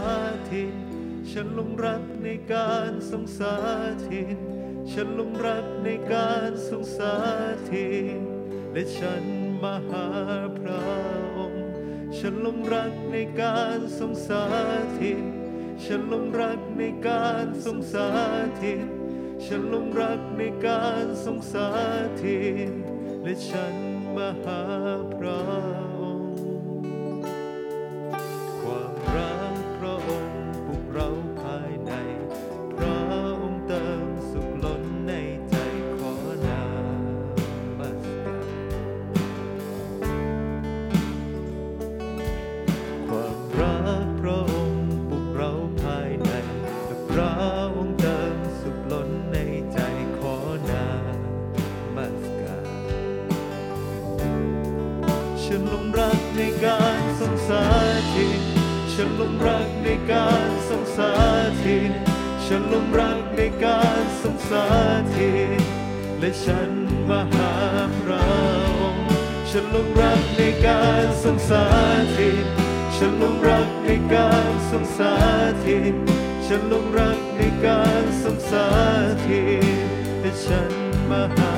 [0.52, 0.74] ธิต
[1.32, 3.56] ฉันหลงรักในการทรงสา
[4.10, 4.47] ธิต
[5.00, 7.14] ฉันลงรักในการทรงสา
[7.72, 7.90] ธิ
[8.20, 8.22] ต
[8.72, 9.24] และฉัน
[9.64, 10.08] มาหา
[10.60, 10.82] พระ
[11.38, 11.66] องค์
[12.18, 14.44] ฉันลงรักในการทรงสา
[15.00, 15.24] ธิต
[15.84, 18.08] ฉันลงรักในการทรงสา
[18.62, 18.88] ธิต
[19.46, 21.68] ฉันลงรักในการทรงสา
[22.24, 22.40] ธิ
[22.70, 22.72] ต
[23.24, 23.76] และฉัน
[24.16, 24.62] มาหา
[25.18, 25.87] พระ
[56.38, 57.64] ในการทรงสา
[58.14, 58.42] ธิต
[58.94, 61.12] ฉันลงรักในการทรงสา
[61.64, 61.92] ธิต
[62.46, 64.66] ฉันลงรักในการทรงสา
[65.16, 65.62] ธิต
[66.20, 66.70] และฉัน
[67.10, 67.54] มาหา
[68.02, 68.24] พระ
[68.80, 69.08] องค์
[69.50, 71.66] ฉันลงรักในการทรงสา
[72.18, 72.46] ธิต
[72.96, 75.14] ฉันลงรักในการทรงสา
[75.66, 75.96] ธิต
[76.46, 78.68] ฉันลงรักในการทรงสา
[79.28, 79.44] ธิ
[79.78, 79.80] ต
[80.20, 80.72] และฉัน
[81.10, 81.54] มาหา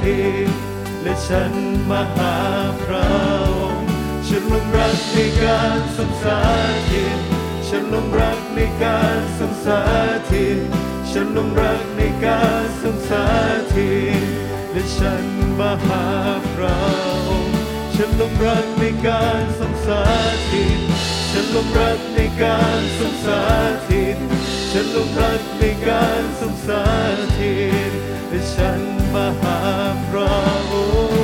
[0.00, 0.50] าธิต
[1.02, 1.52] และฉัน
[1.90, 2.34] มาหา
[2.82, 3.06] พระ
[3.58, 3.88] องค์
[4.26, 6.38] ฉันลงรักในการทรงสา
[6.90, 7.18] ธิต
[7.68, 9.80] ฉันลงรักในการทรงสา
[10.30, 10.58] ธิต
[11.10, 13.24] ฉันลงรักในการทรงสา
[13.74, 13.92] ธิ
[14.22, 14.26] ต
[14.72, 15.24] และฉัน
[15.58, 16.04] มาหา
[16.54, 16.76] พระ
[17.28, 17.58] องค์
[17.94, 20.02] ฉันลงรักในการทรงสา
[20.50, 20.80] ธิต
[21.30, 23.42] ฉันลงรักในการทรงสา
[23.90, 24.18] ธิต
[24.70, 26.82] ฉันลงรักในการทรงสา
[27.38, 27.56] ธิ
[27.90, 27.92] ต
[28.28, 29.58] และฉัน มาหา
[30.08, 30.30] พระ
[30.72, 31.20] องค์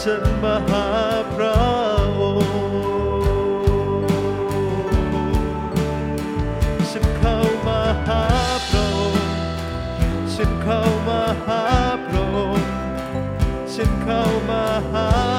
[0.00, 0.86] ฉันมาหา
[1.34, 1.54] พระ
[2.18, 2.52] องค์
[6.90, 7.36] ฉันเข้า
[7.66, 8.22] มาหา
[8.68, 9.28] พระองค์
[10.34, 11.62] ฉันเข้ามาหา
[12.06, 12.68] พระองค์
[13.74, 14.62] ฉันเข้ามา
[14.92, 15.33] หา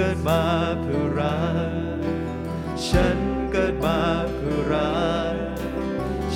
[0.00, 0.42] เกิดมา
[0.80, 1.38] เพื่อรั
[1.68, 1.72] ก
[2.88, 3.18] ฉัน
[3.52, 3.98] เกิดมา
[4.34, 4.92] เพื่อรั
[5.32, 5.36] ก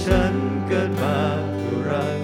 [0.02, 0.34] ฉัน
[0.66, 1.16] เกิดมา
[1.56, 2.20] เพื่อรัก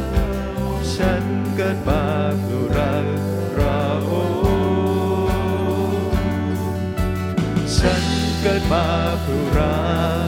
[0.96, 1.24] ฉัน
[1.56, 2.04] เกิดมา
[2.42, 3.06] เพื่อรัก
[3.54, 3.82] พระ
[4.12, 8.04] องค์ฉัน
[8.42, 8.86] เกิดมา
[9.22, 9.76] เพื่อรั
[10.24, 10.25] ก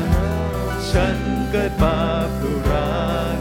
[1.00, 1.20] ฉัน
[1.52, 1.98] เกิดมา
[2.36, 2.90] เพื่อรั
[3.36, 3.38] ก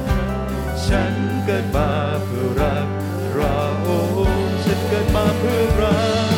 [0.87, 1.15] ฉัน
[1.45, 1.91] เกิดมา
[2.25, 2.87] เพื่อรัก
[3.33, 3.57] พระ
[3.87, 3.89] อ
[4.29, 6.01] งค์ฉันเกิดมาเพื่อรั
[6.35, 6.37] ก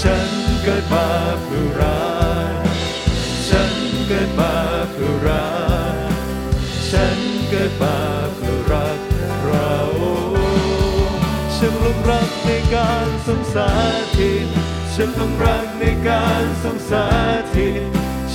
[0.00, 0.28] ฉัน
[0.62, 1.06] เกิดมา
[1.44, 2.02] เพื่อรั
[2.52, 2.54] ก
[3.48, 3.72] ฉัน
[4.06, 4.54] เกิดมา
[4.90, 5.46] เพื่อรั
[5.94, 5.96] ก
[6.90, 7.18] ฉัน
[7.48, 7.96] เกิดมา
[8.34, 8.98] เพื่อรัก
[9.42, 11.18] พระองค์
[11.56, 14.32] ฉันลงรักในการสงสารทิ
[14.94, 17.04] ฉันหลงรักในการสงสา
[17.40, 17.70] รทิ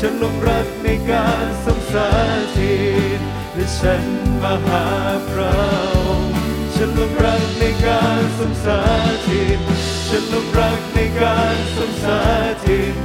[0.04, 2.78] ฉันลงรักในการสงสารทิ
[3.20, 3.22] น
[3.56, 4.04] และฉัน
[4.42, 4.86] มาหา
[5.30, 5.54] พระ
[5.96, 6.34] องค์
[6.76, 9.60] ฉันลงรักในการสงสารทิน
[10.08, 12.96] ฉันลงรักในการสงสารทิน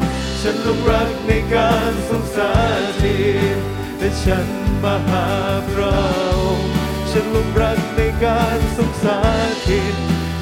[0.41, 3.21] ฉันลงรักในการสงสารทิ
[3.57, 3.59] น
[3.99, 4.47] และฉัน
[4.85, 5.27] มาหา
[5.71, 5.95] พระ
[6.39, 6.71] องค์
[7.11, 9.19] ฉันลงรักในการสงสา
[9.49, 9.97] รทิน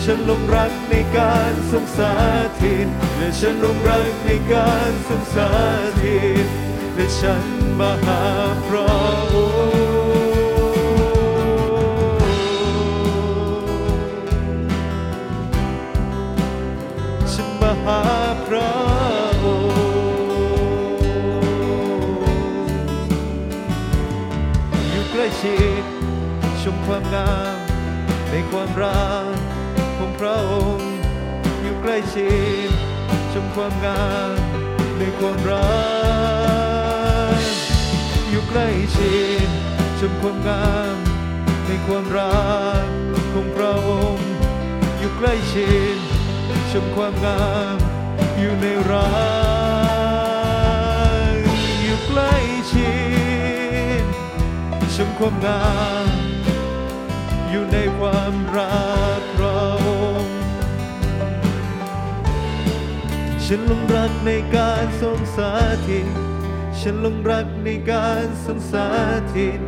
[0.07, 2.13] ฉันลงรักในการสงสา
[2.43, 5.49] รทินและฉันลงรักในการสงสา
[5.81, 6.47] รทิน
[6.95, 7.45] และฉัน
[7.79, 8.23] มาหา
[8.67, 8.85] พระ
[9.35, 9.81] องค์
[17.33, 18.01] ฉันมาหา
[18.47, 18.71] พระ
[19.45, 19.73] องค์
[24.91, 25.83] อยู่ใกล้ชิด
[26.63, 27.57] ชมความงาม
[28.31, 29.03] ในความรั
[29.37, 29.42] ก
[30.25, 30.93] ระองค์
[31.63, 32.33] อยู่ใกล้ชิ
[32.69, 32.71] ด
[33.33, 34.05] ชมความงา
[34.35, 34.37] ม
[34.99, 35.73] ในความรั
[37.39, 37.43] ก
[38.29, 39.17] อยู่ใกล้ชิ
[39.47, 39.49] ด
[39.99, 40.97] ชมความงาม
[41.67, 42.43] ในความรั
[42.85, 42.87] ก
[43.33, 44.29] ของพระองค์
[44.99, 45.99] อยู่ใกล้ชิด
[46.71, 47.43] ชมความงา
[47.75, 47.77] ม
[48.39, 49.09] อยู่ในรั
[51.35, 51.41] ก
[51.83, 52.35] อยู่ใกล้
[52.73, 52.93] ชิ
[54.03, 54.05] ด
[54.97, 55.63] ชมความงา
[56.07, 56.09] ม
[57.51, 58.73] อยู่ในความรั
[59.21, 59.42] ก
[63.47, 65.51] ฉันลงรักในการทรงสา
[65.89, 66.09] ธิต
[66.81, 68.87] ฉันลงรักในการทรงสา
[69.35, 69.61] ธิต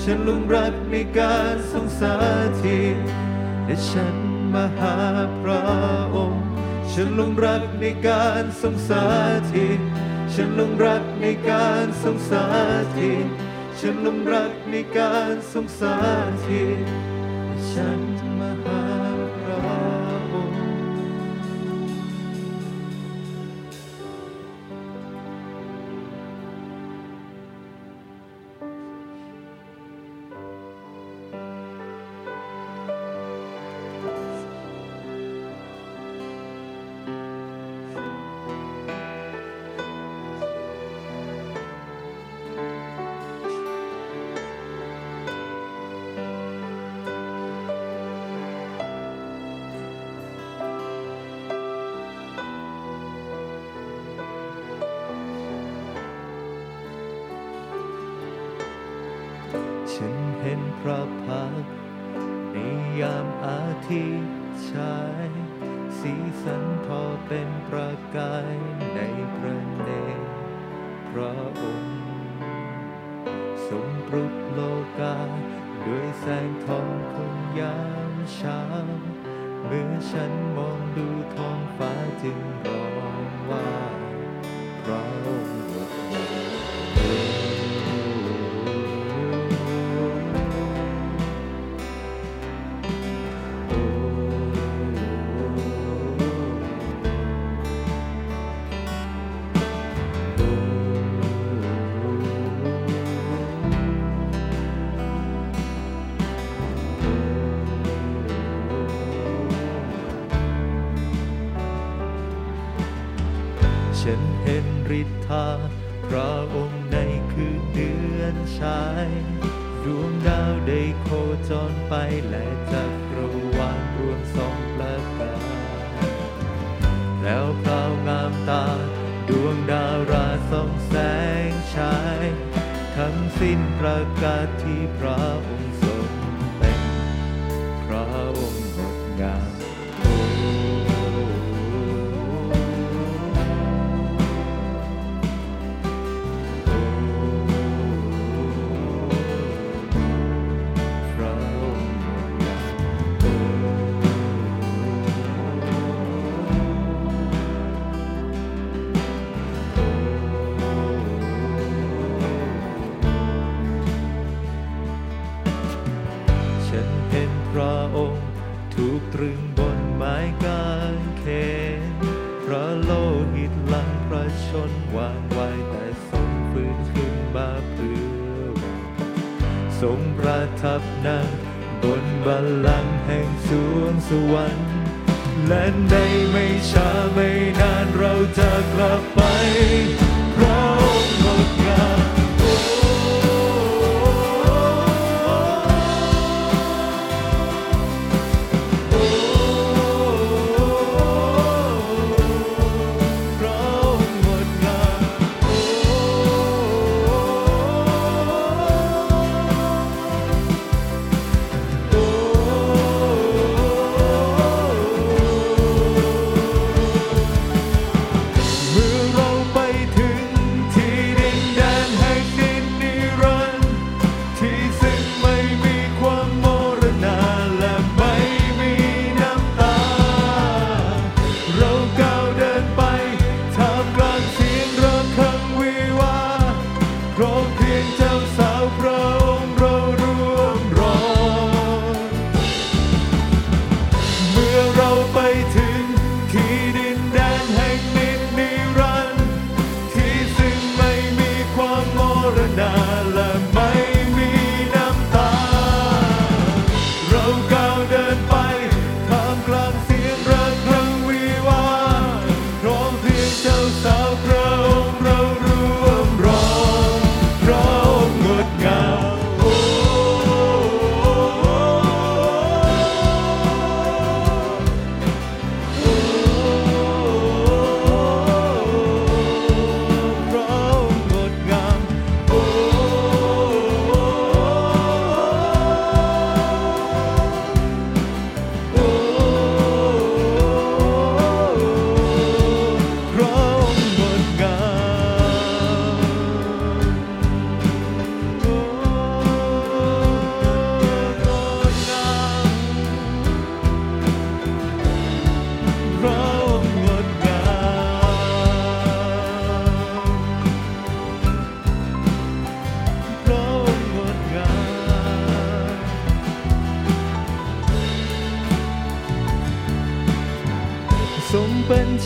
[0.00, 2.14] ฉันลงรักในการทรงสา
[2.62, 2.96] ธิต
[3.64, 4.16] และฉัน
[4.54, 4.96] มาหา
[5.42, 5.62] พระ
[6.14, 6.44] องค์
[6.92, 9.04] ฉันลงรักในการทรงสา
[9.52, 9.80] ธิต
[10.34, 12.44] ฉันลงรักในการทรงสา
[12.96, 13.26] ธิต
[13.80, 15.94] ฉันลงรักในการทรงสา
[16.46, 16.78] ธิต
[17.44, 18.19] และฉัน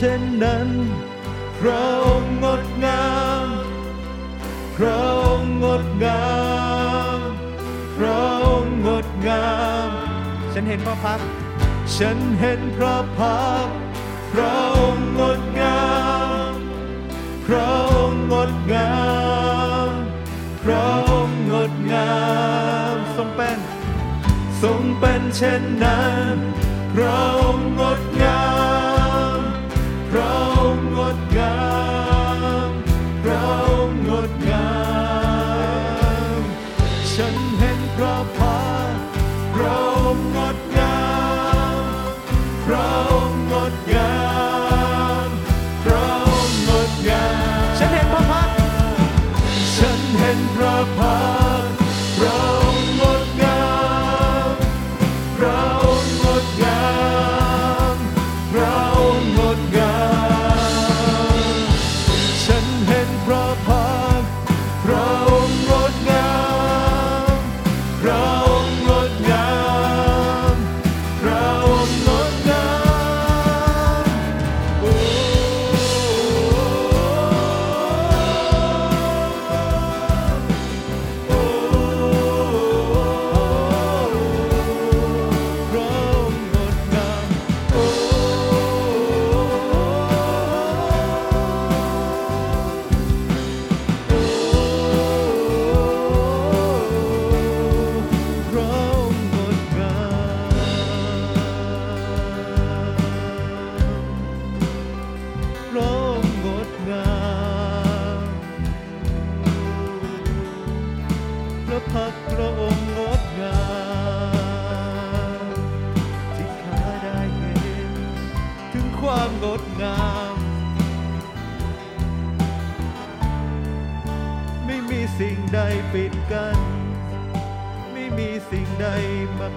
[0.04, 0.68] ช่นนั้น
[1.60, 3.06] พระองค์งดงา
[3.44, 3.46] ม
[4.76, 6.26] พระองค์งดงา
[7.16, 7.20] ม
[7.96, 9.48] พระองค์งดงา
[9.88, 9.90] ม
[10.52, 11.20] ฉันเห็นพระพัก
[11.96, 13.68] ฉันเห็นพระพัก
[14.32, 15.84] พระองค์งดงา
[16.52, 16.54] ม
[17.46, 18.94] พระองค์งดงา
[19.88, 19.90] ม
[20.64, 22.14] พระองค์งดงา
[22.94, 23.58] ม ทรงเป็น
[24.62, 26.36] ทรงเป็นเช่นนั้น
[26.94, 28.40] พระองค์งดงา
[28.82, 28.83] ม
[30.96, 31.56] งดงา
[32.68, 32.70] ม
[33.24, 33.48] เรา
[34.08, 34.68] งดงา
[36.38, 36.40] ม
[37.12, 38.58] ฉันเห็นพระพา
[39.56, 39.80] เรา
[40.34, 40.98] งดงา
[41.74, 42.12] ม
[42.68, 42.90] เรา
[43.50, 44.14] งดงา
[45.26, 45.28] ม
[45.84, 46.08] เรา
[46.68, 47.26] งดงา
[47.64, 48.48] มฉันเห็นพระพัก
[49.76, 51.33] ฉันเห็นพระพัก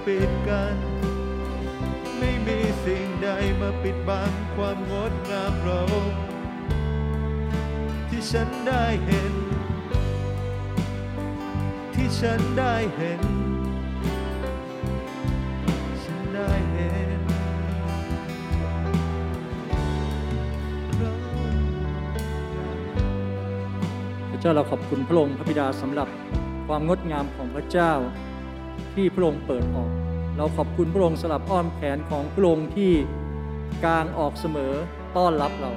[0.08, 0.76] ปิดกัน
[2.18, 3.28] ไม่มีสิ่งใด
[3.62, 5.82] มาปิดบังความงดงามเรา
[8.10, 9.34] ที่ฉันได้เห็น
[11.94, 13.22] ที่ฉันได้เห็น
[16.04, 17.20] ฉันได้เห็น
[24.30, 26.08] พระเจ้าเราขอบคุณพระองค์พระบิดาสำหรับ
[26.68, 27.94] ความงดงามของพระเจ้า
[28.94, 29.92] ที่พระองค์เปิดออก
[30.38, 32.92] เราขอบคุณพระองค์สำหรับอ้อมแขนของพระองค์ที่
[33.86, 34.74] กางออกเสมอ
[35.18, 35.72] ต้อนรับเรา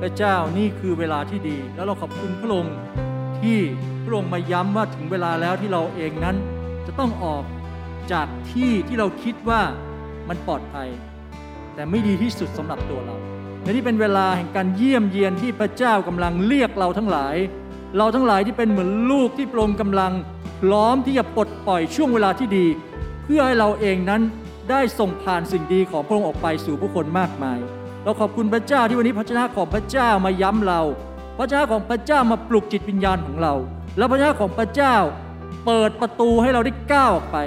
[0.00, 2.76] พระเจ้านี่คือเวลาที่ดี แล้วเราขอบคุณพระองค์
[3.40, 3.58] ที่
[4.04, 6.36] พระองค์มาย้ำว่าถึงเวลาแล้วที่เราเองนั้น
[6.86, 7.44] จะต้องออก
[8.12, 9.60] จากที่ที่เราคิดว่า
[10.28, 10.88] มันปลอดภัย
[11.74, 13.16] แต่ไม่ดีที่สุดสำหรับตัวเรา
[13.62, 17.36] และนี่เป็นเวลาแห่งการเยี่ยมเยียนที่พระเจ้ากำลังเรียกเราทั้งหลาย
[17.98, 20.12] เราทั้งหลายที่เป็นเหมือนลูกที่พระองค์กำลัง
[20.62, 22.66] พร้อมที่จะปลดปล่อยช่วงเวลาที่ดี
[23.24, 24.22] เพื่อให้เราเองนั้น
[24.70, 27.58] ได้ส่งผ่านสิ่งดีของพระองค์ออกไปสู่ผู้คนมากมาย
[28.04, 30.80] เราขอบคุณพระเจ้าที่วันนี้พระเจ้าของพระเจ้ามาย้ำเรา
[31.38, 33.54] พระเจ้าของพระเจ้ามาปลุกจิตวิญญาณของเรา
[33.96, 34.94] แล้วพระเจ้าของพระเจ้า
[35.66, 37.38] เปิดประตูให้เราได้ก้าวออกไป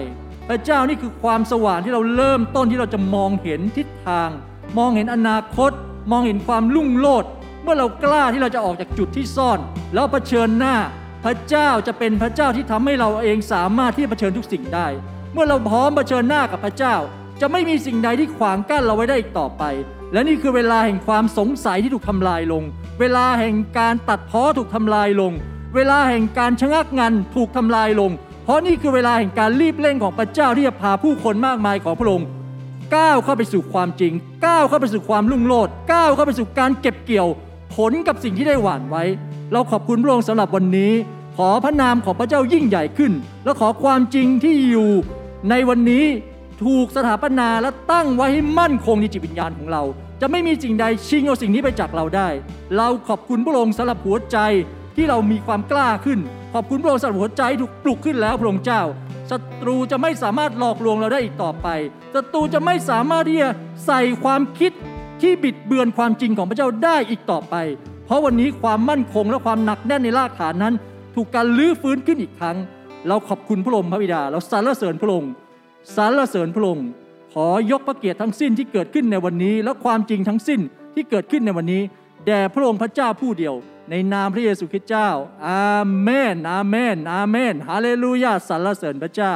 [0.50, 4.30] พระเจ้านี่คือความสว่างที่เราเริ่มต้นที่เราจะมองเห็นทิศทาง
[4.78, 5.72] มองเห็นอนาคต
[6.12, 7.26] มองเห็นความลุ่งโลด
[7.64, 9.60] เมื่อเรากล้าที่เราจะออกจากจุดที่ซ่อน
[9.94, 10.76] แล้วเผชิญหน้า
[11.26, 14.88] พระเจ้าจะเป็นพระเจ้าที่ทำให้เราเองสามารถที่จะเผชิญทุกสิ่งได้
[15.34, 16.96] เมื่อเราพร้อมเผชิญหน้ากับพระเจ้า
[17.42, 19.64] จะไม่มีสิ่งใดที่ขวางกั้นเราไว้ได้อีกต่อไป
[20.14, 22.64] และนี่คือเวลาแห่งความสงสัยที่ถูกทำลายลง
[23.00, 25.34] เวลาแห่งการตัดพ้อถูกทำลายลง
[25.76, 28.12] เวลาแห่งการชะงักงันถูกทำลายลง
[28.44, 32.28] เพราะนี่คือเวลาแห่งการรีบเร่งของพระเจ้าที่จะพาผู้คนมากมายของพระองค์
[32.96, 34.14] ก้าวเข้าไปสู่ความจริง
[34.46, 37.28] ก้าวเข้าไปสู่ความรุ่งโรจน์ก้าวเข้าไปสู่การเก็บเกี่ยว
[37.76, 39.04] ผลกับสิ่งที่ได้หว่านไว้
[39.52, 40.92] เราขอบคุณพระองค์สำหรับวันนี้
[41.38, 43.12] ขอพระนามของพระเจ้ายิ่งใหญ่ขึ้น
[43.44, 44.90] และขอความจริงที่อยู่
[45.50, 46.06] ในวันนี้
[46.64, 49.84] ถูกสถาปนาและตั้งไว้ให้มั่นคงในจิตวิญญาณของเรา
[50.22, 52.28] จะไม่มีสิ่งใดชิงเอาสิ่งนี้ไปจากเราได้
[52.78, 54.38] เราขอบคุณพระองค์สำหรับหัวใจ
[54.96, 56.20] ที่เรามีความกล้าขึ้น
[56.54, 58.82] ขอบคุณพระองค์สำหรับหัวใจถูกปลุกขึ้นแล้วพระองค์เจ้า
[59.32, 61.68] ศัตรูจะไม่สามารถหลอกลวงเราได้อีกต่อไป
[62.16, 63.50] ศัตรูจะไม่สามารถที่จะ
[63.86, 64.72] ใส่ความคิด
[65.22, 67.56] ที่บิดเบือนความจริงของพระเจ้าได้อีกต่อไป
[68.06, 70.74] เพราะวันนี้ความมั่นคงและความหนักแน่นในรากฐานนั้น
[71.16, 72.58] ถูกการลื้อฟื้นขึ้นอีกครั้ง
[73.08, 75.32] เราขอบคุณพระองค์พระบิดา เราสรรเสริญพระองค์
[75.96, 76.88] สรรเสริญพระองค์
[77.34, 80.60] ขอยกพระเกียรติทั้งสิ้นที่เกิดขึ้นในวันนี้ และความจริงทั้งสิ้น
[80.96, 81.82] ที่เกิดขึ้นในวันนี้
[82.26, 83.56] แด่พระองค์พระเจ้าผู้เดียว
[83.90, 85.10] ในนามพระเยซูคริสต์เจ้า
[85.48, 89.34] อาเมน อาเมน อาเมน ฮาเลลูยาสรรเสริญพระเจ้า